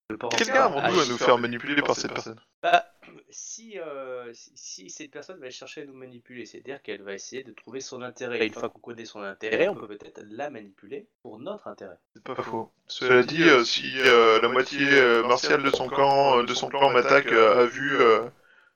[0.10, 2.91] Je pense quel à- gars à avons-nous à nous faire manipuler par cette personne Bah,
[3.32, 7.44] si, euh, si, si cette personne va chercher à nous manipuler, c'est-à-dire qu'elle va essayer
[7.44, 8.40] de trouver son intérêt.
[8.40, 11.98] Et une fois qu'on connaît son intérêt, on peut peut-être la manipuler pour notre intérêt.
[12.14, 12.70] C'est pas faux.
[12.88, 16.90] Cela dit, euh, si euh, la moitié euh, martiale de son camp, de son clan
[16.92, 18.22] m'attaque euh, à vue euh,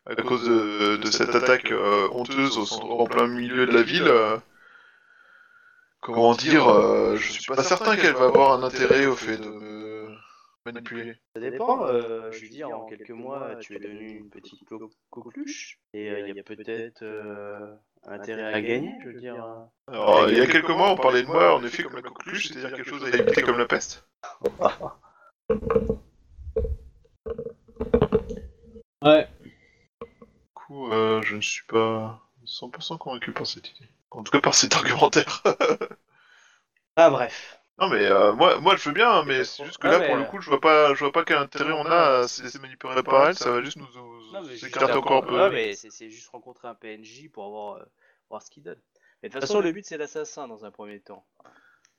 [0.07, 3.81] à cause de, de cette attaque euh, honteuse au centre, en plein milieu de la
[3.81, 4.37] ville, euh,
[5.99, 9.49] comment dire, euh, je suis pas certain qu'elle va avoir un intérêt au fait de
[9.49, 9.74] me
[10.66, 11.16] manipuler.
[11.36, 14.91] Ça dépend, euh, je veux dire, en quelques mois, tu es devenu une petite co-
[15.09, 19.36] coqueluche, et euh, il y a peut-être euh, intérêt à gagner, je veux dire.
[19.36, 19.66] euh.
[19.88, 22.47] Alors, il y a quelques mois, on parlait de moi en effet comme la coqueluche,
[22.47, 24.07] c'est-à-dire quelque chose à éviter comme la peste.
[29.01, 29.28] Ouais.
[29.41, 29.51] Du
[30.55, 33.88] coup, euh, je ne suis pas 100% convaincu par cette idée.
[34.11, 35.43] En tout cas, par cet argumentaire.
[36.97, 37.54] Ah bref.
[37.80, 40.15] Non, mais euh, moi, moi, je veux bien, hein, mais c'est juste que là, pour
[40.15, 42.59] le coup, je vois pas, je vois pas quel intérêt on a à se laisser
[42.59, 43.36] manipuler par elle.
[43.36, 45.36] Ça va juste nous, nous Non, mais juste écarter un- encore un peu.
[45.38, 47.86] Ouais, mais c'est c'est juste rencontrer un PNJ pour voir, euh,
[48.30, 48.80] voir ce qu'il donne.
[49.21, 51.26] Mais de toute façon, le but c'est l'assassin dans un premier temps.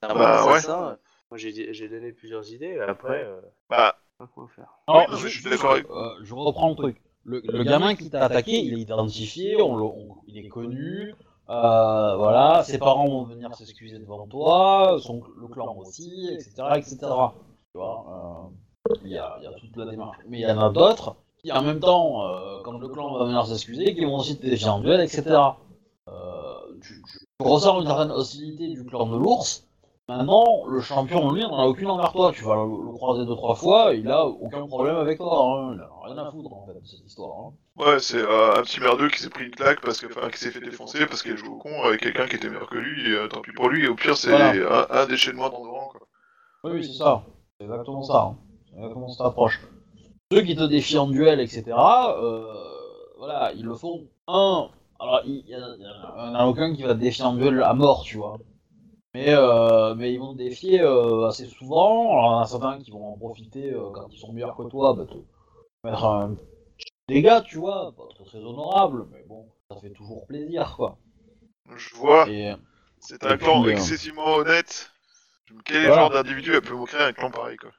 [0.02, 0.96] Un bon Bah, assassin, euh,
[1.30, 4.72] moi j'ai j'ai donné plusieurs idées, après, euh, Bah, pas quoi faire.
[4.86, 6.96] Alors, non, mais je suis d'accord avec- euh, je reprends le truc.
[7.24, 11.12] Le, le gamin qui t'a attaqué, il est identifié, on le- on- il est connu.
[11.48, 16.96] Euh, voilà, ses parents vont venir s'excuser devant toi, son, le clan aussi, etc., etc.
[17.00, 17.06] Tu
[17.78, 18.50] vois.
[18.90, 20.18] euh, il y a, il y a toute la démarche.
[20.28, 23.24] Mais il y en a d'autres qui, en même temps, euh, quand le clan va
[23.26, 25.22] venir s'excuser, qui vont aussi te défier en duel, etc.
[26.08, 26.12] Euh,
[26.82, 29.65] tu, tu ressens une certaine hostilité du clan de l'ours.
[30.08, 32.30] Maintenant, le champion, lui, n'en a aucune envers toi.
[32.32, 35.42] Tu vas le, le croiser deux, trois fois, il a aucun problème avec toi.
[35.44, 35.74] Hein.
[35.74, 37.36] Il a rien à foutre, en fait, de cette histoire.
[37.40, 37.52] Hein.
[37.76, 40.38] Ouais, c'est euh, un petit merdeux qui s'est pris une claque parce que, enfin, qui
[40.38, 42.78] s'est fait défoncer parce qu'il a joué au con avec quelqu'un qui était meilleur que
[42.78, 43.10] lui.
[43.10, 43.84] Et, euh, tant pis pour lui.
[43.84, 44.86] Et au pire, c'est Voilà.
[44.92, 46.00] un, un déchaînement dans le rang, quoi.
[46.64, 47.22] Oui, oui, c'est ça.
[47.58, 48.22] C'est exactement ça.
[48.30, 48.36] hein.
[48.70, 49.60] C'est exactement cette approche.
[50.30, 52.44] Ceux qui te défient en duel, etc., euh,
[53.18, 54.04] voilà, ils le font.
[54.28, 54.68] Un,
[55.00, 58.02] alors il y, en a- a aucun qui va te défier en duel à mort,
[58.04, 58.36] tu vois.
[59.16, 62.10] Mais, euh, mais ils vont te défier euh, assez souvent.
[62.10, 64.54] Alors, il y en a certains qui vont en profiter euh, quand ils sont meilleurs
[64.54, 65.14] que toi, bah, te
[65.88, 70.26] mettre un petit dégât, tu vois, pas très, très honorable, mais bon, ça fait toujours
[70.26, 70.98] plaisir, quoi.
[71.74, 72.54] Je vois, Et,
[72.98, 74.90] c'est un clan puis, euh, excessivement honnête.
[75.64, 75.94] Quel Voilà.
[76.02, 77.70] genre d'individu elle peut créer un clan pareil, quoi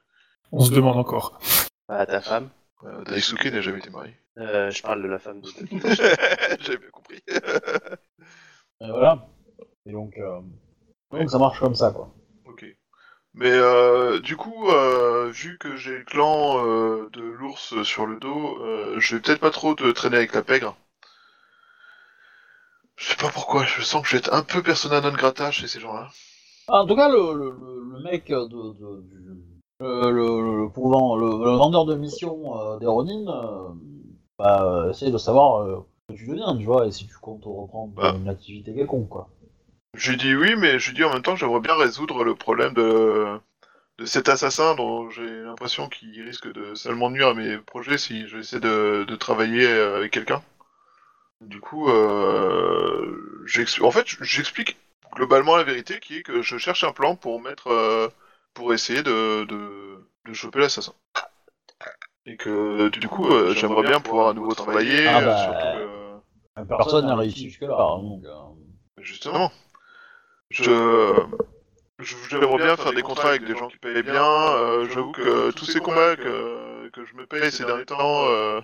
[0.50, 1.38] On se demande encore.
[1.86, 2.50] Ah, ta femme
[2.82, 4.12] euh, Daisuke n'a jamais été marié.
[4.38, 5.48] Euh, Je parle de la femme de.
[6.60, 7.22] J'avais bien compris.
[7.28, 9.28] et voilà.
[9.86, 10.40] Et donc, euh,
[11.10, 12.10] donc ça marche comme ça, quoi.
[12.44, 12.64] ok.
[13.34, 18.18] Mais euh, du coup, euh, vu que j'ai le clan euh, de l'ours sur le
[18.18, 18.58] dos,
[18.98, 20.76] je vais peut-être pas trop te traîner avec la pègre.
[22.96, 25.50] Je sais pas pourquoi, je sens que je vais être un peu persona non grata
[25.50, 26.10] chez ces gens-là.
[26.68, 29.44] Ah, En tout cas, le, le, mec de, de- du,
[29.80, 33.30] le, le, pourvent- le- le vendeur de mission d'Héronine,
[34.38, 35.66] bah, essaie de savoir
[36.08, 38.14] ce que tu deviens, tu vois, et si tu comptes reprendre Bah.
[38.16, 39.28] une activité quelconque, quoi.
[39.94, 42.72] J'ai dit oui, mais je dis en même temps que j'aimerais bien résoudre le problème
[42.74, 43.38] de,
[43.98, 48.28] de cet assassin dont j'ai l'impression qu'il risque de seulement nuire à mes projets si
[48.28, 50.42] j'essaie de, de travailler euh, avec quelqu'un.
[51.40, 53.46] Du coup, euh,
[53.82, 54.76] en fait, j'explique
[55.14, 58.08] globalement la vérité qui est que je cherche un plan pour mettre, euh,
[58.54, 60.94] pour essayer de, de, de choper l'assassin.
[62.26, 66.64] Et que du coup, euh, j'aimerais bien pouvoir à nouveau travailler, Ah euh, bah, surtout
[66.64, 68.24] que- Personne n'a réussi jusque-là, hein, donc...
[69.00, 69.50] Justement.
[70.50, 70.62] Je.
[71.98, 74.24] je- J'aimerais bien faire des contrats avec des gens qui payent bien.
[74.24, 78.26] euh, J'avoue que tous ces combats que, que je me paye ces derniers temps.
[78.28, 78.60] euh,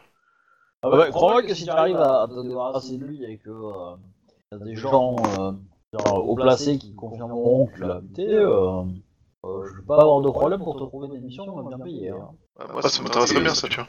[0.83, 3.97] Ah bah, crois-moi que si tu arrives à, te débarrasser de lui et que euh,
[4.53, 5.53] y a des gens euh,
[5.93, 8.83] genre, haut placés qui confirmeront que tu l'as buté, euh,
[9.45, 12.11] euh, je vais pas avoir de problème pour te trouver des missions bien payées.
[12.11, 12.29] Hein.
[12.59, 13.89] bah, moi, ça m'intéresserait bien, ça, tu vois.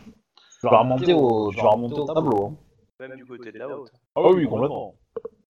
[0.62, 2.46] Tu vas remonter au, tu vas remonter au tableau.
[2.46, 2.56] Hein.
[3.00, 3.91] Même du côté de la haute.
[4.16, 4.96] Ah oui, complètement.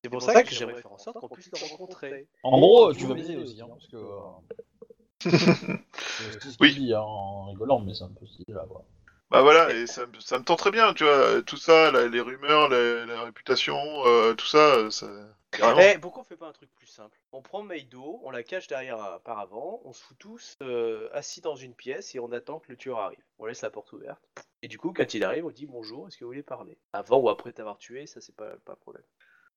[0.06, 2.28] C'est pour ça que j'aimerais faire en sorte qu'on puisse le rencontrer.
[2.44, 3.96] En gros, tu vas baiser aussi, hein, parce que...
[3.98, 5.32] Euh,
[6.40, 6.76] ce Oui.
[6.76, 8.86] dit, hein, en rigolant, mais c'est un peu stylé là, quoi.
[9.32, 11.42] Bah voilà, et ça, me- ça me tente très bien, tu vois.
[11.42, 13.76] Tout ça, la- les rumeurs, la, la réputation,
[14.06, 15.08] euh, tout ça, euh, ça.
[15.50, 15.82] Carrément.
[15.82, 17.20] Eh, pourquoi on fait pas un truc plus simple?
[17.32, 21.42] On prend Meido, on la cache derrière un paravent, on se fout tous euh, assis
[21.42, 23.24] dans une pièce et on attend que le tueur arrive.
[23.40, 24.22] On laisse la porte ouverte.
[24.62, 26.78] Et du coup, quand il arrive, on dit bonjour, est-ce que vous voulez parler?
[26.94, 29.04] Avant ou après t'avoir tué, ça c'est pas, pas un problème.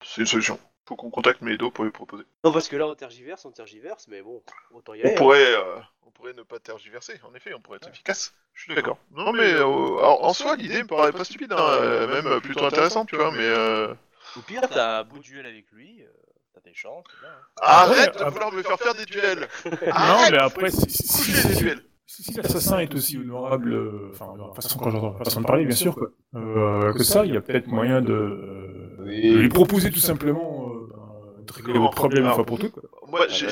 [0.02, 0.58] C'est une solution.
[0.86, 2.24] Faut qu'on contacte Medo pour lui proposer.
[2.44, 4.42] Non, parce que là on tergiverse, on tergiverse, mais bon,
[4.72, 5.12] autant y On aller.
[5.12, 5.16] hein.
[5.18, 5.76] pourrait, euh,
[6.06, 8.32] on pourrait ne pas tergiverser, en effet, on pourrait être efficace.
[8.54, 8.98] Je suis d'accord.
[9.10, 12.64] Non, mais euh, en, en soi, l'idée me paraît pas stupide, hein, euh, même plutôt
[12.64, 13.38] intéressante, tu vois, mais.
[13.44, 13.92] Euh...
[14.36, 16.06] Au pire, t'as un beau duel avec lui, euh,
[16.54, 17.04] t'as des chances.
[17.20, 17.42] bien, hein.
[17.60, 21.06] Arrête Ouais, de ah, vouloir me faire faire des duels Non, mais après, si, si,
[21.06, 24.90] si, des si- duels si- si l'assassin est aussi honorable, euh, enfin, euh, façon, quand
[24.90, 28.00] j'entends façon de parler, bien sûr, quoi, euh, que ça, il y a peut-être moyen
[28.00, 28.77] de,
[29.08, 29.32] Oui.
[29.32, 30.68] de lui proposer tout simplement
[31.38, 32.78] de régler votre problème une fois pour toutes.
[33.06, 33.46] Moi, j'ai.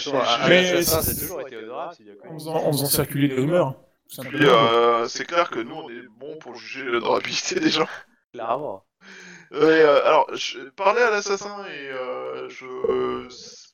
[0.49, 1.97] Mais assassin, c'est- toujours été honorable,
[2.29, 3.75] En faisant, circuler des rumeurs,
[4.21, 7.89] Puis, euh, c'est clair que nous, on est bon pour juger l'honorabilité des gens.
[8.33, 8.85] Clairement.
[9.53, 12.67] Et, euh, alors, je parlais à l'assassin et euh, je.
[12.67, 13.29] euh,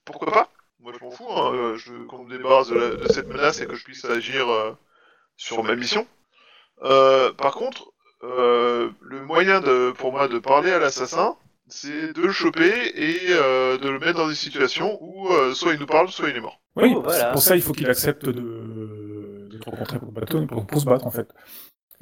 [0.05, 0.49] pourquoi pas?
[0.81, 3.67] Moi, je m'en fous, hein, je, qu'on me débarrasse de, la- de cette menace et
[3.67, 4.73] que je puisse agir euh,
[5.37, 6.07] sur ma mission.
[6.83, 7.93] Euh, par contre,
[8.25, 11.37] euh, le moyen de, pour moi de parler à l'assassin,
[11.73, 15.73] c'est de le choper et euh, de le mettre dans des situations où euh, soit
[15.73, 16.61] il nous parle, soit il est mort.
[16.77, 17.33] Oui, Oh, voilà.
[17.33, 21.07] pour ça, il faut qu'il accepte de d'être rencontré pour, battre, pour, pour se battre,
[21.07, 21.29] en fait.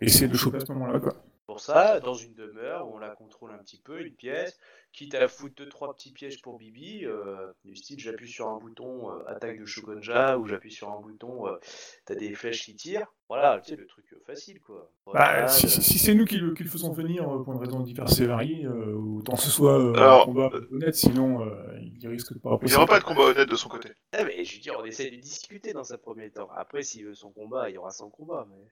[0.00, 1.14] Et essayer de le choper à ce moment-là, quoi.
[1.46, 4.56] Pour ça, dans une demeure où on la contrôle un petit peu, une pièce,
[4.92, 8.58] quitte à foutre deux trois petits pièges pour Bibi, euh, du style j'appuie sur un
[8.58, 11.56] bouton euh, attaque de Shogunja ou j'appuie sur un bouton euh,
[12.04, 13.12] t'as des flèches qui tirent.
[13.28, 14.92] Voilà, tu sais le truc facile quoi.
[15.12, 17.80] Bah, si, si, si c'est nous qui le, qui le faisons venir pour une raison
[17.80, 21.78] diverse et variée, euh, autant que ce soit euh, Alors, un combat honnête, sinon euh,
[21.80, 23.88] il risque de pas Il n'y aura pas de combat honnête de son côté.
[24.16, 26.48] eh, mais je veux dire, on essaie de discuter dans un premier temps.
[26.56, 28.66] Après, s'il veut son combat, il y aura son combat, mais.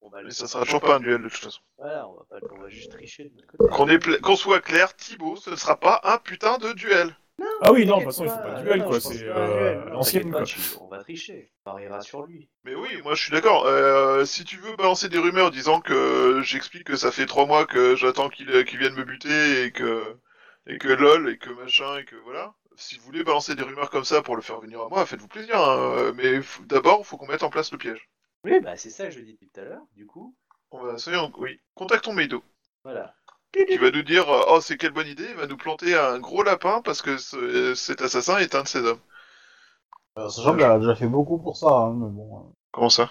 [0.00, 1.60] On va le- Mais ça sera toujours pas un duel de toute façon.
[1.76, 3.68] Voilà, on va, pas, on va juste tricher de notre côté.
[3.74, 7.16] Qu'on est pla- qu'on soit clair, Thibaut, ce ne sera pas un putain de duel.
[7.62, 9.90] Ah oui, non, de toute façon, il faut pas, de duel, quoi, c'est, à euh,
[9.90, 10.44] l'ancienne, t'inquiète pas, quoi.
[10.46, 12.48] tu- On va tricher, on pariera sur lui.
[12.64, 13.64] Mais oui, moi je suis d'accord.
[13.66, 17.66] Euh, si tu veux balancer des rumeurs disant que j'explique que ça fait trois mois
[17.66, 20.02] que j'attends qu'il qu'il vienne me buter et que
[20.66, 22.54] et que lol et que machin et que voilà.
[22.76, 25.28] Si vous voulez balancer des rumeurs comme ça pour le faire venir à moi, faites-vous
[25.28, 25.60] plaisir.
[25.60, 26.12] hein.
[26.16, 28.08] Mais f- d'abord, faut qu'on mette en place le piège.
[28.44, 30.34] Oui, bah c'est ça que je dis depuis tout à l'heure, du coup.
[30.70, 31.60] On va, soyons, oui.
[31.74, 32.42] Contactons Meido.
[32.84, 33.14] Voilà.
[33.52, 36.18] Qui va nous dire, euh, oh c'est quelle bonne idée, il va nous planter un
[36.18, 39.00] gros lapin parce que ce- cet assassin est un de ses hommes.
[40.18, 42.42] Euh, sachant qu'elle a déjà fait beaucoup pour ça, hein, mais bon, euh,
[42.72, 43.10] Comment ça?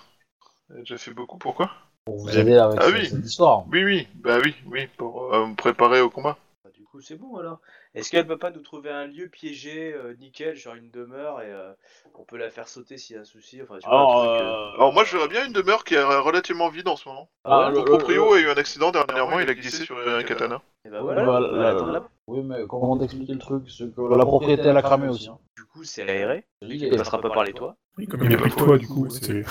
[0.70, 1.72] Elle a déjà fait beaucoup, pourquoi
[2.06, 3.10] pour vous aider avec Ah ce- oui.
[3.10, 3.66] cette histoire.
[3.72, 6.38] Oui, oui, bah oui, oui, pour euh, me préparer au combat.
[6.64, 7.62] Bah, du coup, c'est bon alors.
[7.98, 11.52] Est-ce qu'elle peut pas nous trouver un lieu piégé, euh, nickel, genre une demeure, et
[11.52, 11.74] euh,
[12.14, 14.28] on peut la faire sauter s'il y a un souci enfin, tu vois, Alors, un
[14.38, 16.96] truc, euh, euh, Alors moi je verrais bien une demeure qui est relativement vide en
[16.96, 17.30] ce moment.
[17.44, 20.22] ah, Mon le- proprio le- a eu un accident dernièrement, il a glissé sur un
[20.24, 20.62] katana.
[20.86, 22.04] Et bah Ouais, voilà, bah, là.
[22.28, 25.30] Oui, mais comment t'expliquer le truc que la propriété, elle a cramé aussi.
[25.30, 25.40] Hein.
[25.56, 26.46] Du coup, c'est aéré.
[26.62, 27.76] Il Il passera pas par les toits.
[27.98, 29.44] Oui, comme il a pris de toi, du coup, c'est...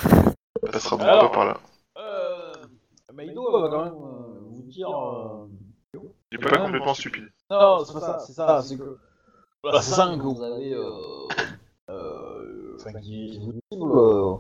[0.63, 1.59] Elle passera pas par là.
[1.99, 2.53] Euh,
[3.13, 4.89] Meido va quand même vous dire.
[6.33, 7.31] Il est pas complètement stupide.
[7.51, 8.99] Non, c'est pas ça, c'est ça, c'est que.
[9.63, 10.75] Voilà, c'est ça que vous avez.
[10.75, 11.29] Euh,
[11.91, 13.93] euh, enfin, qui, qui vous cible.
[13.99, 14.37] Euh,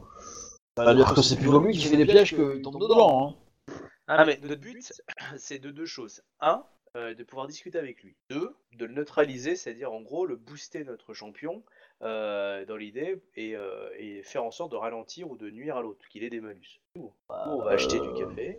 [0.76, 3.28] ça veut dire que c'est plutôt lui qui fait des pièges qu'il tombe dedans.
[3.28, 3.74] Hein.
[4.08, 4.92] Ah, mais notre but,
[5.36, 6.22] c'est de deux choses.
[6.40, 6.64] Un,
[6.96, 8.16] euh, de pouvoir discuter avec lui.
[8.30, 11.62] Deux, de le neutraliser, c'est-à-dire en gros le booster notre champion
[12.02, 15.82] euh, dans l'idée et, euh, et faire en sorte de ralentir ou de nuire à
[15.82, 16.80] l'autre, qu'il ait des malus.
[16.94, 18.58] Nous, on va acheter du café.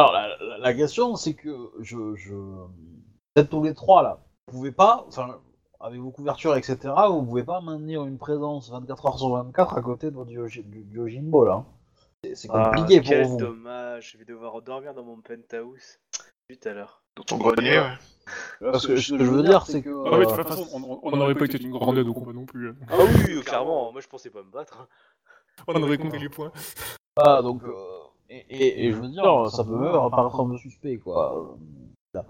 [0.00, 2.14] Alors, la, la- la question, c'est que je.
[2.14, 2.34] je...
[2.34, 4.18] Vous êtes tous les trois là.
[4.48, 5.04] Vous pouvez pas.
[5.08, 5.38] Enfin,
[5.78, 6.78] avec vos couvertures, etc.,
[7.10, 10.64] vous pouvez pas maintenir une présence 24 heures sur 24 à côté de votre Yoji-
[10.64, 11.64] du du Yojimbo là.
[12.24, 13.36] C'est- C'est compliqué Ah, quel pour vous.
[13.38, 15.98] dommage, je vais devoir dormir dans mon penthouse.
[16.48, 17.02] Tout à l'heure.
[17.16, 17.92] Dans ton grenier, ouais.
[18.72, 19.90] Parce que ce que je veux dire, c'est que.
[20.06, 20.66] Ah ouais, de euh, toute façon,
[21.02, 22.70] on- n'aurait pas été d'une grande aide au combat non plus.
[22.70, 22.74] hein.
[22.88, 24.88] Ah oui, oui, clairement, moi je pensais pas me battre.
[25.68, 26.52] On aurait compté les points.
[27.16, 27.74] Ah, donc, euh,
[28.30, 31.36] et, et, et je veux dire, ça peut même apparaître un peu suspect, quoi.
[31.36, 31.44] euh,
[32.14, 32.24] là.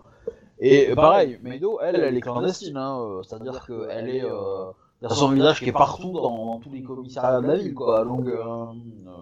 [0.59, 4.25] Et pareil, Meido, elle, elle est clandestine, hein, euh, c'est-à-dire qu'elle est.
[4.25, 4.73] Euh,
[5.03, 7.57] il y a son village qui est partout dans, dans tous les commissariats de la
[7.57, 8.05] ville, quoi.
[8.05, 9.13] Donc, euh, euh,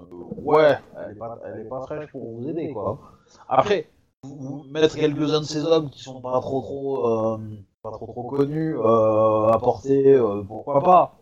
[0.42, 2.98] ouais, elle est, pas, elle est pas fraîche pour vous aider, quoi.
[3.48, 3.88] Après,
[4.24, 7.38] vous, mettre quelques-uns de ces hommes qui sont pas trop trop, euh,
[7.82, 11.17] pas trop trop connus, euh, à porter, euh, pourquoi pas.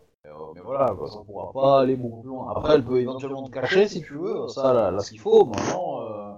[0.53, 2.51] Mais, euh, voilà, quoi, ça pourra pas aller beaucoup plus loin.
[2.55, 5.45] Après, elle peut éventuellement te cacher si tu veux, ça, là, là ce qu'il faut.
[5.45, 6.31] Maintenant, euh,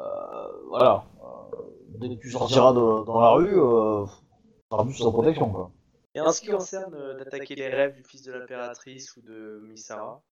[0.00, 1.04] euh, voilà.
[1.22, 1.56] Euh,
[1.98, 5.50] dès que tu sortiras de- dans la rue, euh, tu seras plus sous sa protection,
[5.50, 5.70] quoi.
[6.16, 9.60] Et en ce qui concerne euh, d'attaquer les rêves du fils de l'impératrice ou de
[9.68, 10.22] Misara,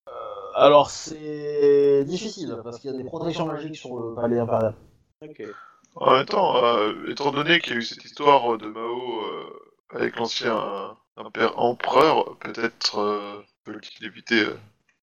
[0.54, 4.74] Alors, c'est difficile, parce qu'il y a des protections magiques sur le palais impérial.
[5.22, 5.42] ok.
[5.96, 9.50] En même temps, euh, étant donné qu'il y a eu cette histoire de Mao euh,
[9.90, 14.44] avec l'ancien empereur, peut-être euh, peut-il éviter.
[14.44, 14.56] euh,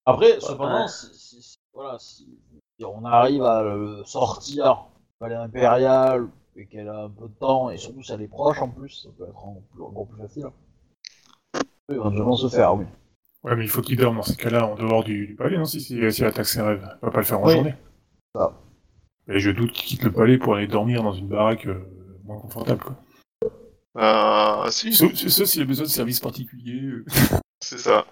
[0.06, 2.28] Après, cependant, si, si- si- voilà, si,
[2.78, 7.34] si on arrive à le sortir du palais impérial et qu'elle a un peu de
[7.40, 10.48] temps, et surtout si elle est proche en plus, ça peut être encore plus, facile.
[11.88, 12.86] Peut éventuellement se faire, oui.
[13.44, 15.66] Ouais, mais il faut qu'il dorme dans ces cas-là en dehors du, du palais, non
[15.66, 16.84] Si, si, si elle attaque ses rêves.
[16.84, 17.54] Elle va pas le faire en Oui.
[17.54, 17.76] journée.
[18.36, 18.54] Ça.
[19.30, 21.86] Et je doute qu'il quitte le palais pour aller dormir dans une baraque euh,
[22.26, 22.96] moins confortable, quoi.
[24.02, 26.82] Ah, si, Sauf, s'il a besoin de services particuliers.
[26.82, 27.06] euh.
[27.62, 28.06] c'est ça.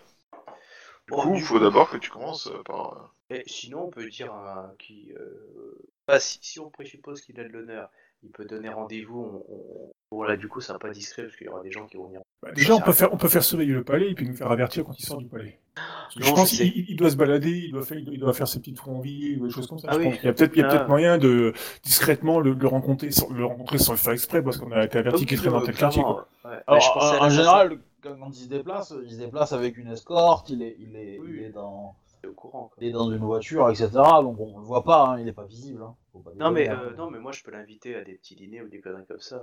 [1.05, 2.93] Du Bon, coup, il faut d'abord que tu commences euh, par.
[2.93, 5.13] euh, Et sinon, on peut dire un qui.
[5.13, 7.89] euh, bah, si, si on présuppose qu'il a de l'honneur,
[8.23, 9.19] il peut donner rendez-vous.
[9.19, 11.71] On, on- Bon, là, du coup, ça va pas discret parce qu'il y aura des
[11.71, 12.21] gens qui vont venir.
[12.43, 14.51] Bah, déjà, on peut, faire, on peut faire surveiller le palais et puis nous faire
[14.51, 15.59] avertir quand il sort du palais.
[15.75, 18.19] Parce que je Non, pense je qu'il il doit se balader, il doit faire, il
[18.19, 19.87] doit faire ses petites vie ou des choses comme ça.
[19.89, 20.05] Ah je oui.
[20.05, 20.69] pense qu'il y a peut-être il y a Ah.
[20.71, 21.53] peut-être moyen de
[21.83, 24.97] discrètement le, le rencontrer, sans, le rencontrer sans le faire exprès parce qu'on a été
[24.99, 26.01] averti qu'il traîne dans tel quartier.
[26.03, 26.27] Quoi.
[26.45, 26.51] Ouais.
[26.51, 29.77] Ouais, Alors, je pensais à en, général, quand, il se déplace, il se déplace avec
[29.77, 31.27] une escorte, il est, il est, Oui.
[31.39, 31.95] il est, dans,
[32.25, 32.67] au courant.
[32.69, 32.77] quoi.
[32.81, 33.89] il est dans une voiture, etc.
[33.93, 35.81] Donc on le voit pas, hein, il est pas visible.
[35.83, 35.95] Hein.
[36.23, 36.93] Pas Non mais, déconner, euh, hein.
[36.97, 39.35] non mais moi je peux l'inviter à des petits dîners ou des conneries comme ça.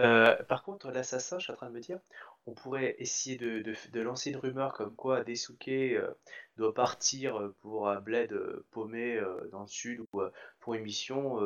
[0.00, 0.02] euh.
[0.02, 1.98] Euh, par contre l'assassin, je suis en train de me dire,
[2.46, 6.08] on pourrait essayer de, de, de lancer une rumeur comme quoi Desuke euh,
[6.56, 8.34] doit partir pour un bled
[8.70, 9.20] paumé
[9.52, 10.22] dans le sud ou
[10.60, 11.38] pour une mission.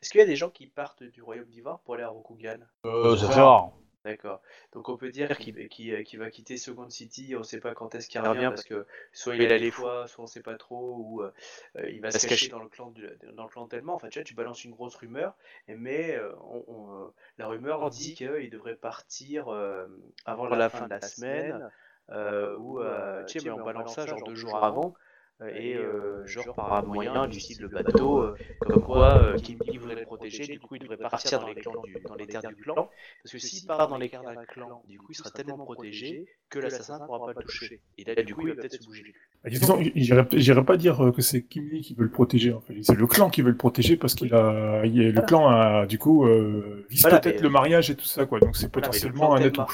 [0.00, 2.60] Est-ce qu'il y a des gens qui partent du royaume d'Ivoire pour aller à Rokugan?
[2.82, 3.72] C'est très rare.
[4.04, 4.42] D'accord.
[4.74, 8.06] Donc on peut dire qu'il qu'il- va quitter Second City, on sait pas quand est-ce
[8.10, 11.22] qu'il revient parce que soit il a les fois, soit on sait pas trop, ou
[11.22, 11.32] euh,
[11.78, 13.94] euh, il va se cacher dans le clan du- dans le clan tellement.
[13.94, 15.34] Enfin tu vois, tu balances une grosse rumeur,
[15.68, 17.08] mais euh, on- on, euh,
[17.38, 19.86] la rumeur dit qu'il devrait partir euh,
[20.26, 21.62] avant la fin de la semaine,
[22.10, 24.92] euh, ou euh, tu sais, mais on balance ça genre deux jours avant.
[25.40, 29.36] Euh, et euh, genre par un moyen du style le bateau, euh, comme quoi euh,
[29.36, 32.14] Kim Lee voudrait le protéger, du coup il devrait partir dans les, clans du, dans
[32.14, 32.88] les terres du clan,
[33.22, 36.26] parce que s'il part dans les terres d'un clan, du coup il sera tellement protégé
[36.48, 37.80] que l'assassin ne pourra pas le toucher.
[37.98, 39.14] Et là du coup il va peut-être se bouger.
[39.46, 42.74] J'irais pas dire euh, que c'est Kim Lee qui veut le protéger, en fait.
[42.82, 46.26] C'est le clan qui veut le protéger parce qu'il a, le clan a, du coup,
[46.26, 48.40] euh, vise Voilà, peut-être le mariage et tout ça, quoi.
[48.40, 49.64] Donc c'est Voilà, potentiellement un atout.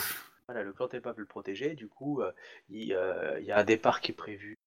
[0.50, 2.32] Voilà, le clan Tenma peut le protéger, du coup euh,
[2.70, 4.59] il, euh, y a un départ qui est prévu, euh, euh,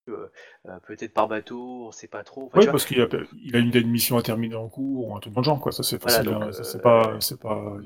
[0.85, 2.45] peut-être par bateau, on sait pas trop.
[2.47, 3.07] Enfin, Oui, parce qu'il a,
[3.43, 5.71] il a une, mission à terminer en cours, ou un truc dans le genre, quoi.
[5.71, 6.31] Ça, c'est Voilà, facile.
[6.31, 6.51] donc, hein.
[6.51, 7.77] Ça, euh, c'est pas, c'est pas,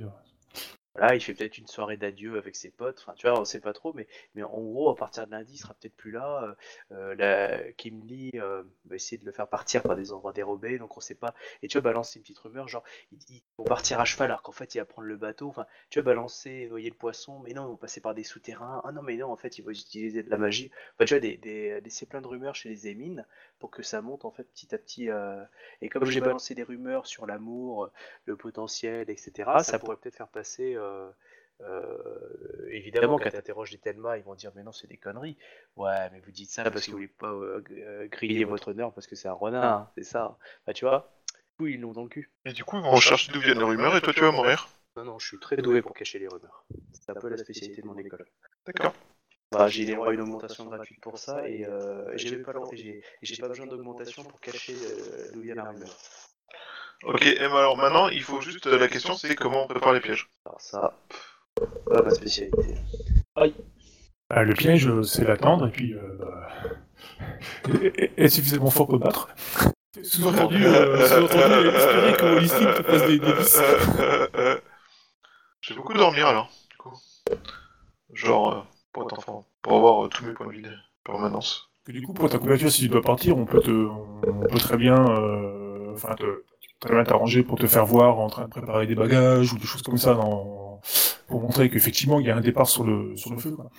[0.98, 3.00] Voilà, il fait peut-être une soirée d'adieu avec ses potes.
[3.02, 5.54] Enfin, tu vois, on sait pas trop, mais, mais en gros, à partir de lundi,
[5.54, 6.44] il sera peut-être plus là.
[6.44, 6.56] Euh,
[6.92, 10.80] euh, la, Kim Lee euh, va essayer de le faire partir par des endroits dérobés,
[10.80, 11.36] donc on sait pas.
[11.62, 14.42] Et tu vas balancer une petite rumeur, genre, ils, ils vont partir à cheval, alors
[14.42, 15.50] qu'en fait, il va prendre le bateau.
[15.50, 18.82] Enfin, tu vas balancer, voyez le poisson, mais non, ils vont passer par des souterrains.
[18.84, 20.72] Ah non, mais non, en fait, ils vont utiliser de la magie.
[20.96, 23.26] Enfin, tu vois, des, des, laisser plein de rumeurs chez les émines
[23.60, 25.10] pour que ça monte, en fait, petit à petit.
[25.12, 25.44] euh,
[25.82, 27.90] Et comme j'ai balancé des rumeurs sur l'amour,
[28.26, 30.76] le potentiel, etc., ça pourrait peut-être faire passer.
[30.88, 31.12] Euh,
[31.62, 35.38] euh, évidemment, quand t'interroges des Telma, ils vont dire mais non, c'est des conneries.
[35.76, 39.08] Ouais, mais vous dites ça parce que vous voulez pas euh, griller votre honneur parce
[39.08, 40.38] que c'est un renard, hein, c'est ça.
[40.66, 42.32] Bah tu vois, du coup ils l'ont dans le cul.
[42.46, 44.70] Et du coup, ils vont chercher d'où viennent les rumeurs et toi, tu vas mourir.
[44.96, 46.66] Non, non, je suis très doué pour cacher les rumeurs.
[46.92, 48.26] C'est un peu la spécialité de mon école.
[48.66, 48.94] D'accord.
[49.52, 53.02] Bah, j'ai les droits à une augmentation gratuite pour ça et euh, j'ai pas, j'ai-
[53.22, 55.98] j'ai pas besoin d'augmentation pour cacher euh, d'où vient la rumeur.
[57.04, 58.68] Ok, et ben alors maintenant, il faut juste.
[58.68, 60.30] euh, la question, c'est comment on prépare les pièges.
[60.46, 60.94] Alors ça,
[61.86, 62.76] pas ma spécialité.
[64.30, 66.50] Bah, le piège, euh, c'est l'attendre, et puis, euh, bah,
[68.18, 69.30] être suffisamment fort pour battre.
[70.04, 73.28] Sous-entendu, euh, sous-entendu, espérer que Holistic te fasse des, des.
[73.28, 74.60] Euh, euh,
[75.62, 76.94] Je vais beaucoup dormir alors, du coup.
[78.14, 78.62] Genre, euh,
[78.92, 81.70] pour être enfant, pour avoir euh, tous mes points de vie de permanence.
[81.86, 84.60] Que du coup, pour ta couverture, si tu dois partir, on peut te, on peut
[84.60, 86.44] très bien, euh, enfin, te,
[86.80, 89.66] très bien t'arranger pour te faire voir en train de préparer des bagages ou des
[89.66, 90.82] choses comme ça dans,
[91.28, 93.70] pour montrer qu'effectivement, il y a un départ sur le, sur le feu, quoi.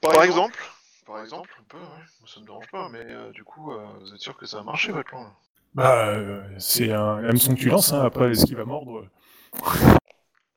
[0.00, 0.58] Par exemple,
[1.06, 1.84] par exemple, un peu, ouais,
[2.20, 4.58] moi, ça me dérange pas, mais euh, du coup, euh, vous êtes sûr que ça
[4.58, 5.26] a marché votre plan
[5.74, 9.06] Bah, euh, c'est un hameçon que tu lances, hein, après, est-ce qu'il va mordre.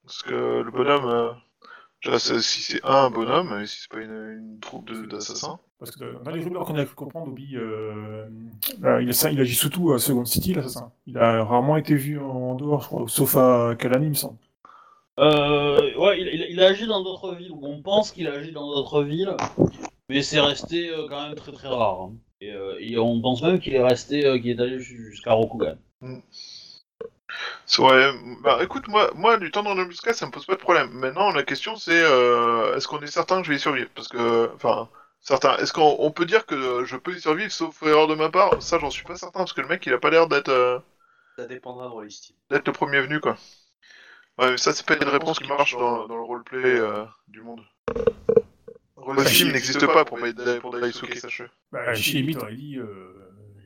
[0.04, 1.36] Parce que le bonhomme,
[2.08, 5.92] euh, si c'est un bonhomme, et si c'est pas une, une troupe de- d'assassins, Parce
[5.92, 8.26] que dans les rumeurs qu'on a cru comprendre, Obi, euh,
[9.02, 10.92] il, a, ça- il agit surtout à Second City, l'assassin.
[11.08, 14.38] Il a rarement été vu en dehors, je crois, sauf à Kalani, il me semble.
[15.20, 18.34] Euh, ouais, il, il- il a agi dans d'autres villes, ou on pense qu'il a
[18.34, 19.36] agi dans d'autres villes,
[20.10, 22.02] mais c'est resté euh, quand même très très rare.
[22.02, 22.14] hein.
[22.40, 25.34] Et, euh, et on pense même qu'il est resté, euh, qu'il est allé jus- jusqu'à
[25.34, 25.76] Rokugan.
[26.02, 26.51] C'est
[27.80, 28.12] vrai.
[28.44, 30.90] Bah écoute, moi, moi du temps dans l'embuscade, ça me pose pas de problème.
[30.92, 33.90] Maintenant, la question c'est euh, est-ce qu'on est certain que je vais y survivre?
[33.96, 34.90] Parce que, enfin,
[35.20, 35.56] certain.
[35.58, 38.30] Est-ce qu'on on peut dire que euh, je peux y survivre sauf erreur de ma
[38.30, 38.62] part?
[38.62, 40.80] Ça, j'en suis pas certain parce que le mec, il a pas l'air d'être euh,
[41.38, 42.36] Ça dépendra de Rollistim.
[42.50, 43.38] d'être le premier venu, quoi.
[44.38, 47.42] Ouais, mais ça, c'est pas une réponse qui marche dans, dans le roleplay euh, du
[47.42, 47.62] monde.
[49.08, 50.20] Le film n'existe pas pour,
[50.62, 51.44] pour Daisuke, sache.
[51.72, 53.14] Bah, Shiemi aurait dit euh,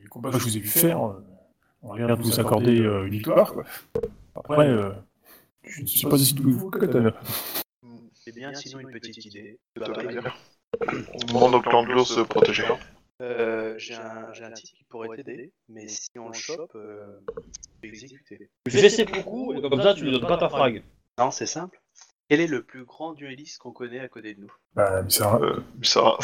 [0.02, 1.22] les combats que je vous ai vu faire, euh,
[1.88, 3.64] on a l'air de vous accorder euh, une victoire, quoi.
[4.34, 4.92] Après, euh,
[5.62, 7.12] je ne suis pas doué que vous, Katana.
[8.14, 9.58] C'est bien, sinon une petite idée.
[9.78, 12.64] On demande au clan de l'ours protégé.
[13.22, 17.18] Euh, j'ai un, j'ai un type qui pourrait t'aider, mais si on le chope, euh,
[17.28, 18.50] tu peux exécuter.
[18.66, 20.82] Tu fais ses coups, et comme ça tu lui donnes pas ta frag.
[21.18, 21.80] Non, c'est simple.
[22.28, 24.52] Quel est le plus grand dueliste qu'on connaît à côté de nous?
[24.74, 26.18] Bah, un- Euh, Misara.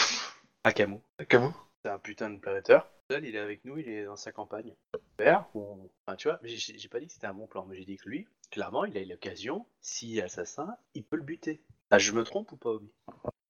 [0.64, 0.98] Akamu.
[1.18, 1.48] Akamu?
[1.84, 2.86] C'est un putain de planétaire.
[3.12, 4.72] Seul, il est avec nous, il est dans sa campagne.
[5.20, 8.08] Enfin, tu vois, j'ai pas dit que c'était un bon plan, mais j'ai dit que
[8.08, 11.60] lui, clairement, il a eu l'occasion, s'il est assassin, il peut le buter.
[11.90, 12.90] Ah, je me trompe ou pas, Obi?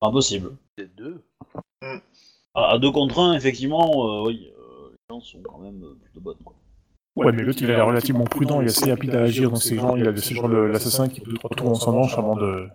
[0.01, 0.57] Impossible.
[0.77, 1.23] C'est deux.
[2.53, 5.95] À, à deux contre un, effectivement, euh, oui, euh, les chances sont quand même euh,
[5.95, 6.43] plutôt bonnes.
[6.43, 6.57] Quoi.
[7.15, 9.77] Ouais, mais l'autre, il l'air relativement prudent, il est assez rapide à agir dans ces
[9.77, 12.17] gens, il a de ces gens, le- l'assassin qui peut trois tours en son manche
[12.17, 12.67] avant de,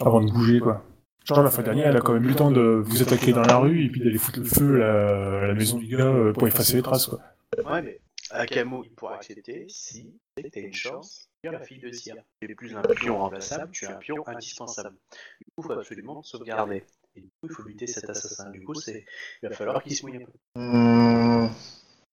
[0.00, 0.82] avant de bouger, quoi.
[1.24, 3.42] Genre, la fois dernière, elle a quand même eu le temps de vous attaquer dans
[3.42, 6.06] la rue et puis d'aller foutre le feu à la, à la maison du gars
[6.06, 7.20] euh, pour effacer les traces, quoi.
[7.64, 11.26] Ouais, mais Akamu, il pourra accepter si t'as une chance.
[11.42, 12.16] La fille de Sire.
[12.40, 14.96] Tu es plus un pion remplaçable, tu es un pion indispensable.
[15.40, 16.84] Du coup, il faut absolument te sauvegarder.
[17.16, 18.50] Et du coup, il faut buter cet assassin.
[18.50, 19.04] Du coup, c'est,
[19.42, 20.60] il va falloir qu'il se mouille un peu.
[20.60, 21.48] Hmm,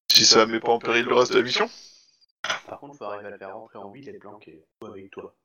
[0.09, 1.69] Si ça met pas en péril le reste de la mission
[2.67, 5.11] Par contre, il faut arriver à le faire rentrer en ville et le planquer avec
[5.11, 5.35] toi.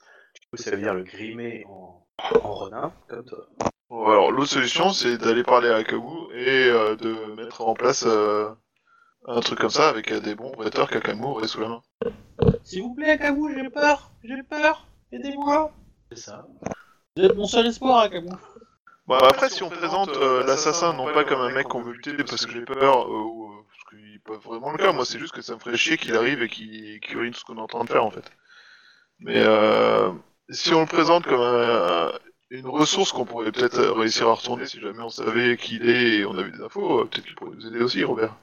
[0.40, 2.06] Du coup, ça veut dire le grimer en,
[2.42, 3.46] en renard, comme toi.
[3.88, 8.04] Bon, Alors, l'autre solution, c'est d'aller parler à Akamu et euh, de mettre en place
[8.06, 8.50] euh,
[9.26, 11.82] un truc comme ça avec euh, des bons bretteurs qu'Akamu aurait sous la main.
[12.64, 15.72] S'il vous plaît, Akamu, j'ai peur, j'ai peur, aidez-moi.
[16.10, 16.46] C'est ça.
[17.16, 18.30] Vous êtes mon seul espoir, Akamu.
[19.06, 22.16] Bon, après, si on présente euh, l'assassin non pas comme un mec qu'on veut lutter
[22.24, 25.18] parce que j'ai peur, euh, ou euh, parce qu'il peut vraiment le cas, moi c'est
[25.18, 27.60] juste que ça me ferait chier qu'il arrive et qu'il qu'il ruine ce qu'on est
[27.60, 28.30] en train de faire en fait.
[29.18, 30.12] Mais euh,
[30.50, 32.12] si on le présente comme un-
[32.50, 36.18] une ressource qu'on pourrait peut-être réussir à retourner si jamais on savait qui il est
[36.18, 38.36] et on avait des infos, euh, peut-être qu'il pourrait nous aider aussi, Robert.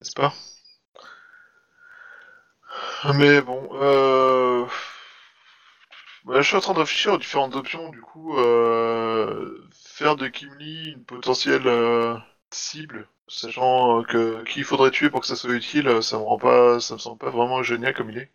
[0.00, 0.34] N'est-ce pas?
[3.14, 4.66] Mais bon, euh...
[6.24, 9.60] bah, je suis en train de réfléchir aux différentes options, du coup, euh...
[9.72, 12.16] faire de Kimli une potentielle euh,
[12.50, 16.38] cible, sachant que qui faudrait tuer pour que ça soit utile, euh, ça me rend
[16.38, 18.28] pas, ça me semble pas vraiment génial comme il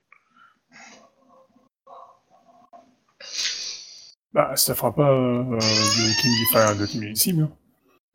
[4.33, 7.43] Bah, ça fera pas euh, de Kim, enfin, de Kim une cible.
[7.43, 7.51] hein.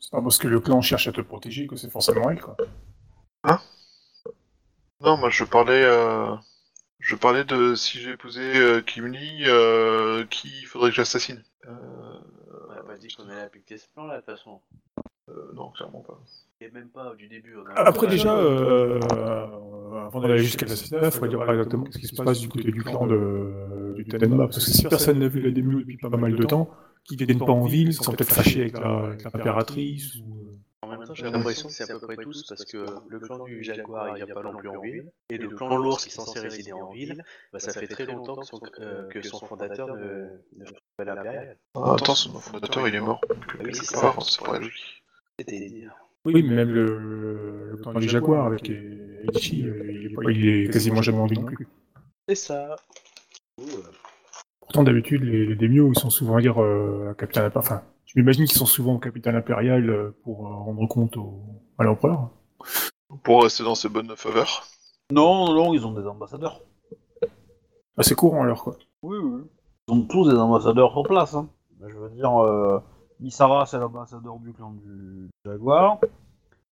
[0.00, 2.56] C'est pas parce que le clan cherche à te protéger que c'est forcément elle, quoi.
[5.00, 6.34] Non, moi je parlais, euh...
[6.98, 10.24] je parlais de si j'ai épousé euh, Kimli, euh...
[10.26, 11.42] qui il faudrait que j'assassine.
[11.66, 11.70] Euh...
[12.68, 14.60] On n'a pas dit qu'on allait appliquer ce plan là, de toute façon.
[15.28, 16.18] euh, non, clairement pas.
[16.60, 17.56] Et même pas du début.
[17.56, 21.98] on a- Après, déjà, euh, euh, avant d'aller jusqu'à l'assassinat, il faudrait dire exactement ce
[21.98, 24.46] qui se passe du côté du clan de, du Tenma.
[24.46, 26.70] Parce que si personne n'a vu la démo depuis pas mal de temps,
[27.04, 28.78] qu'ils viennent pas en ville, ils sont peut-être fâchés avec
[29.24, 30.16] l'impératrice.
[30.16, 30.20] ou...
[30.20, 33.18] euh, En même temps, j'ai l'impression que c'est à peu près tous parce que le
[33.20, 36.02] clan du Jaguar il vient pas non plus en ville et le clan de l'ours
[36.04, 37.22] qui est censé résider en ville,
[37.52, 41.04] bah, ça fait très longtemps que son, euh, que son fondateur ne, ne fait pas
[41.04, 41.56] l'impérial.
[41.74, 43.20] Ah, attends, mon fondateur, il est mort.
[43.28, 44.00] Donc, oui, c'est ça.
[44.00, 45.04] part, c'est pas logique.
[46.24, 50.70] Oui, mais même le, le clan du Jaguar avec Eiichi, euh, il est, il est
[50.70, 51.68] quasiment jamais en ville non plus.
[52.28, 52.76] C'est ça.
[54.60, 57.64] Pourtant, d'habitude, les, les ils sont souvent à dire euh, à capitaine impérial.
[57.64, 61.43] Enfin, je m'imagine qu'ils sont souvent au capitaine impérial euh, pour euh, rendre compte au,
[61.78, 62.30] à l'empereur.
[63.22, 64.64] Pour rester dans ses bonnes faveurs.
[65.10, 66.60] Non, non, ils ont des ambassadeurs.
[67.97, 68.76] Bah, c'est courant alors, quoi.
[69.02, 69.43] Oui, oui.
[69.89, 71.35] Ils ont tous des ambassadeurs sur place.
[71.35, 71.48] Hein.
[71.80, 72.78] Je veux dire, euh,
[73.20, 75.98] Misara, c'est l'ambassadeur du clan du Jaguar.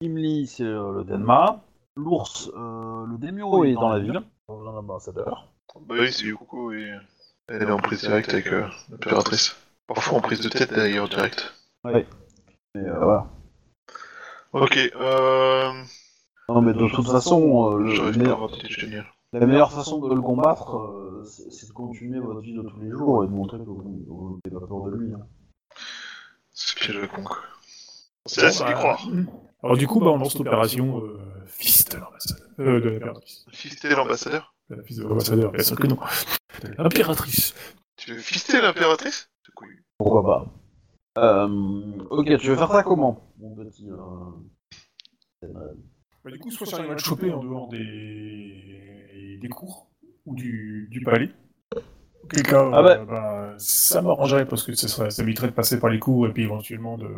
[0.00, 1.62] Kimli, c'est euh, le Denma.
[1.96, 4.22] L'ours, euh, le Demio est dans la ville.
[4.46, 5.48] Pas besoin d'ambassadeur.
[5.86, 6.92] Bah oui, c'est Yukoko et
[7.48, 9.56] elle est en prise directe avec euh, l'impératrice.
[9.86, 11.52] Parfois en prise de tête d'ailleurs direct.
[11.84, 12.04] Mais
[12.76, 13.26] euh, voilà.
[14.52, 15.70] Ok, euh...
[16.48, 19.06] Non, mais de toute façon, euh, le- J'arrive pas à meilleur- avoir d'idée géniale.
[19.32, 22.80] la meilleure façon de le combattre, euh, c'est c'est de continuer votre vie de tous
[22.80, 25.12] les jours et de montrer que vous vous n'avez pas peur de lui.
[25.14, 25.26] hein.
[26.52, 27.38] C'est piège à con, quoi.
[28.24, 29.06] C'est assez Bah, d'y croire.
[29.62, 32.46] Alors du coup, bah, on lance l'opération euh, Fils de l'ambassadeur.
[32.58, 33.44] Euh, de l'impératrice.
[33.52, 35.98] Fister l'ambassadeur La fils de l'ambassadeur, bien sûr que non.
[36.62, 37.54] De l'impératrice.
[37.96, 39.30] Tu veux fister l'impératrice?
[39.98, 40.22] Pourquoi
[41.14, 45.48] pas euh, Ok, tu veux faire ça comment, mon petit euh,
[46.24, 49.88] Bah, du coup, soit j'arrive à le choper en dehors des, des cours
[50.26, 51.30] ou du, du palais.
[52.24, 55.78] Auquel cas, Ah euh, bah, ça m'arrangerait parce que ça, serait, ça éviterait de passer
[55.78, 57.08] par les cours et puis éventuellement de.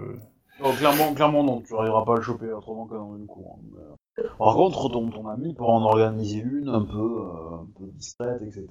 [0.60, 3.58] Non, clairement, clairement non, tu n'arriveras pas à le choper autrement que dans une cour.
[3.58, 3.94] hein, mais, euh,
[4.38, 8.66] Par contre, ton, ami pourra en organiser une un peu, euh, discrète, etc.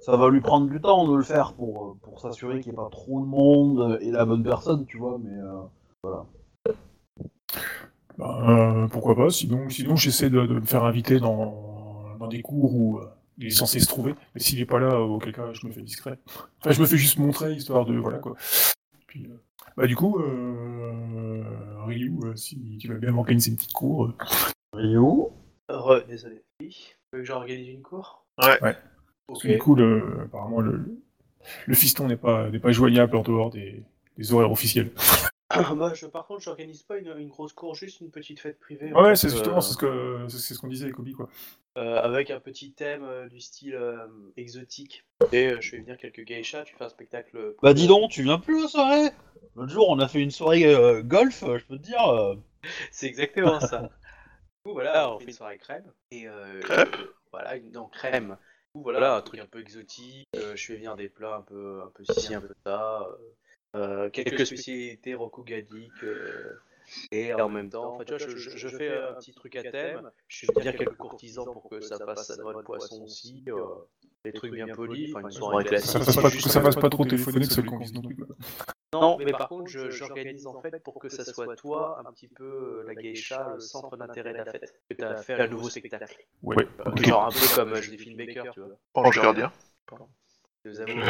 [0.00, 2.78] Ça va lui prendre du temps de le faire pour, euh, pour s'assurer qu'il n'y
[2.78, 6.72] ait pas trop de monde et la bonne personne, tu vois, mais euh,
[8.18, 12.74] Bah, euh, pourquoi pas Sinon, sinon j'essaie de, me faire inviter dans, dans des cours
[12.74, 13.00] où
[13.38, 14.14] il est censé se trouver.
[14.34, 16.18] Mais s'il est pas là, auquel cas je me fais discret.
[16.60, 18.34] Enfin, je me fais juste montrer histoire de voilà quoi.
[19.06, 19.28] Puis,
[19.76, 20.18] bah du coup,
[21.84, 24.06] Ryu, euh, si tu veux bien m'organiser une petite cour.
[24.06, 24.12] euh,
[24.74, 24.98] Ryu
[25.68, 26.42] Re, désolé.
[26.60, 26.70] Oui.
[26.70, 28.62] Tu veux que j'organise une cour Ouais.
[28.62, 28.76] Ouais.
[29.28, 30.98] Parce que du coup, le, apparemment, le,
[31.66, 33.82] le fiston n'est pas, n'est pas joignable en dehors des,
[34.18, 34.90] des horaires officiels.
[35.76, 38.92] bah, je, par contre, j'organise pas une, une grosse cour, juste une petite fête privée.
[38.92, 41.28] en Ouais, c'est justement euh, c'est ce que c'est ce qu'on disait avec Obi quoi.
[41.76, 44.06] euh, avec un petit thème euh, du style euh,
[44.36, 45.04] exotique.
[45.32, 47.54] Et euh, je fais venir quelques geishas, tu fais un spectacle.
[47.62, 49.10] Bah dis donc, tu viens plus aux soirées
[49.56, 52.06] L'autre jour, on a fait une soirée euh, golf, je peux te dire.
[52.08, 52.34] euh,
[52.92, 53.82] C'est exactement ça.
[54.64, 55.92] Du coup, voilà, on fait une soirée crème.
[56.10, 56.84] Et euh, euh,
[57.32, 58.38] Voilà, une non, crème.
[58.74, 60.26] Du coup, voilà, un truc un peu exotique.
[60.36, 63.06] euh, je fais venir des plats un peu, un peu ci, un peu ça.
[63.74, 66.02] Euh, euh, quelques spécialités rokugadiques.
[66.04, 66.60] euh,
[67.10, 69.62] et en même temps, enfin, tu vois, je, je- je fais un petit truc à
[69.62, 70.10] thème.
[70.28, 73.42] Je fais venir quelques courtisans pour que ça passe à noix de poisson aussi.
[73.48, 73.64] euh,
[74.24, 75.14] des trucs bien polis.
[75.14, 75.90] Enfin, une soirée classique.
[75.90, 78.16] Ça passe pas, que ça passe pas trop téléphonique, c'est vise non plus.
[78.16, 78.36] quoi.
[78.92, 82.28] Non, mais par contre, je- j'organise en fait pour que ça soit toi, un petit
[82.28, 84.80] peu euh, la geisha, le centre d'intérêt de la fête.
[84.88, 86.16] Que t'as à faire un nouveau spectacle.
[86.42, 86.56] Ouais.
[86.80, 87.04] Euh, Ok.
[87.06, 88.76] Genre un peu comme euh, Joséphine Baker, tu vois.
[88.94, 89.52] Ange gardien.
[90.64, 91.04] Deux amours.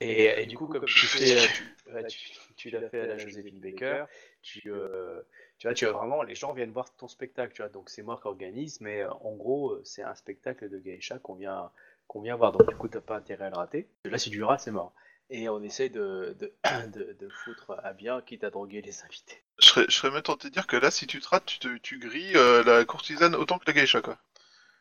[0.00, 2.18] Et, et du coup, comme tu fais, euh, tu, ouais, tu,
[2.56, 4.04] tu l'as fait à la Joséphine Baker,
[4.42, 5.20] tu, euh,
[5.58, 7.68] tu vois, tu as vraiment, les gens viennent voir ton spectacle, tu vois.
[7.68, 11.18] Donc c'est moi qui organise, mais euh, en gros, euh, c'est un spectacle de geisha
[11.18, 11.70] qu'on vient,
[12.08, 12.52] qu'on vient voir.
[12.52, 13.88] Donc du coup, t'as pas intérêt à le rater.
[14.04, 14.94] Là, si tu le rates, c'est mort.
[15.28, 16.52] et on essaye de, de,
[16.92, 19.42] de, de foutre à bien, quitte à droguer les invités.
[19.60, 21.60] Je serais, je serais même tenté de dire que là, si tu te rates, tu,
[21.60, 24.18] te- tu grilles euh, la courtisane autant que la geisha, quoi.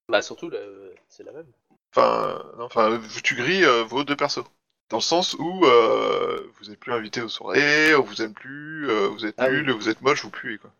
[0.09, 1.51] Bah surtout, le- c'est la même.
[1.95, 4.43] Enfin, non, enfin, tu grilles euh, vos deux persos.
[4.89, 8.89] Dans le sens où euh, vous êtes plus invité aux soirées, on vous aime plus,
[8.89, 9.57] euh, vous êtes Ah oui.
[9.57, 10.71] nul, vous êtes moche, vous puez, quoi.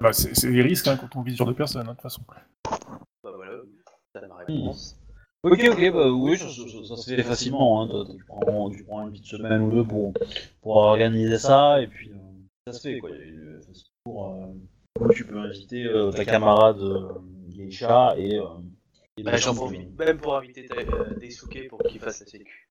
[0.00, 2.02] Bah, c'est c'est des risques hein, quand on vit sur deux personnes, hein, de toute
[2.02, 2.22] façon.
[3.22, 3.52] Bah voilà,
[4.14, 4.96] c'est ma réponse.
[5.42, 7.82] Ok, ok, bah oui, ça, ça- ça se fait facilement.
[7.82, 7.88] Hein.
[8.06, 10.12] t'as- Tu, prends, tu prends une petite semaine ou deux pour,
[10.62, 12.16] pour organiser ça, et puis euh,
[12.66, 13.10] ça se fait quoi.
[13.10, 13.60] Il y a une-
[14.04, 14.46] pour, euh,
[15.00, 17.08] où tu peux inviter euh, ta camarade euh,
[17.48, 18.38] Geisha et.
[18.38, 18.44] Euh,
[19.16, 22.26] et Bah, des j'en profite même pour inviter ta- euh, Daisuke pour qu'il fasse la
[22.26, 22.68] sécu.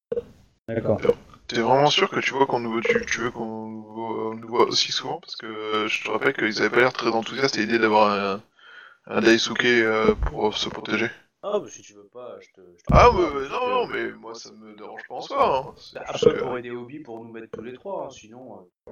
[0.67, 0.99] D'accord.
[1.47, 4.47] T'es vraiment sûr que tu vois qu'on nous, tu, tu veux qu'on nous voit, nous
[4.49, 5.19] voit aussi souvent?
[5.21, 8.11] Parce que euh, je te rappelle qu'ils avaient pas l'air très enthousiastes à l'idée d'avoir
[8.11, 8.41] un,
[9.05, 11.09] un Daisuke euh, pour se protéger.
[11.41, 12.61] Ah, bah si tu veux pas, je te.
[12.77, 15.57] je te Ah, mais, non, non, mais moi ça me dérange pas en soi.
[15.67, 15.73] Hein.
[15.93, 18.67] Bah, juste Après, que- pour aider Obi, pour nous mettre tous les trois, hein, sinon.
[18.87, 18.91] euh,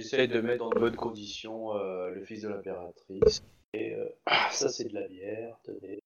[0.00, 3.42] J'essaye de mettre dans de bonnes conditions euh, le fils de l'impératrice.
[3.74, 5.56] Et euh, ah, ça, c'est de la bière.
[5.62, 6.00] Tenez,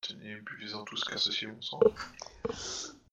[0.00, 1.80] Tenez, buvez-en tous qu'un ceci, mon sang.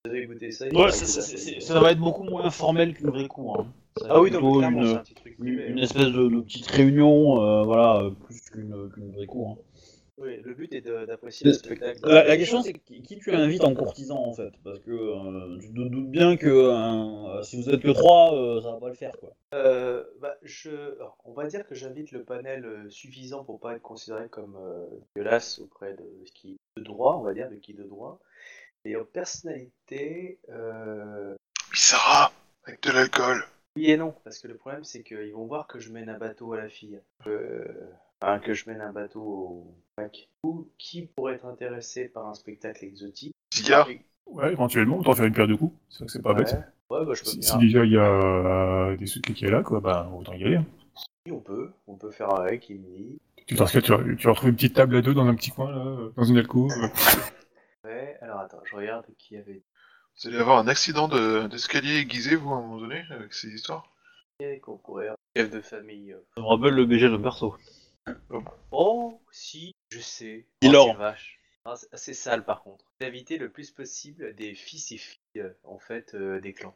[0.06, 3.60] Vous avez goûté ça Ouais, va être beaucoup moins formel qu'une vraie cour.
[3.60, 3.68] Hein.
[3.98, 5.68] Ça va Ah oui, donc plutôt clairement, c'est une, un petit truc une, privé.
[5.68, 5.84] une hein.
[5.84, 9.50] espèce de, de petite réunion, euh, voilà, euh, plus qu'une qu'une vraie cour.
[9.50, 9.58] hein.
[10.22, 12.00] Oui, le but est de- d'apprécier le spectacle.
[12.04, 15.58] La, la question c'est qui, qui tu invites en courtisan en fait, parce que euh,
[15.62, 18.90] tu te doutes bien que euh, si vous êtes que trois, euh, ça va pas
[18.90, 19.34] le faire quoi.
[19.54, 20.72] Euh, bah, je...
[20.98, 24.58] alors, on va dire que j'invite le panel euh, suffisant pour pas être considéré comme
[24.62, 24.86] euh,
[25.16, 28.20] dégueulasse auprès de ce qui de droit, on va dire, de qui de droit.
[28.86, 31.36] Et en personnalité, euh...
[31.74, 32.32] Sarah,
[32.66, 33.44] avec de l'alcool.
[33.76, 36.18] oui et non, parce que le problème c'est qu'ils vont voir que je mène un
[36.18, 37.66] bateau à la fille, euh...
[38.22, 40.30] enfin, que je mène un bateau au mec.
[40.44, 43.86] Ou qui pourrait être intéressé par un spectacle exotique Zia,
[44.28, 45.74] Ouais, éventuellement, autant faire une paire de coups.
[45.90, 46.44] C'est vrai que c'est pas ouais.
[46.44, 46.56] bête.
[46.92, 49.50] Ouais, bah je peux Si, si déjà il y a euh, des sucres qui est
[49.50, 50.58] là, quoi, bah autant y aller.
[50.58, 50.66] hein.
[51.26, 53.20] Oui, on peut, on peut faire avec, il me dit.
[53.48, 56.10] Tu tu, vas- tu une petite table à deux dans un petit coin, là, euh,
[56.16, 56.72] dans une alcôve.
[57.86, 59.64] Ouais, alors attends, je regarde qui avait
[60.22, 63.48] vous allez avoir un accident de- d'escalier aiguisé, vous, à un moment donné, avec ces
[63.48, 63.90] histoires
[64.62, 65.10] qu'on pourrait.
[65.36, 66.12] Chef de famille.
[66.12, 67.56] euh, Ça me rappelle le BG de perso.
[68.72, 70.46] Oh, si, je sais.
[70.62, 70.88] Dis-leur.
[70.88, 71.39] Oh, c'est vache.
[71.72, 72.84] Ah, c'est- c'est sale par contre.
[73.00, 76.76] D'inviter le plus possible des fils et filles, euh, en fait, euh, des clans.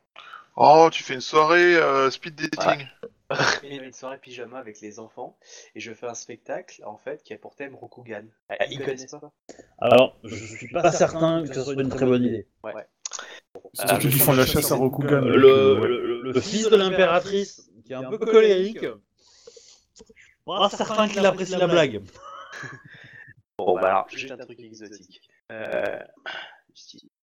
[0.56, 2.88] Oh, tu fais une soirée euh, speed dating.
[3.64, 5.36] Une soirée pyjama avec les enfants,
[5.74, 8.26] et je fais un spectacle, en fait, qui a pour thème Rokugan.
[8.50, 9.32] Ah, ils connaissent pas
[9.80, 12.46] Alors, je suis pas certain que ce soit une très bonne idée.
[13.74, 15.24] C'est Ah, ceux le qui font la chasse à Rokugan.
[15.24, 15.88] Avec, le, ouais.
[15.88, 21.08] le- le- le fils de l'impératrice, qui est un peu colérique, je suis pas certain
[21.08, 22.04] qu'il apprécie la blague.
[23.66, 25.30] Bon, bah alors, juste un truc exotique.
[25.52, 26.00] Euh...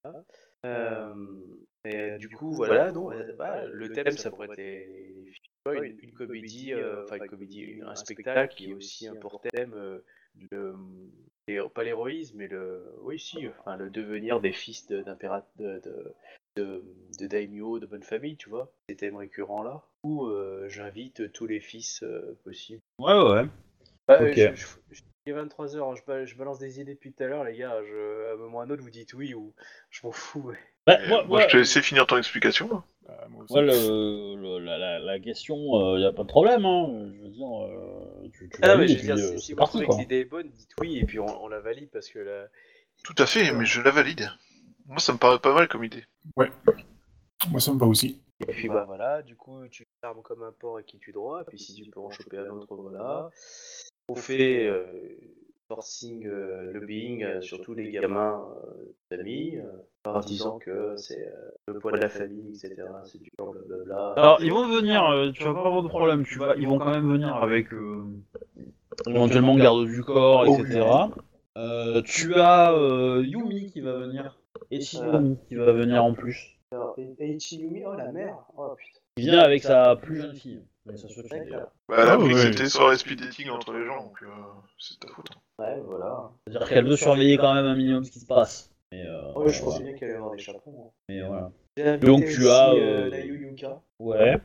[0.04, 0.24] là.
[0.66, 1.14] Euh,
[1.84, 5.32] et du coup, voilà, non, euh, bah, le thème, ça pourrait être les,
[5.66, 9.40] une, une comédie, euh, enfin une comédie, une- un spectacle qui est aussi un pour
[9.40, 10.04] thème, euh,
[10.52, 10.74] le,
[11.48, 15.80] et, pas l'héroïsme, mais le, oui, si, enfin le devenir des fils de- d'impérat, de,
[15.80, 16.14] de,
[16.56, 16.84] de,
[17.18, 21.46] de daimyo, de bonne famille, tu vois, ces thèmes récurrents là, où euh, j'invite tous
[21.46, 22.80] les fils euh, possibles.
[22.98, 23.46] Ouais, ouais.
[24.06, 24.34] Bah, Ok.
[24.34, 27.44] je- je- je- est 23h, je, ba- je balance des idées depuis tout à l'heure,
[27.44, 27.74] les gars.
[27.84, 29.54] Je, à un moment ou à un autre, vous dites oui ou
[29.90, 30.40] je m'en fous.
[30.40, 30.58] ouais.
[30.86, 32.68] Bah, Et moi, moi, je te laissais finir ton explication.
[32.72, 32.84] hein.
[33.06, 33.54] Bah, moi aussi.
[33.54, 35.56] Ouais, le, le- la, la, la question,
[35.96, 36.64] il n'y a pas de problème.
[36.64, 37.10] Hein.
[37.16, 39.46] Je veux dire, euh, tu, tu Ah non, mais valides je veux dire, euh, si,
[39.46, 39.96] si vous trouvez quoi.
[39.96, 42.46] que l'idée est bonne, dites oui et puis on, on la valide parce que là.
[43.04, 44.30] Tout à fait, mais je la valide.
[44.86, 46.04] Moi, ça me paraît pas mal comme idée.
[46.36, 48.20] Moi, ça me va aussi.
[48.40, 51.42] Et puis bah voilà, du coup, tu fermes comme un porc et qui tu droit,
[51.42, 53.28] et puis si tu peux en choper un autre, voilà.
[54.10, 54.84] On fait euh,
[55.68, 59.62] forcing, euh, lobbying euh, sur tous les gamins euh, d'amis, euh,
[60.04, 62.88] en disant que c'est euh, le poids de la famille, etc.
[63.04, 64.14] C'est du genre blablabla.
[64.16, 66.24] Alors, ils vont venir, euh, tu vas pas avoir de problème.
[66.24, 68.04] Tu vas, ils vont quand même venir avec euh,
[69.06, 71.08] éventuellement garde du corps, etc.
[71.56, 74.40] Euh, tu as euh, Yumi qui va venir.
[74.72, 76.58] Et Shinomi qui va venir en plus.
[76.72, 79.00] Alors, et- et Ichiyumi, oh la mère Oh putain.
[79.16, 80.62] Il vient avec sa plus jeune fille.
[80.86, 81.70] Avec sa seule fille, d'ailleurs.
[81.88, 82.34] Bah, elle a Ah, que ouais.
[82.52, 84.26] c'était sur speed dating entre les gens, donc euh,
[84.78, 85.28] c'est ta faute.
[85.58, 86.30] Ouais, voilà.
[86.46, 88.70] C'est-à-dire qu'elle veut surveiller quand même un minimum ce qui se passe.
[88.92, 89.64] Mais, euh, Oh, je voilà.
[89.64, 90.86] pensais bien qu'il allait y avoir des chaperons.
[90.86, 90.90] hein.
[91.08, 91.96] Mais voilà.
[91.98, 92.76] Donc, tu aussi, as, euh,
[93.06, 93.80] euh, Nayu Yuka.
[93.98, 94.38] Ouais.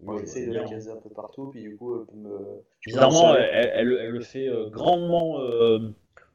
[0.00, 2.64] Moi, Ouais, j'essaie de la caser un peu partout, puis du coup, elle me.
[2.84, 5.78] Bizarrement, elle, elle, elle- elle le fait grandement euh,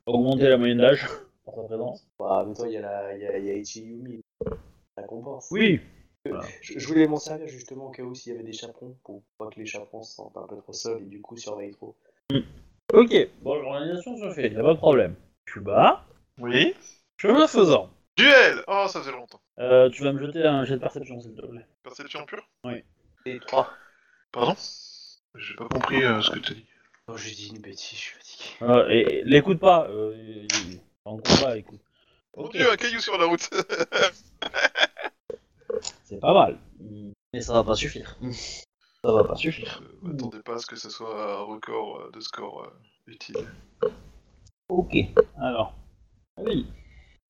[0.06, 1.06] augmenter la moyenne d'âge
[1.46, 2.08] par sa présence.
[2.18, 4.22] Bah, en même temps, il y a, la, il y a, il y a Ichiyumi.
[4.96, 5.50] Ça compense.
[5.52, 5.82] Oui.
[6.62, 9.24] Je, je voulais m'en servir justement au cas où s'il y avait des chaperons, pour
[9.38, 11.96] pas que les chaperons se sentent un peu trop seuls et du coup surveillent trop.
[12.94, 15.16] Ok, bon, l'organisation se fait, y a pas de problème.
[15.46, 16.06] Tu bats,
[16.40, 16.74] Oui
[17.18, 17.90] chemin faisant.
[18.16, 19.42] Duel Oh, ça faisait longtemps.
[19.60, 21.66] Euh, tu vas me jeter un jet de perception, s'il te plaît.
[21.84, 22.48] Perception pure
[23.26, 23.70] Et 3.
[24.32, 24.56] Pardon?
[25.36, 26.66] J'ai pas compris euh, ce que tu as dit.
[27.08, 28.44] Oh, j'ai dit une bêtise, je suis fatigué.
[28.64, 29.88] Euh, et, et l'écoute pas.
[29.90, 30.46] Euh,
[31.06, 31.80] en combat, écoute.
[32.36, 33.50] Mon dieu, un caillou sur la route
[36.04, 36.58] c'est pas mal.
[37.34, 38.18] Mais ça va pas suffire.
[39.04, 39.82] Ça va pas suffire.
[39.84, 43.38] Euh, M'attendez pas à ce que ce soit un record euh, de score euh, utile.
[44.70, 44.96] Ok.
[45.40, 45.74] Alors.
[46.42, 46.66] Oui.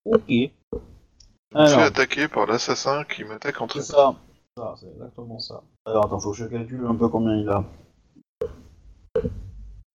[0.05, 0.27] Ok.
[0.29, 3.81] Je suis attaqué par l'assassin qui m'attaque en c'est trait.
[3.83, 4.15] ça.
[4.55, 5.61] Ça, c'est exactement ça.
[5.85, 7.63] Alors, attends, faut que je calcule un peu combien il a.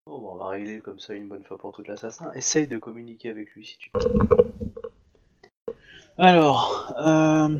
[0.06, 2.30] Bon, bah, on va régler comme ça une bonne fois pour toute l'assassin.
[2.34, 3.98] Essaye de communiquer avec lui si tu peux.
[6.18, 7.58] Alors, euh,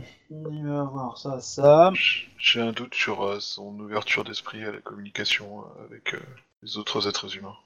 [0.53, 1.93] il va avoir ça, ça.
[2.39, 6.21] J'ai un doute sur euh, son ouverture d'esprit à la communication euh, avec euh,
[6.63, 7.57] les autres êtres humains.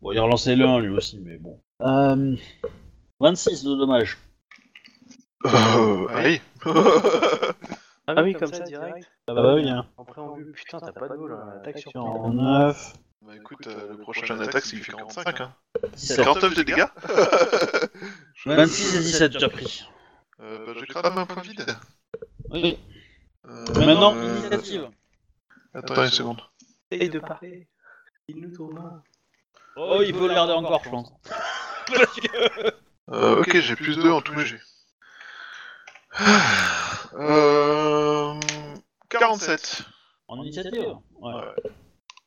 [0.00, 1.60] Bon, il a relancé le 1 lui aussi, mais bon.
[1.82, 2.36] Euh,
[3.20, 4.18] 26 de dommages.
[5.44, 6.40] Euh, allez
[8.08, 9.08] Ah, oui, comme, ça, direct.
[9.26, 9.86] Ça va bien.
[9.96, 11.54] En préambule, putain, t'as pas de bol, hein.
[11.60, 12.36] attaque sur En prix.
[12.36, 12.92] 9.
[13.22, 15.52] Bah écoute, euh, le prochain attaque, c'est qu'il fait 45, hein.
[15.94, 16.24] 17.
[16.24, 16.84] 49 de dégâts
[18.46, 19.84] 26 et 17, j'ai pris.
[20.66, 21.76] Euh, bah, je crame un point de vide.
[22.50, 22.78] Oui.
[23.46, 24.90] Euh, Maintenant, euh, initiative.
[25.74, 26.40] Attends une seconde.
[26.90, 27.68] Essaye de parler.
[28.28, 29.02] Il nous tourne.
[29.76, 31.12] Oh, il peut le garder encore, je pense.
[33.08, 34.60] Euh, ok, j'ai plus 2 en tous mes jets.
[37.14, 38.34] Euh,
[39.08, 39.82] 47.
[40.26, 41.32] En initiative Ouais.
[41.32, 41.70] Ouais.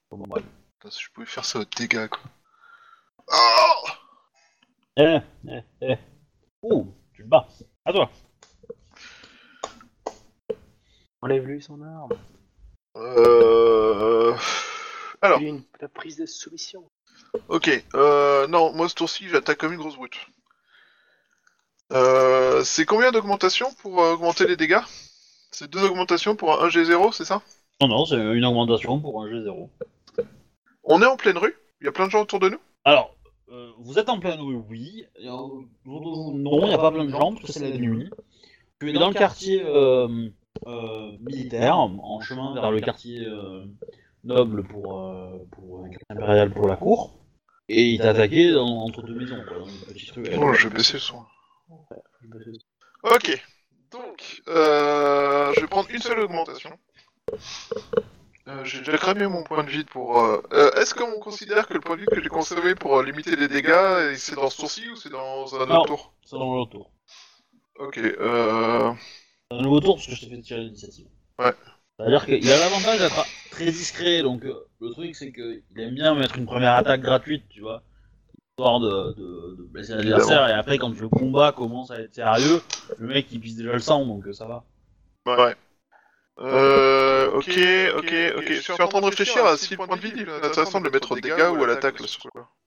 [0.09, 0.23] Bon.
[0.25, 2.21] Putain, si je pouvais faire ça aux dégâts, quoi.
[3.27, 3.87] Oh
[4.95, 5.17] Eh,
[5.49, 5.97] eh, eh.
[6.61, 7.45] Oh, tu le bats.
[7.83, 8.09] À toi.
[11.21, 12.11] Enlève-lui son arme.
[12.95, 14.33] Euh...
[15.21, 16.89] Alors, une la prise de soumission.
[17.49, 17.83] ok.
[17.93, 20.17] Euh, non, moi ce tour-ci, j'attaque comme une grosse brute.
[21.91, 24.81] Euh, c'est combien d'augmentation pour euh, augmenter les dégâts?
[25.51, 27.41] C'est deux augmentations pour un 1G0, c'est ça?
[27.81, 29.69] Non, non, c'est une augmentation pour un G0.
[30.83, 31.55] On est en pleine rue?
[31.81, 32.59] Il y a plein de gens autour de nous?
[32.85, 33.15] Alors,
[33.51, 35.05] euh, vous êtes en pleine rue, oui.
[35.17, 35.31] Euh,
[35.85, 38.09] Non, il n'y a pas plein de gens parce que c'est la nuit.
[38.79, 40.29] Tu es dans le quartier euh,
[41.19, 43.65] militaire, en chemin vers le quartier euh,
[44.23, 47.15] noble pour, euh, pour un quartier impérial pour la cour.
[47.67, 50.25] Et il t'a attaqué dans- entre deux maisons, quoi, dans une petite rue.
[50.37, 51.23] Oh, je vais baisser le son.
[53.03, 53.45] Ok.
[53.91, 56.71] Donc, euh, je vais prendre une seule augmentation.
[58.47, 60.19] Euh, j'ai déjà cramé mon point de vide pour...
[60.19, 63.03] euh, euh, Est-ce qu'on considère que le point de vide que j'ai conservé pour euh,
[63.03, 65.83] limiter les dégâts, c'est dans ce tour-ci ou c'est dans un autre Non.
[65.85, 66.13] tour?
[66.25, 66.91] C'est dans le tour.
[67.79, 68.91] Ok, euh...
[69.51, 71.07] C'est un nouveau tour parce que je t'ai fait tirer l'initiative.
[71.39, 71.53] Ouais.
[71.97, 76.13] C'est-à-dire qu'il a l'avantage d'être très discret, donc euh, le truc c'est qu'il aime bien
[76.15, 77.81] mettre une première attaque gratuite, tu vois,
[78.51, 82.61] histoire de, de, de blesser l'adversaire, et après quand le combat commence à être sérieux,
[82.99, 84.63] le mec il pisse déjà le sang, donc euh, ça va.
[85.25, 85.55] Ouais.
[86.41, 87.59] Euh, ok,
[87.97, 88.47] ok, ok.
[88.47, 90.79] Je suis en train de réfléchir à si le point de vide, il est intéressant
[90.79, 92.01] de le mettre au dégâts ou à l'attaque.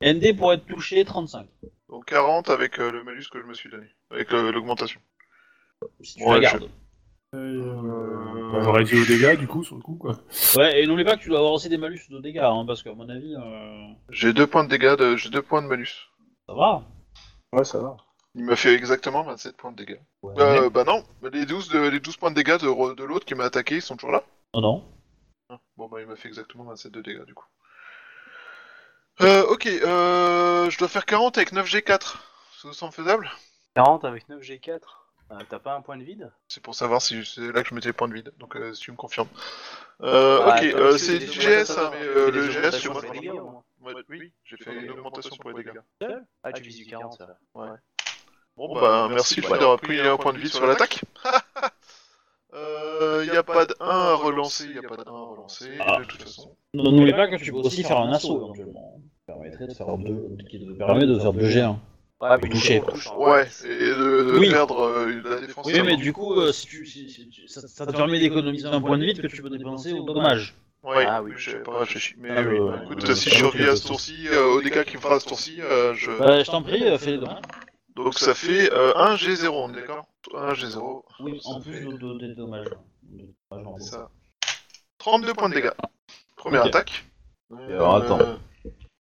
[0.03, 1.47] ND pour être touché, 35.
[1.89, 5.01] Donc 40 avec euh, le malus que je me suis donné, avec euh, l'augmentation.
[6.01, 6.69] Si tu Ouais, la gardes.
[7.35, 10.17] Euh, bah, J'aurais dit au dégâts, du coup, sur le coup, quoi.
[10.57, 12.83] Ouais, et n'oublie pas que tu dois avoir aussi des malus de dégâts, hein, parce
[12.83, 15.17] qu'à mon avis, euh, J'ai deux points de dégâts, de...
[15.17, 16.11] j'ai deux points de malus.
[16.47, 16.83] ça va.
[17.53, 17.97] Ouais, ça va.
[18.35, 20.01] Il m'a fait exactement 27 points de dégâts.
[20.23, 20.35] Ouais.
[20.39, 21.89] Euh, bah non, les 12, de...
[21.89, 24.23] les 12 points de dégâts de, de l'autre qui m'a attaqué, ils sont toujours là
[24.55, 24.85] Non, non.
[25.51, 27.45] Ah, Bon bah il m'a fait exactement 27 de dégâts du coup.
[29.21, 32.01] Euh, ok, euh, je dois faire 40 avec 9G4.
[32.01, 33.31] Ça vous semble faisable?
[33.75, 34.79] 40 avec 9G4.
[35.33, 36.31] Euh, T'as pas un point de vide?
[36.49, 38.75] C'est pour savoir si c'est là que je mettais les points de vide, donc euh,
[38.75, 39.29] si tu me confirmes.
[40.03, 42.57] Euh, Ah, ok, attends, euh, c'est des du augmentations, GS, hein, mais euh, le GS,
[42.59, 43.63] augmentations moi, sur les dégâts, au moins.
[43.81, 45.81] Ouais, oui, j'ai fait une augmentation pour les dégâts.
[46.43, 47.63] Ah, tu vises du 40, ça va.
[47.63, 47.77] Ouais.
[48.57, 49.49] Bon bah merci ouais.
[49.59, 51.01] d'avoir pris un point de vide sur l'attaque.
[52.55, 55.71] Euh, y a pas de 1 à relancer, y a pas de 1 à relancer,
[55.81, 56.01] Ah.
[56.01, 56.55] de toute façon.
[56.75, 59.01] N'oublie pas que tu peux aussi faire un assaut éventuellement.
[59.27, 61.77] Ça permettrait de faire deux, qui te permet de faire deux G1.
[62.23, 62.81] Ouais, puis toucher.
[62.89, 63.09] touche.
[63.17, 64.49] Ouais, et de, de Oui.
[64.49, 65.67] perdre euh, la défense.
[65.67, 68.69] Oui, mais du coup, euh, si tu, si- si tu- ça, ça te permet d'économiser
[68.69, 70.55] un point de vide que tu peux dépenser au dommage.
[70.85, 72.15] Ouais, Ah oui, j'avais pas réfléchi.
[72.19, 74.97] Mais Ah, oui, bah, écoute, si je survis à ce tour-ci, euh, au dégâts qu'il
[74.99, 76.11] me fera à ce tour-ci, euh, je...
[76.13, 77.43] Bah, je t'en prie, euh, fais les dommages.
[77.97, 81.03] Donc ça fait euh, 1 G0, on est d'accord 1 G0.
[81.21, 82.69] Oui, en plus fait- de, de- des dommages.
[83.79, 84.09] Ça.
[84.99, 85.71] 32 poinds de dégâts.
[86.37, 87.05] Première attaque.
[87.69, 88.19] alors, attends.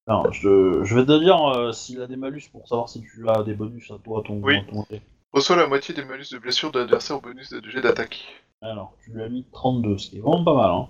[0.08, 3.28] Non, je, je vais te dire euh, s'il a des malus pour savoir si tu
[3.28, 4.56] as des bonus à toi, ton, Oui.
[4.56, 5.00] à ton jet.
[5.32, 8.24] Reçoit la moitié des malus de blessure de l'adversaire au bonus de jet d'attaque.
[8.60, 10.70] Alors, tu lui as mis 32, ce qui est vraiment pas mal.
[10.70, 10.88] Hein.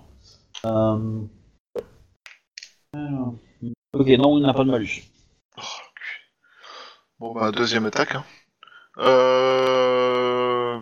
[0.65, 1.21] Euh...
[2.93, 3.33] alors,
[3.93, 5.03] Ok, non, il n'a pas de malus.
[5.57, 5.61] Oh,
[7.19, 8.15] bon bah deuxième attaque.
[8.15, 8.25] Hein.
[8.97, 10.79] Euh...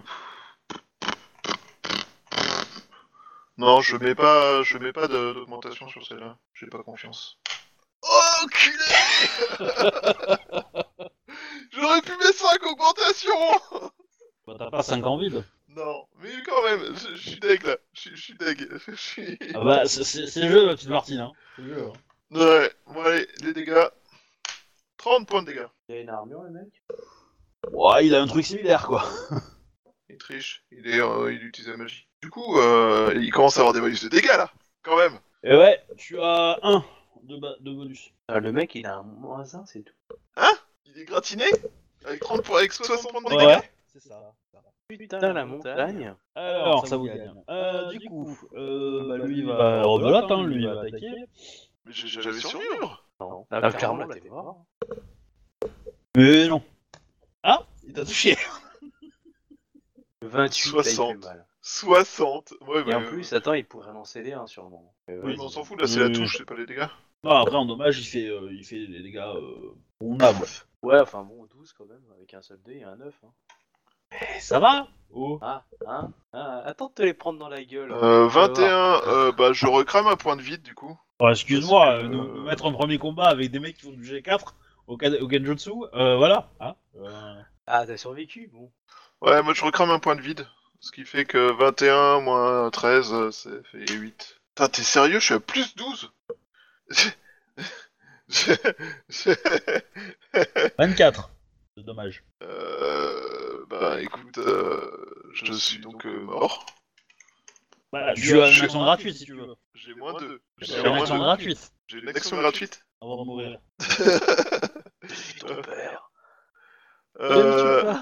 [3.57, 6.37] Non, je mets pas, je mets pas de- d'augmentation sur celle-là.
[6.53, 7.37] J'ai pas confiance.
[8.03, 8.85] Oh, enculé
[11.71, 13.51] J'aurais pu mettre 5 augmentations
[14.47, 15.43] Bah, t'as pas 5 ans vide.
[15.69, 17.77] Non, mais quand même, je, je suis deg là.
[17.93, 18.67] Je, je suis deg.
[18.87, 19.37] Je suis...
[19.55, 21.19] Ah bah, c'est c'est- c'est le jeu, ma petite Martine.
[21.21, 21.31] Hein.
[21.55, 21.93] C'est le jeu, hein.
[22.37, 23.87] Ouais, bon allez, les dégâts.
[24.97, 25.67] 30 points de dégâts.
[25.89, 26.67] Il y a une armure, le mec?
[27.71, 29.03] Ouais, il a un truc similaire, quoi.
[30.09, 32.05] Il triche, il, est, euh, il utilise la magie.
[32.21, 34.51] Du coup, euh, il commence à avoir des bonus de dégâts là,
[34.83, 35.17] quand même.
[35.41, 36.83] Et ouais, tu as 1
[37.23, 38.11] de, ba- de bonus.
[38.27, 39.93] Ah, Le mec, il a un moins 1, c'est tout.
[40.85, 41.45] Il est gratiné?
[42.05, 43.47] Avec 30 points, avec 60 points de dégâts?
[43.47, 44.33] Ouais, c'est ça.
[44.87, 46.13] Putain, la montagne.
[46.35, 47.31] Alors, ça vous gagne.
[47.49, 51.11] Euh, du coup, euh, bah, lui, il va rebelote, hein, lui, il va attaquer.
[51.85, 53.05] Mais j'ai- j'avais survivre.
[53.19, 54.65] Non, ah, clairement, là, t'es mort.
[56.17, 56.61] Mais non.
[57.43, 58.35] Ah, il t'a touché.
[60.21, 61.23] 28, là, il fait 60.
[61.23, 61.45] mal.
[61.61, 62.53] 60.
[62.67, 64.93] Ouais, Et bah, en plus, attends, il pourrait lancer les 1 sûrement.
[65.09, 66.13] Euh, oui, mais on s'en fout là, c'est la Oui.
[66.13, 66.87] touche, c'est pas les dégâts.
[67.23, 70.45] Non, après, en dommage, il fait, euh, il fait des dégâts euh, convenables.
[70.81, 73.13] Ouais, enfin bon, 12 quand même, avec un seul dé et un 9.
[73.23, 73.27] Hein.
[74.35, 75.37] Eh, Ça va Oh.
[75.41, 77.91] Ah, hein ah, Attends de te les prendre dans la gueule.
[77.91, 78.47] Euh, Tu vas voir.
[78.47, 80.97] 21, euh, bah je recrame un point de vide du coup.
[81.19, 84.03] Excuse-moi, euh, nous, euh, nous mettre un premier combat avec des mecs qui font du
[84.03, 84.55] G4
[84.87, 86.49] au, Ka- au Genjutsu, euh, voilà.
[86.61, 88.71] Hein Euh, Ah, t'as survécu, bon.
[89.21, 90.47] Ouais, moi je recrame un point de vide.
[90.79, 94.37] Ce qui fait que 21 moins 13, euh, ça fait 8.
[94.55, 95.19] Putain, t'es sérieux?
[95.19, 96.09] Je suis à plus 12
[100.77, 101.29] 24.
[101.77, 102.23] C'est dommage.
[102.43, 104.89] Euh, bah écoute, euh,
[105.33, 106.65] je suis donc euh, mort.
[107.91, 109.55] Bah, Je- tu as une action gratuite si tu veux.
[109.73, 110.41] J'ai moins 2.
[110.61, 112.85] Tu J'ai une action gratuite J'ai une action gratuite.
[113.01, 113.59] avant de mourir.
[113.79, 116.09] Je suis ton père.
[117.19, 117.93] Euh,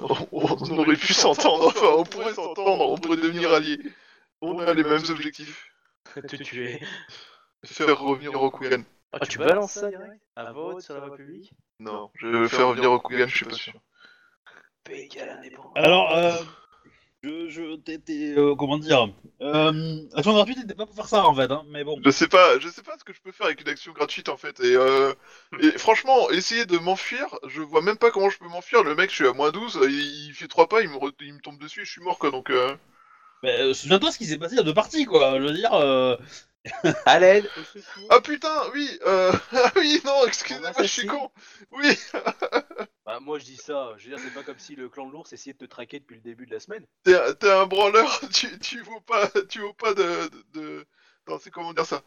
[0.00, 3.80] on, on aurait pu s'entendre, enfin on pourrait s'entendre, on pourrait devenir alliés.
[4.40, 5.71] On a les mêmes objectifs.
[6.28, 6.80] Te tuer.
[7.64, 8.82] Faire revenir Rokugan.
[9.12, 12.68] Ah, tu balances ça direct À vote sur la voie publique Non, je vais faire
[12.68, 13.74] revenir Rokugan, je suis pas sûr.
[15.74, 16.32] Alors, euh,
[17.22, 19.08] je, je t'étais, euh, comment dire,
[19.42, 22.00] euh, action gratuite, t'étais pas pour faire ça en fait, hein, mais bon.
[22.04, 24.28] Je sais pas, je sais pas ce que je peux faire avec une action gratuite
[24.28, 24.58] en fait.
[24.60, 25.12] Et, euh,
[25.60, 28.82] et franchement, essayer de m'enfuir, je vois même pas comment je peux m'enfuir.
[28.82, 31.12] Le mec, je suis à moins 12, il, il fait 3 pas, il me, re-
[31.20, 32.30] il me tombe dessus et je suis mort quoi.
[32.32, 32.74] Donc, euh...
[33.42, 35.38] Mais, euh, souviens-toi ce qui s'est passé il y a deux parties, quoi.
[35.38, 36.16] Je veux dire, euh,
[37.06, 38.08] À l'aide, au secours.
[38.10, 39.32] Ah putain, oui, euh...
[39.52, 41.30] ah oui, non, excusez-moi, je suis con.
[41.72, 41.98] Oui,
[43.04, 45.12] Bah, moi je dis ça, je veux dire, c'est pas comme si le clan de
[45.12, 46.86] l'ours essayait de te traquer depuis le début de la semaine.
[47.02, 50.86] t'es un- t'es un branleur, tu, tu vaux pas, tu vaux pas de, de, de...
[51.28, 52.02] Non, c'est comment dire ça?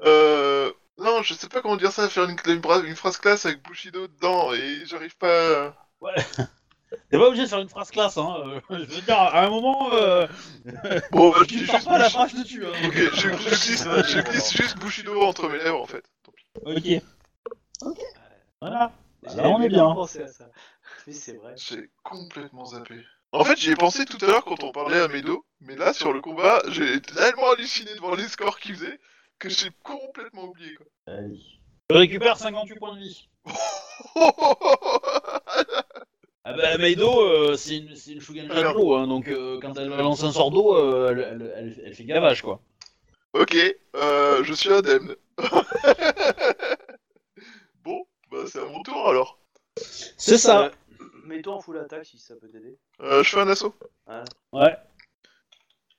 [0.00, 0.72] Euh...
[0.98, 4.52] Non, je sais pas comment dire ça, faire une, une, phrase classe avec Bushido dedans
[4.54, 5.66] et j'arrive pas.
[5.66, 5.88] à-
[7.10, 8.36] t'es pas obligé de faire une phrase classe, hein.
[8.46, 10.26] euh, je veux dire, à un moment, euh,
[11.10, 12.66] Bon, bah, je tu pas à la phrase, je te tue.
[12.66, 16.04] Hein, Ok, je, je glisse, je glisse juste Bushido entre mes lèvres en fait.
[16.24, 16.46] Tant pis.
[16.64, 17.02] ok.
[17.90, 17.98] Ok.
[18.60, 18.92] Voilà.
[19.28, 19.92] J'ai Là, on est bien.
[19.94, 20.46] pensé à ça.
[21.10, 21.54] C'est vrai.
[21.56, 22.96] J'ai complètement zappé.
[23.32, 25.92] En fait, j'y ai pensé tout à l'heure quand on parlait à Medo, mais là,
[25.92, 28.98] sur le combat, j'ai tellement halluciné devant les scores qu'il faisait
[29.38, 30.86] que j'ai complètement oublié quoi.
[31.06, 31.40] Allez.
[31.90, 33.28] Je récupère 58 points de vie.
[36.44, 40.24] Ah bah, Meido, euh, c'est une, c'est une l'eau, hein, donc euh, quand elle lance
[40.24, 42.60] un sort d'eau, euh, elle, elle- elle- elle fait gavage, quoi.
[43.32, 43.56] ok,
[43.94, 45.14] euh, je suis indemne.
[47.84, 49.38] bon, bah c'est à mon tour alors.
[49.76, 50.64] C'est ça.
[50.64, 50.70] Euh,
[51.24, 52.76] Mets-toi en full attaque si ça peut t'aider.
[53.00, 53.74] Euh, je fais un assaut.
[54.52, 54.76] Ouais.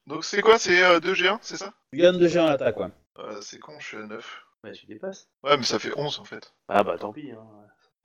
[0.07, 0.59] Donc c'est quoi?
[0.59, 1.73] C'est euh, 2G1, c'est ça?
[1.93, 2.89] Tu gagnes de géant à l'attaque, ouais.
[3.19, 4.41] euh, C'est con, je suis à 9.
[4.61, 5.29] Bah, tu dépasses.
[5.43, 6.53] Ouais, mais ça fait 11 en fait.
[6.67, 7.31] Ah bah tant pis.
[7.31, 7.47] Hein.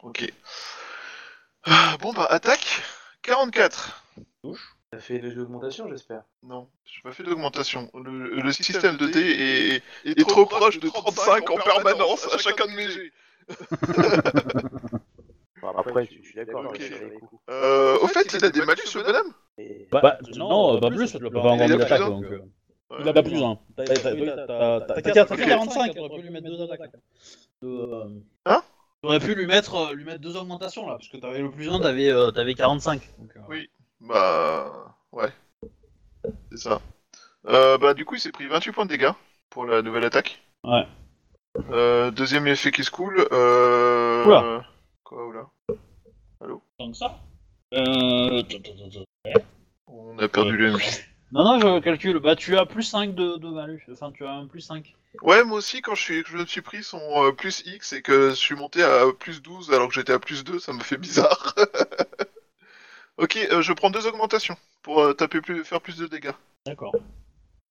[0.04, 0.32] Ok.
[1.64, 2.82] Ah, bon bah attaque
[3.22, 4.04] 44.
[4.90, 6.22] T'as fait deux augmentations, j'espère.
[6.42, 7.90] Non, j'ai pas fait d'augmentation.
[7.94, 12.66] Le, le système de dé est, est trop proche de 35 en permanence à chacun
[12.66, 13.12] de mes jets.
[15.60, 16.64] Bon, après, tu, je suis d'accord.
[16.66, 16.76] Ok.
[16.78, 17.42] je vais faire les coups.
[17.50, 21.10] Euh, au fait, il a des malus ce bonhomme Et- Bah, non, euh, pas plus,
[21.10, 22.08] tu pas mis d'attaque, plus, hein.
[22.10, 22.24] donc...
[22.26, 22.38] euh,
[22.90, 22.96] Ouais.
[23.00, 23.58] Il a pas plus, hein.
[23.76, 25.44] T'as t'as- t'as- t'as- t'as- t'as- t'as Ok.
[25.46, 26.92] 45, t'aurais pu lui mettre deux attaques.
[27.64, 28.04] Euh,
[28.46, 28.62] Hein?
[29.02, 31.68] T'aurais pu lui mettre, euh, lui mettre deux augmentations, là, parce que t'avais le plus
[31.68, 33.00] 1, t'avais euh, t'avais 45.
[33.18, 33.70] Donc, euh, Oui.
[34.00, 34.96] Bah...
[35.12, 35.32] Ouais.
[36.50, 36.80] C'est ça.
[37.46, 39.12] Euh, bah du coup, il s'est pris 28 points de dégâts
[39.50, 40.42] pour la nouvelle attaque.
[40.64, 40.86] Ouais.
[41.70, 43.26] Euh, deuxième effet qui se coule.
[43.32, 44.24] Euh...
[44.24, 44.64] Oula.
[45.04, 45.46] Quoi, oula
[46.78, 47.18] Tant que ça.
[47.74, 48.42] Euh...
[49.86, 51.08] On a perdu le MJ.
[51.32, 52.18] Non, non, je calcule.
[52.18, 53.84] Bah, tu as plus 5 de, de malus.
[53.92, 54.94] Enfin, tu as un plus 5.
[55.22, 58.02] Ouais, moi aussi, quand je, suis, je me suis pris son euh, plus X et
[58.02, 60.80] que je suis monté à plus 12 alors que j'étais à plus 2, ça me
[60.80, 61.54] fait bizarre.
[63.16, 66.32] ok, euh, je prends deux augmentations pour euh, taper plus, faire plus de dégâts.
[66.66, 66.94] D'accord.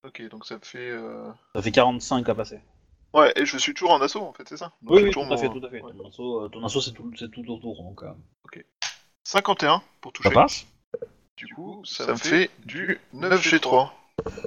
[0.04, 0.90] Ok, donc ça me fait...
[0.90, 2.60] euh, Ça fait 45 à passer.
[3.14, 5.38] Ouais, et je suis toujours en assaut en fait, c'est ça Donc, Oui, tout à
[5.38, 5.82] fait, tout à fait.
[5.82, 5.94] ouais.
[5.94, 7.82] Ton assaut, euh, ton assaut, c'est tout, c'est tout autour.
[7.82, 8.62] Donc, euh,
[9.24, 10.32] 51 pour toucher.
[10.32, 10.66] passe.
[11.36, 13.90] Du coup, ça, me fait du 9G3.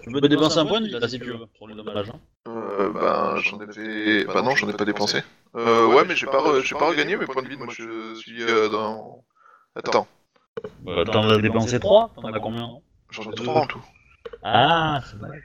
[0.03, 2.11] Tu peux dépenser un point de vie là si tu veux, sur les dommages.
[2.11, 2.21] hein.
[2.49, 4.25] Euh, ben, j'en avais...
[4.25, 5.23] Bah non, j'en ai pas dépensé.
[5.57, 8.15] Euh, ouais, mais j'ai pas, re- j'ai pas regagné mes points de vie, moi je
[8.17, 9.25] suis euh, dans...
[9.77, 10.09] Attends,
[10.83, 13.83] Bah, T'en as dépensé 3 T'en as combien non j'en ai 3 en tout.
[14.43, 15.41] Ah, c'est vrai.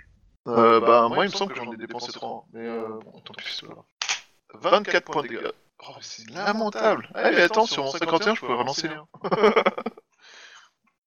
[0.47, 2.45] Euh, bah, moi, il me semble que j'en ai dépensé 3.
[2.53, 3.85] Mais euh, bon, tant pis, c'est pas grave.
[4.61, 5.51] 24 points de dégâts.
[5.79, 7.09] Oh, mais c'est lamentable.
[7.13, 9.05] Ah, mais attends, sur mon 51, je pourrais relancer les 1.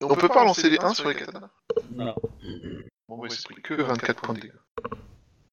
[0.02, 1.48] On peut pas relancer les 1 sur les katanas
[1.92, 2.14] Non.
[3.08, 4.52] Bon, ouais, c'est pris que 24 points de dégâts.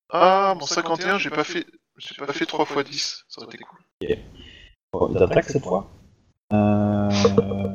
[0.10, 1.66] Ah, mon 51, j'ai pas fait...
[1.98, 3.26] J'ai pas fait 3 x 10.
[3.30, 3.80] Ça aurait été cool.
[4.92, 5.90] Oh, T'attaques cette fois?
[6.52, 7.10] Euh...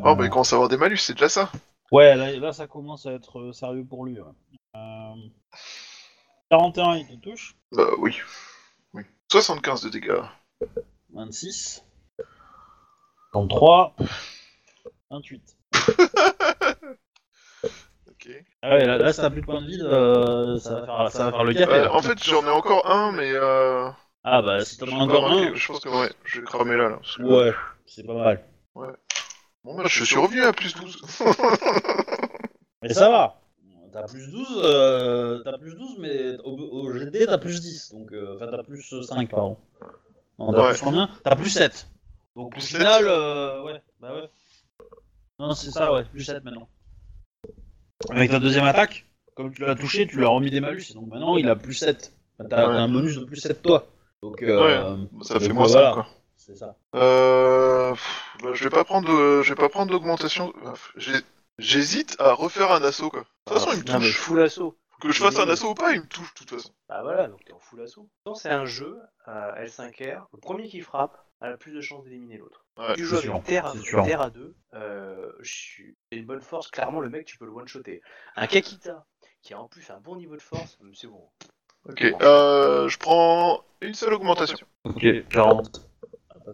[0.04, 1.50] Oh, bah, il commence à avoir des malus, c'est déjà ça.
[1.90, 4.20] Ouais, là, là, ça commence à être euh, sérieux pour lui.
[4.20, 4.26] ouais.
[4.76, 5.14] Euh...
[6.50, 7.56] 41, il te touche.
[7.72, 8.18] Bah, oui.
[8.92, 9.04] Oui.
[9.32, 10.22] 75 de dégâts.
[11.14, 11.84] 26.
[13.32, 13.96] 33.
[15.10, 15.56] 28.
[18.20, 18.44] Ok.
[18.62, 21.10] Ah ouais, là, là si t'as plus de points de vie, euh, ça, va faire,
[21.12, 21.72] ça va faire le café.
[21.72, 21.94] Euh, là.
[21.94, 23.88] en fait, j'en ai encore un, mais euh...
[24.24, 26.76] Ah bah, si t'en as pas encore un, Je pense que ouais, je vais cramer
[26.76, 26.90] là.
[26.90, 27.54] là parce que- ouais,
[27.86, 28.44] c'est pas mal.
[28.74, 31.00] Bon, bah, je suis revenu à plus 12.
[32.82, 33.36] Mais ça va.
[33.92, 37.92] T'as plus 12, euh, t'as plus 12, mais au, au GD, t'as plus 10.
[37.92, 39.56] Donc, euh, enfin, t'as plus 5, pardon.
[40.38, 40.70] Non, t'as Ouais.
[40.70, 41.88] plus combien T'as plus 7.
[42.36, 44.30] Donc, Plus au final, euh, ouais, bah ouais.
[45.40, 46.68] Non, c'est ça, ouais, plus 7 maintenant.
[48.08, 49.04] Avec ta deuxième attaque,
[49.34, 50.92] comme tu l'as touché, tu lui as remis des malus.
[50.94, 52.12] Donc maintenant, il a plus 7.
[52.38, 52.74] Enfin, T'as Ouais.
[52.74, 53.86] t'as un bonus de plus 7 toi.
[54.22, 55.88] Donc, euh, Ça fait donc, moins voilà.
[55.90, 56.06] 5, quoi.
[56.36, 56.74] C'est ça.
[56.94, 57.90] Euh...
[57.92, 60.52] pff, bah, je vais pas prendre, de- je vais pas prendre d'augmentation.
[60.96, 61.12] J'ai-
[61.58, 63.20] J'hésite à refaire un assaut, quoi.
[63.20, 64.16] De toute façon, il me touche.
[64.16, 64.78] full assaut.
[65.02, 66.70] Que je fasse un assaut ou pas, il me touche, de toute façon.
[66.88, 68.08] Bah voilà, donc t'es en full assaut.
[68.34, 70.22] C'est un jeu à L5R.
[70.32, 72.64] Le premier qui frappe a plus de chances d'éliminer l'autre.
[72.76, 76.70] Ouais, tu joues sûr, avec terre à, terre à deux, euh, c'est une bonne force.
[76.70, 78.02] Clairement, le mec, tu peux le one-shotter.
[78.36, 79.06] Un Kakita
[79.42, 81.28] qui a en plus un bon niveau de force, c'est bon.
[81.88, 84.66] Ok, euh, je prends une seule augmentation.
[84.84, 85.88] Ok, 40.
[86.30, 86.52] Ah, bah,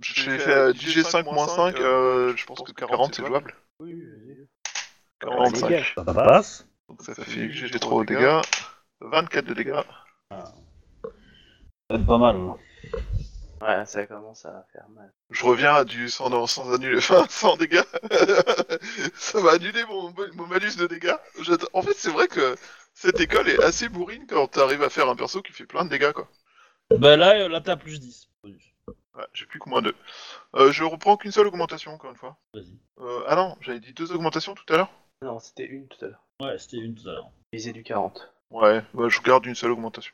[0.00, 3.54] J'ai fait euh, 10G5 moins 5, euh, je pense que 40 c'est jouable.
[3.80, 4.46] Oui, vas-y.
[5.20, 5.94] 45.
[5.96, 6.66] Ça passe.
[6.88, 8.40] Donc ça fait que j'ai trop de dégâts.
[9.00, 9.80] 24 de dégâts.
[11.90, 12.36] C'est pas mal.
[12.36, 12.56] hein.
[13.60, 15.12] Ouais, ça commence à faire mal.
[15.30, 17.82] Je reviens à du sans, sans annuler, enfin, sans dégâts.
[19.14, 21.16] ça va annuler mon, mon malus de dégâts.
[21.72, 22.54] En fait, c'est vrai que
[22.92, 25.90] cette école est assez bourrine quand t'arrives à faire un perso qui fait plein de
[25.90, 26.28] dégâts, quoi.
[26.90, 28.28] Bah là, euh, là t'as plus 10.
[28.42, 28.72] bonus.
[29.16, 29.94] Ouais, j'ai plus que moins 2.
[30.54, 32.36] Euh, je reprends qu'une seule augmentation, encore une fois.
[32.54, 32.78] Vas-y.
[33.00, 34.90] Euh, ah non, j'avais dit deux augmentations tout à l'heure
[35.22, 36.22] Non, c'était une tout à l'heure.
[36.40, 37.30] Ouais, c'était une tout à l'heure.
[37.52, 38.30] Visée du 40.
[38.50, 40.12] Ouais, ouais, je garde une seule augmentation.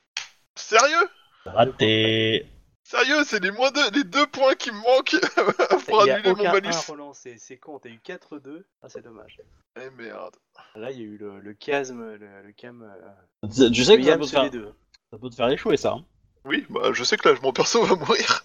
[0.55, 1.09] Sérieux?
[1.45, 2.47] Raté.
[2.93, 5.17] Sérieux, c'est les moins deux, les deux points qui me manquent
[5.87, 6.69] pour Il y a annuler mon aucun malus.
[6.69, 8.65] 1 relancé, c'est con, t'as eu 4-2.
[8.83, 9.39] Ah, c'est dommage.
[9.81, 10.37] Eh merde.
[10.75, 12.83] Là, il y a eu le, le chasme, le, le cam.
[12.83, 13.53] Euh, Tu
[13.85, 14.75] sais- que ça peut, faire, les deux.
[15.11, 15.93] ça peut te faire échouer ça.
[15.93, 16.05] hein.
[16.45, 18.43] Oui, bah je sais que là, mon perso va mourir.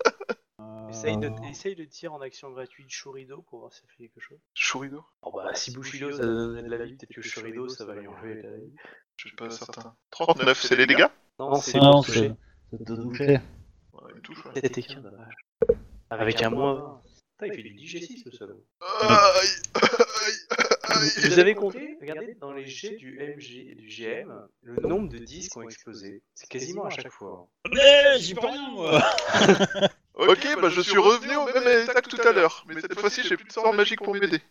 [0.89, 4.03] Essaye, de, Euh, essaye de tir en action gratuite Shurido pour voir si ça fait
[4.03, 4.37] quelque chose.
[4.53, 7.95] Shurido Oh bah, si Bushido ça donne de la vie, peut-être que Shurido ça va
[7.95, 8.73] lui enlever la vie.
[9.17, 9.93] Je suis pas certain.
[10.11, 11.07] 39, c'est les dégâts?
[11.37, 13.39] Non, c'est pour c'est toucher.
[14.01, 14.51] Ouais, il me touche, ouais.
[14.55, 15.33] C'était qu'un dommage.
[16.09, 17.01] Avec un moins 20.
[17.39, 18.65] Putain, il fait du 10G6 le salaud.
[18.81, 19.09] Aïe,
[19.75, 20.33] aïe,
[20.89, 21.29] aïe.
[21.29, 24.33] Vous avez compté, regardez, dans les jets du MG et du GM,
[24.63, 26.23] le nombre de disques ont explosé.
[26.33, 27.47] C'est quasiment à chaque fois.
[27.71, 29.01] Mais j'y peux rien moi.
[30.15, 33.21] Ok, bah je suis revenu au même état que tout à l'heure, mais cette fois-ci
[33.21, 34.41] j'ai plus de sort magique pour m'aider.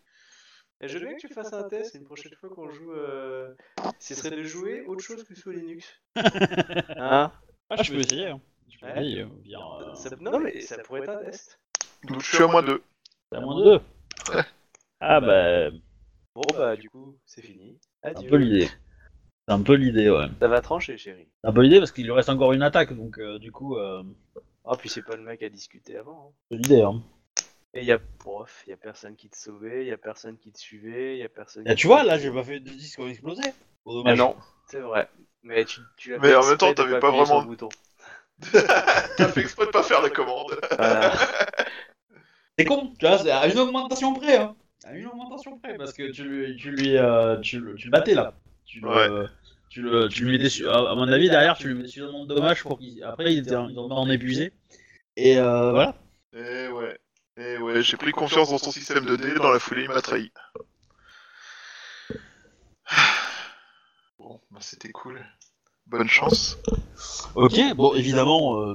[0.80, 2.92] Et je veux bien que tu fasses un test une prochaine fois qu'on joue.
[2.92, 3.52] Euh...
[3.98, 5.84] Ce serait de jouer autre chose que sous Linux.
[6.14, 7.32] hein
[7.68, 8.28] Ah, je peux essayer.
[8.28, 8.40] hein.
[8.80, 8.92] Peux Ouais.
[8.92, 9.20] essayer.
[9.22, 11.58] euh, bien, euh, Ça- Non, mais ça pourrait être un test.
[12.08, 12.82] Donc je suis à moins 2.
[13.30, 13.80] T'as moins de 2.
[15.00, 15.70] Ah bah,
[16.34, 17.78] Bon, bah, du coup, c'est fini.
[18.02, 18.28] c'est un Adieu.
[18.30, 18.66] peu l'idée.
[18.66, 20.26] C'est un peu l'idée, ouais.
[20.40, 21.28] Ça va trancher, chérie.
[21.42, 23.76] C'est un peu l'idée parce qu'il lui reste encore une attaque, donc euh, du coup,
[23.76, 24.02] euh,
[24.64, 26.28] Oh, puis c'est pas le mec à discuter avant.
[26.30, 26.34] hein.
[26.50, 26.82] c'est l'idée.
[26.82, 27.02] Hein.
[27.74, 30.58] Et y a, prof, y a personne qui te sauvait, y a personne qui te
[30.58, 31.66] suivait, y a personne.
[31.68, 33.42] Et qui tu vois, là, j'ai pas fait de disques qui ont explosé.
[33.44, 33.52] Ah
[33.86, 34.18] dommage.
[34.18, 34.36] non,
[34.66, 35.08] c'est vrai.
[35.42, 37.34] Mais tu, tu l'as Mais fait en même exprès temps, de t'avais pas appuyer sur
[37.36, 37.68] vraiment- bouton.
[39.16, 40.58] T'as fait exprès de pas faire la commande.
[40.76, 41.12] Voilà.
[42.58, 44.56] C'est con, tu vois, c'est à une augmentation près, hein.
[44.84, 47.90] À une augmentation près, parce que tu lui, tu lui, euh, tu, le- tu le
[47.90, 48.34] battais là.
[48.64, 49.28] Tu le,
[49.68, 52.24] tu le, tu lui mettais, su- à à mon avis, derrière, tu lui mettais suffisamment
[52.24, 53.02] de dommages pour qu'il.
[53.02, 54.52] Après, il était en, il en épuisé.
[55.16, 55.94] Et euh, voilà.
[56.34, 56.98] Eh ouais.
[57.38, 60.00] Eh ouais, j'ai pris confiance dans son système de dés, dans la foulée, il m'a
[60.00, 60.30] trahi.
[64.18, 65.20] Bon, bah c'était cool.
[65.86, 66.58] Bonne chance.
[67.34, 68.74] Ok, bon, évidemment, euh,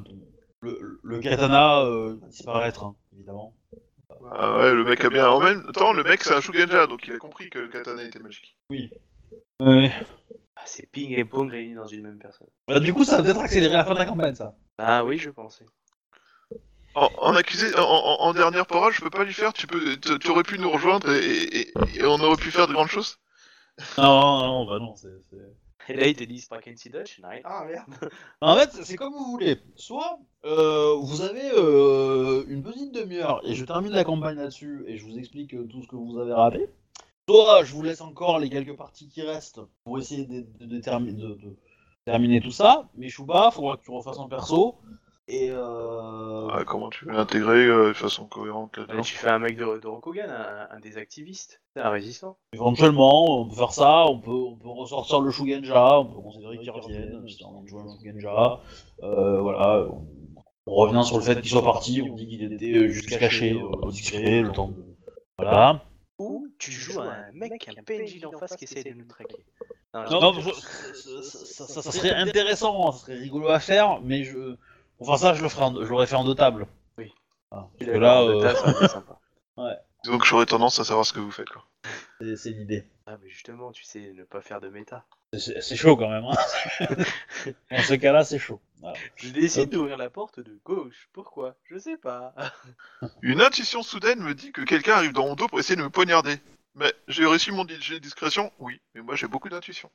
[0.62, 3.54] le, le katana euh, va disparaître, hein, évidemment.
[4.34, 5.30] Ah ouais, le mec a bien.
[5.30, 8.04] En même temps, le mec c'est un Shugenja, donc il a compris que le katana
[8.04, 8.58] était magique.
[9.60, 9.92] Ouais.
[10.56, 12.48] Ah, c'est ping et pong réunis dans une même personne.
[12.68, 14.56] Bah, du coup, ça va peut-être accélérer la fin de la campagne, ça.
[14.78, 15.66] Ah oui, je pensais.
[16.94, 19.98] En, en accusé, en, en- en dernière parole, je peux pas lui faire, tu peux,
[19.98, 22.90] tu, tu aurais pu nous rejoindre et, et- et on aurait pu faire de grandes
[22.90, 23.18] choses?
[23.98, 25.08] Non, non, bah non, c'est.
[25.90, 26.58] Et là, ils te disent and
[26.92, 27.22] Dutch.
[27.44, 28.12] Ah merde.
[28.42, 29.58] En fait, c'est comme vous voulez.
[29.76, 34.98] Soit euh, vous avez euh, une petite demi-heure et je termine la campagne là-dessus et
[34.98, 36.70] je vous explique euh, tout ce que vous avez raté.
[37.30, 40.80] Soit je vous laisse encore les quelques parties qui restent pour essayer de, de- de
[40.80, 41.56] termi- de- de
[42.06, 42.90] terminer tout ça.
[42.96, 44.76] Mais Chouba, faudra que tu refasses un perso.
[45.34, 46.50] Et euh...
[46.52, 49.56] Ah, comment tu veux l'intégrer euh, de façon cohérente Là, là-dedans tu fais un mec
[49.56, 51.62] de, de Rokugan, un, un des activistes.
[51.74, 52.38] C'est un résistant.
[52.52, 54.06] éventuellement, on peut faire ça.
[54.08, 56.00] On peut, on peut ressortir le Shugenja.
[56.00, 57.26] On peut considérer qu'il revienne.
[57.66, 58.60] Jouer un Shugenja.
[59.04, 59.86] Euh, voilà.
[59.90, 60.06] On,
[60.66, 62.02] on revient sur le fait qu'il soit parti.
[62.02, 64.84] On dit qu'il était euh, juste caché, euh, discret, le temps de.
[65.38, 65.82] Voilà.
[66.20, 69.46] Ou tu joues à un mec, un PNJ en face qui essaie de nous traquer.
[69.94, 74.02] Non, Non, je- je- ça, ça- ça serait intéressant, hein, ça serait rigolo à faire,
[74.04, 74.58] mais je.
[75.02, 76.68] Pour faire ça, je le ferai en- je l'aurais fait en deux tables.
[77.00, 77.12] Oui.
[77.50, 79.20] Parce que là, euh, ça sympa.
[80.04, 81.64] Que j'aurais tendance à savoir ce que vous faites, quoi.
[82.20, 82.86] c'est- c'est l'idée.
[83.08, 85.06] Ah, mais justement, tu sais, ne pas faire de méta.
[85.36, 86.24] C'est- C'est chaud quand même.
[86.26, 86.36] Hein.
[87.72, 88.62] Dans ce cas-là, c'est chaud.
[88.80, 88.96] Voilà.
[89.16, 91.10] Je décide d'ouvrir la porte de gauche.
[91.14, 91.56] Pourquoi?
[91.66, 92.36] Je sais pas.
[93.24, 95.90] Une intuition soudaine me dit que quelqu'un arrive dans mon dos pour essayer de me
[95.90, 96.36] poignarder.
[96.76, 98.52] Mais j'ai réussi mon de discrétion?
[98.60, 99.90] Oui, mais moi j'ai beaucoup d'intuition.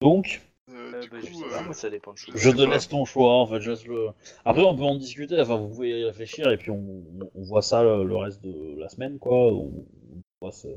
[0.00, 0.40] Donc,
[1.04, 2.34] du bah, coup, je euh, pas, moi, ça dépend de choses.
[2.36, 3.32] je sais te laisse ton choix.
[3.40, 4.08] En fait, je laisse le.
[4.44, 5.40] Après, on peut en discuter.
[5.40, 7.04] Enfin, vous pouvez y réfléchir et puis on,
[7.34, 9.36] voit ça le, le reste de la semaine, quoi.
[9.52, 9.72] On,
[10.12, 10.68] on voit ce.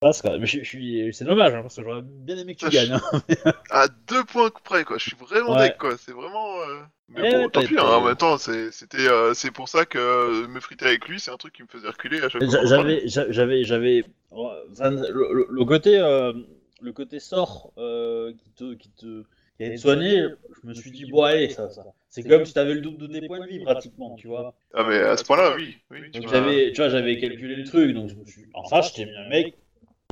[0.00, 0.38] passe, quoi.
[0.38, 2.92] Mais je, je suis, c'est dommage hein, parce que j'aurais bien aimé que tu gagnes.
[2.92, 3.52] hein.
[3.70, 4.98] à deux points près, quoi.
[4.98, 5.68] Je suis vraiment Ouais.
[5.68, 5.96] deck, quoi.
[5.98, 6.60] C'est vraiment.
[6.60, 9.50] euh, Mais Eh bon, ouais, tant pis, hein, en même temps, c'est- c'était, euh, c'est
[9.50, 12.18] pour ça que euh, me friter avec lui, c'est un truc qui me faisait reculer
[12.20, 12.64] à chaque fois.
[12.66, 16.32] J'avais, j'a- j'avais, j'avais, Van- le, le- le côté, euh,
[16.80, 19.24] le côté sort euh, qui te, qui te,
[19.56, 20.26] qui allait te soigner.
[20.62, 21.84] Je me suis dit bon allez, ça, ça.
[22.08, 24.54] C'est comme si t'avais le double de tes points de vie pratiquement, tu vois.
[24.72, 25.76] Ah, mais à ce point-là, oui.
[25.90, 28.82] oui tu Donc j'avais, tu vois, j'avais calculé le truc, donc je me suis, enfin,
[28.82, 29.56] je t'ai mis un mec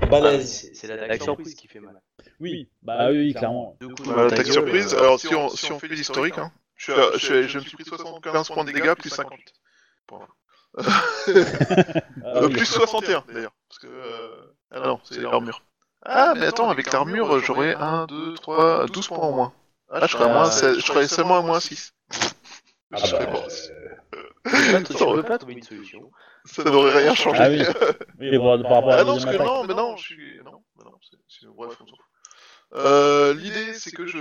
[0.00, 0.48] Ah, balèze.
[0.48, 2.00] c'est c'est l'attaque surprise qui fait mal.
[2.40, 3.76] Oui, bah oui, clairement.
[3.80, 7.58] Bah, L'attaque gueule, surprise, euh, alors si on, si on fait l'historique, hein, je, je,
[7.58, 9.52] me suis pris 75 points de dégâts plus 58.
[10.78, 10.82] Ah
[12.24, 12.54] Euh, oui.
[12.54, 13.52] plus 61 d'ailleurs.
[13.68, 13.86] Parce que.
[13.86, 15.62] euh, Ah non, c'est l'armure.
[16.04, 19.52] Ah, mais attends, avec l'armure, j'aurais 1, 2, 3, 12 points en moins.
[19.90, 21.92] Ah, je serais, à moins, je serais seulement à moins 6.
[22.94, 23.46] Ah Je serais bah, mort.
[23.48, 23.62] Tu
[24.44, 26.10] peux pas- tu peux pas trouver une solution.
[26.44, 27.40] Ça n'aurait rien changé.
[27.42, 27.62] Ah oui.
[28.20, 30.40] Oui, par, par rapport à Ah non, parce que non, mais non, je suis.
[30.44, 30.90] Non, mais non,
[31.56, 32.11] Bref, on s'en fout.
[32.74, 34.18] Euh, L'idée, c'est que je.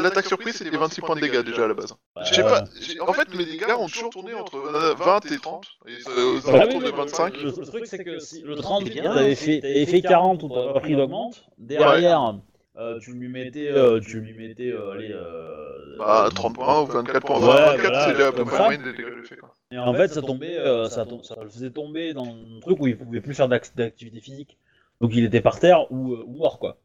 [0.00, 1.94] L'attaque surprise, c'était 26 points de dégâts déjà à la base.
[2.16, 5.66] Bah, pas, j'ai- en fait, mes dégâts ont toujours tourné entre euh, 20 et 30.
[5.86, 7.36] Et ça, aux Ah oui, alentours oui, de 25.
[7.36, 10.72] Le, le truc, c'est que si le 30, t'avais fait, t'avais fait 40 ou t'avais
[10.72, 12.34] pas pris d'augmente, derrière,
[12.76, 16.86] euh, tu lui mettais, euh, tu lui mettais, euh, allez, euh, Bah, 30 points ou
[16.86, 17.36] 24 points.
[17.38, 18.58] Ouais, Enfin, 24, voilà, c'est comme ça.
[18.58, 19.36] la moyenne des dégâts que j'ai fait.
[19.36, 19.54] Quoi.
[19.70, 22.80] Et en fait, ça tombait, euh, ça, tom- ça le faisait tomber dans un truc
[22.80, 24.58] où il pouvait plus faire d'ac- d'activité physique.
[25.02, 26.78] Donc il était par terre ou, euh, ou mort, quoi.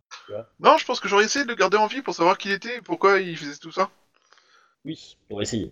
[0.59, 2.53] Non, je pense que j'aurais essayé de le garder en vie pour savoir qui il
[2.53, 3.89] était et pourquoi il faisait tout ça.
[4.83, 5.71] Oui, pour essayer.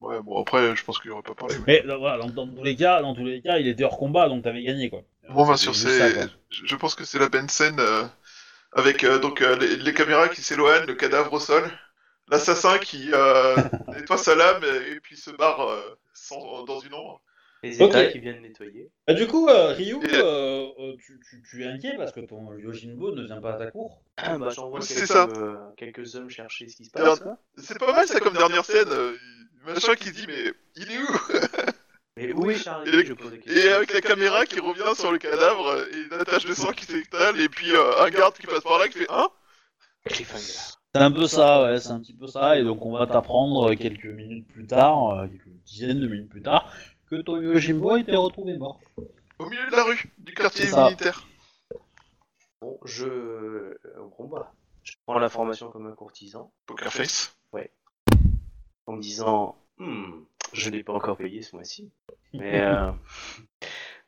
[0.00, 1.54] Ouais, bon, après, je pense qu'il aurait pas parlé.
[1.66, 3.96] mais- Mais voilà, dans, dans tous les cas, dans tous les cas, il était hors
[3.96, 5.02] combat, donc t'avais gagné, quoi.
[5.30, 6.14] Bon, bah, C'est sur ces.
[6.50, 8.04] Je pense que c'est la bonne scène euh,
[8.72, 11.62] avec euh, donc euh, les, les caméras qui s'éloignent, le cadavre au sol,
[12.28, 13.08] l'assassin qui
[13.94, 15.68] nettoie sa lame et, et puis se barre
[16.12, 17.20] sans- dans une ombre.
[17.68, 17.90] Les Ok.
[17.90, 18.90] états qui viennent nettoyer.
[19.06, 22.52] Bah, du coup, euh, Ryu, euh, euh, tu, tu- tu es inquiet parce que ton
[22.54, 24.02] Yojimbo ne vient pas à ta cour.
[24.16, 27.20] bah, j'envoie C'est quelques, euh, quelques hommes chercher ce qui se passe.
[27.20, 27.38] Quoi.
[27.56, 28.88] C'est pas mal ça comme dernière scène.
[28.90, 29.16] euh,
[29.64, 31.06] machin qui dit, mais il est où?
[32.18, 32.90] Mais où est Charlie?
[32.98, 36.46] Et- Je pose Et avec la caméra qui revient sur le cadavre et une tache
[36.46, 39.06] de sang qui s'étale et puis euh, un garde qui passe par là qui fait
[39.10, 39.28] Hein?
[40.06, 40.76] Cliffhanger.
[40.94, 43.74] C'est un peu ça, ouais, c'est un petit peu ça, et donc on va t'apprendre
[43.74, 46.72] quelques minutes plus tard, quelques dizaines de minutes plus tard,
[47.10, 48.80] que ton Yojimbo été retrouvé mort.
[49.38, 50.84] Au milieu de la rue, du quartier ça.
[50.84, 51.26] militaire.
[52.60, 53.06] Bon, je.
[53.06, 54.52] euh, Au combat.
[54.82, 57.36] Je prends l'information comme un courtisan Poker face.
[58.86, 60.22] en me disant Hmm,
[60.52, 61.90] je n'ai pas encore payé ce mois-ci.
[62.32, 62.60] Mais.
[62.64, 62.92] euh,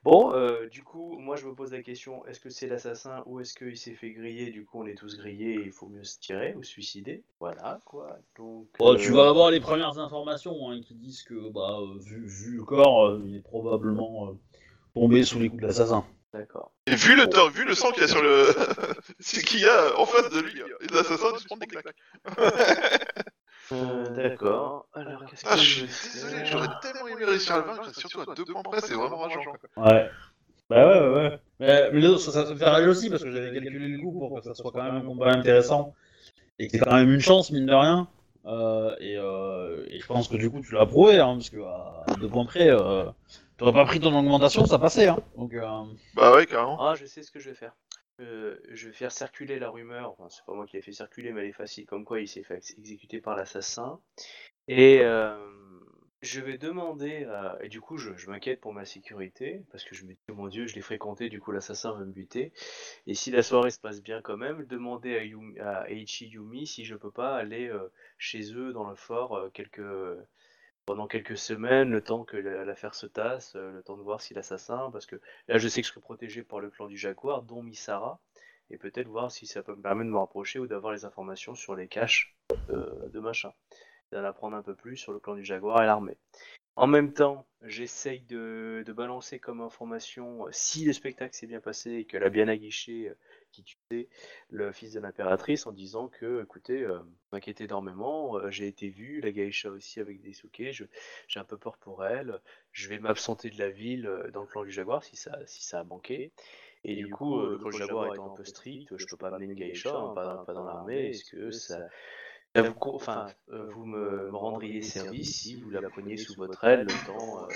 [0.08, 3.40] Bon, euh, du coup, moi je me pose la question est-ce que c'est l'assassin ou
[3.40, 4.50] est-ce qu'il s'est fait griller?
[4.50, 7.22] Du coup, on est tous grillés et il faut mieux se tirer ou se suicider.
[7.40, 8.16] Voilà quoi.
[8.38, 8.68] Donc.
[8.78, 12.26] Oh, euh, tu vas avoir les premières informations hein, qui disent que, bah, euh, vu,
[12.26, 14.32] vu le corps, euh, il est probablement euh,
[14.94, 16.06] tombé sous les coups de l'assassin.
[16.32, 16.72] D'accord.
[16.86, 18.46] Et vu le, vu le sang qu'il y a sur le.
[19.18, 21.94] c'est qu'il y a en face de lui, et l'assassin il se prend des claques.
[23.72, 24.86] Euh, D'accord.
[24.94, 27.90] Alors, qu'est-ce que Ah, je je suis désolé, j'aurais tellement aimé réussir à le vaincre,
[27.98, 29.40] surtout à deux points près, c'est vraiment rageant.
[29.74, 29.84] quoi.
[29.90, 30.10] Ouais.
[30.70, 31.14] Bah ouais, ouais,
[31.60, 31.90] ouais.
[31.92, 34.42] Mais, ça, ça me fait rager aussi parce que j'avais calculé le coup pour que
[34.42, 35.94] ça soit quand même un combat intéressant
[36.58, 38.08] et que c'est quand même une chance, mine de rien.
[38.46, 41.60] Euh, et, euh, et je pense que du coup, tu l'as prouvé, hein, parce que
[41.62, 43.04] à deux points près, euh,
[43.56, 45.08] t'aurais pas pris ton augmentation, ça passait.
[45.08, 45.18] Hein.
[45.36, 45.66] Donc, euh,
[46.14, 46.78] Bah ouais, carrément.
[46.80, 47.72] Ah, je sais ce que je vais faire.
[48.20, 51.32] Euh, je vais faire circuler la rumeur, enfin, c'est pas moi qui l'ai fait circuler,
[51.32, 54.00] mais elle est facile, comme quoi il s'est fait ex- exécuter par l'assassin.
[54.66, 55.36] Et euh,
[56.22, 57.28] je vais demander,
[57.60, 60.48] et du coup je, m'inquiète pour ma sécurité, parce que je me dis, oh mon
[60.48, 62.52] dieu, je l'ai fréquenté, du coup l'assassin va me buter.
[63.06, 65.16] Et si la soirée se passe bien quand même, demander
[65.60, 67.88] à, Eiichi Yumi si je peux pas aller euh,
[68.18, 69.80] chez eux dans le fort quelques...
[70.88, 74.22] pendant quelques semaines, le temps que la- l'affaire se tasse, euh, le temps de voir
[74.22, 75.16] si l'assassin, parce que
[75.46, 78.18] Là, je sais que je serai protégé par le clan du Jaguar, dont Misara,
[78.70, 81.54] et peut-être voir si ça peut me permettre de me rapprocher ou d'avoir les informations
[81.54, 82.34] sur les caches
[82.70, 83.52] euh, de machin.
[84.12, 86.16] D'en apprendre un peu plus sur le clan du Jaguar et l'armée.
[86.76, 91.92] En même temps, j'essaye de, balancer comme information, euh, si le spectacle s'est bien passé
[91.92, 93.14] et qu'elle a bien aguiché euh,
[93.52, 94.08] qui tuait
[94.50, 96.98] le fils de l'impératrice, en disant que, écoutez, euh,
[97.32, 101.56] m'inquiète énormément, euh, j'ai été vu, la Gaïcha aussi avec des souquets, j'ai un peu
[101.56, 102.40] peur pour elle,
[102.72, 105.64] je vais m'absenter de la ville euh, dans le clan du Jaguar si ça, si
[105.64, 106.32] ça a manqué.
[106.84, 109.28] Et du coup, euh, le clan du Jaguar étant un peu strict, je peux pas
[109.28, 111.08] amener une geisha, hein, pas, pas dans l'armée.
[111.08, 111.88] Est-ce que ça,
[112.56, 116.86] vous, enfin, euh, vous me, me rendriez service si vous la preniez sous votre aile
[116.86, 117.46] le temps euh,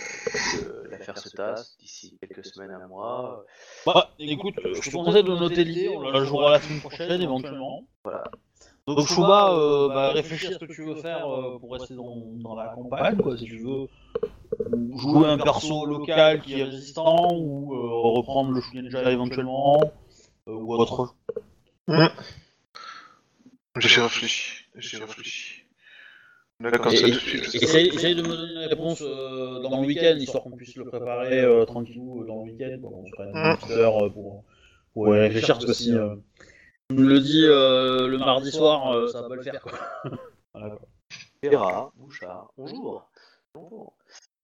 [0.53, 3.45] que l'affaire se tasse d'ici quelques semaines à mois
[3.87, 7.85] Bah, écoute, je te conseille de noter l'idée, on la jouera la semaine prochaine éventuellement.
[8.05, 8.25] Voilà.
[8.87, 12.17] Donc Chouba, euh, bah, réfléchis à ce que tu veux faire euh, pour rester dans,
[12.43, 13.87] dans la campagne, quoi, si tu veux.
[14.73, 19.81] Ou Jouer un perso local qui est résistant, ou euh, reprendre le Shugenja éventuellement,
[20.49, 21.15] euh, ou autre.
[23.79, 25.65] J'ai réfléchi, j'ai réfléchi.
[26.93, 30.17] Et- ça, tout de suite, Essaye, de me donner une réponse euh, dans le week-end,
[30.17, 33.29] histoire qu'on puisse le préparer euh, tranquillou euh, dans le week-end, pour qu'on se prenne
[33.35, 34.45] une petite heure euh, pour,
[34.95, 36.15] pour y réfléchir, parce que si euh,
[36.91, 39.61] tu me le dis euh, le mardi soir, euh, ça va pas le faire.
[39.63, 39.73] Quoi.
[40.55, 40.89] Voilà, quoi.
[41.43, 43.09] Vera, Bouchard, bonjour.
[43.55, 43.95] Bonjour.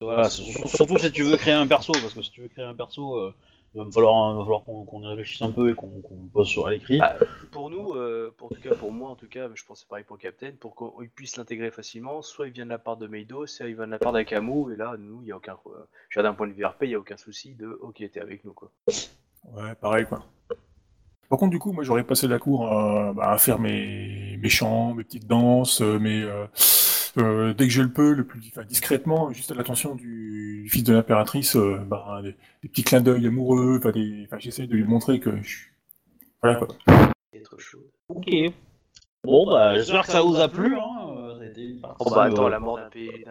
[0.01, 2.49] Voilà, sur- sur- surtout si tu veux créer un perso, parce que si tu veux
[2.49, 3.35] créer un perso, euh,
[3.79, 6.31] il va me falloir, il va falloir qu'on y réfléchisse un peu et qu'on le
[6.33, 6.99] pose sur à l'écrit.
[7.01, 7.15] Ah,
[7.53, 9.79] Pour nous, euh, pour, en tout cas pour moi en tout cas, mais je pense
[9.79, 12.71] que c'est pareil pour le Captain, pour qu'on puisse l'intégrer facilement, soit il vient de
[12.71, 15.27] la part de Meido, soit il vient de la part d'Akamu, et là, nous, il
[15.27, 15.57] n'y a aucun...
[15.67, 18.45] euh, d'un point de vue RP, il n'y a aucun souci de «Ok, t'es avec
[18.45, 18.73] nous, quoi
[19.53, 20.25] Ouais, pareil quoi.
[21.29, 24.49] Par contre, du coup, moi j'aurais passé la cour à, bah, à faire mes, mes
[24.49, 26.47] chants, mes petites danses, euh, mes, euh,
[27.19, 30.83] euh, dès que je le peux, le plus enfin, discrètement, juste à l'attention du fils
[30.85, 34.75] de l'impératrice, euh, bah, des, des petits clins d'œil amoureux, enfin, des, enfin, j'essaie de
[34.75, 35.71] lui montrer que je suis.
[36.43, 36.69] Voilà quoi.».
[38.09, 38.27] Ok.
[39.25, 40.77] Bon, bah, j'espère que ça vous a plu.
[40.77, 41.39] Hein.
[41.57, 42.89] une partie, Oh bah attends, la mort d'un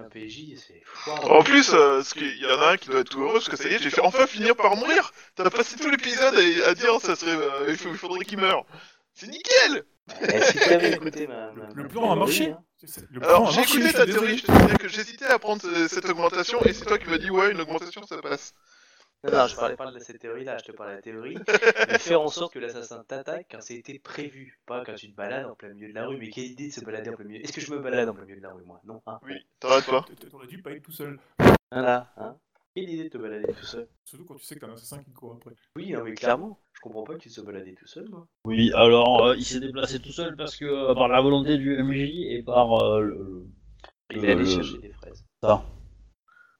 [0.10, 0.82] PJ, c'est...
[1.30, 3.49] En plus, euh, ce il y en a un qui doit être tout heureux parce
[3.49, 5.12] que ça y est, j'ai fait enfin finir par mourir.
[5.36, 8.66] T'as passé tout l'épisode à, à dire ça serait, euh, il faudrait qu'il meure.
[9.14, 9.84] C'est nickel.
[10.22, 11.52] Eh, si t'avais écouté ma...
[11.54, 12.52] ma- Le plan a marché.
[12.52, 12.60] hein.
[13.10, 16.62] Le Alors j'ai écouté ta théorie, je te disais que j'hésitais à prendre cette augmentation
[16.64, 18.54] et c'est toi qui m'as dit ouais une augmentation ça passe.
[19.24, 21.44] Non, non, je parlais pas de cette théorie-là, je te parlais de la théorie de
[21.98, 25.56] faire en sorte que l'assassin t'attaque quand c'était prévu, pas quand tu te balades en
[25.56, 26.18] plein milieu de la rue.
[26.18, 27.44] Mais quelle idée de se balader en plein milieu?
[27.44, 28.80] Est-ce que je me balade en plein milieu de la rue, moi?
[28.86, 29.20] Non, hein?
[29.24, 30.06] Oui, t'arrêtes pas.
[30.30, 31.20] T'aurais dû pas être tout seul.
[31.72, 32.38] Voilà, hein?
[32.78, 35.02] Quelle idée de te balader tout seul Surtout quand tu sais que t'as un assassin
[35.02, 35.56] qui court après.
[35.76, 38.28] Oui, non, mais clairement, je comprends pas que tu te sois baladé tout seul, moi.
[38.45, 41.76] Oui, alors euh, il s'est déplacé tout seul parce que euh, par la volonté du
[41.76, 43.48] MJ et par euh, le, le-
[44.12, 45.26] Il est allé chercher des fraises.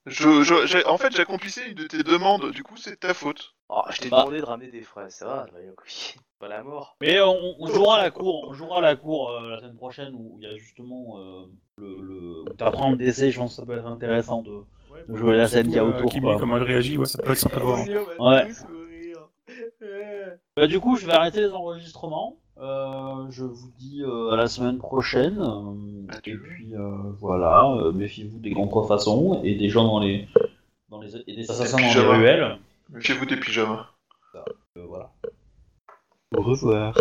[0.08, 3.54] Je, je- j'ai- en fait, j'accomplissais une de tes demandes, du coup, c'est ta faute.
[3.70, 4.22] Oh, je t'ai Bah.
[4.22, 5.46] demandé de ramener des fraises, ça va.
[6.40, 6.98] Pas la mort.
[7.00, 10.40] Mais on, on jouera la cour, on jouera la cour euh, la semaine prochaine où
[10.42, 11.46] il y a justement euh,
[11.78, 13.30] le, le où t'apprends le décès.
[13.30, 14.64] Je pense que ça peut être intéressant de.
[14.92, 16.38] Ouais, Jouer la scène qu'il y a euh, autour, Kimi, quoi.
[16.40, 17.80] comment elle réagit, ouais, ça peut être sympa de voir.
[18.20, 18.48] Ouais.
[20.56, 22.38] Bah, du coup, je vais arrêter les enregistrements.
[22.60, 25.38] Euh, je vous dis euh, à la semaine prochaine.
[25.40, 30.28] euh, et puis euh, voilà, euh, méfiez-vous des contrefaçons et des gens dans les
[30.90, 32.18] dans les et des assassins dans les pyjamas.
[32.18, 32.58] ruelles.
[32.90, 33.86] Méfiez-vous des pyjamas.
[34.34, 34.40] Euh,
[34.88, 35.12] voilà.
[36.36, 36.96] Au revoir.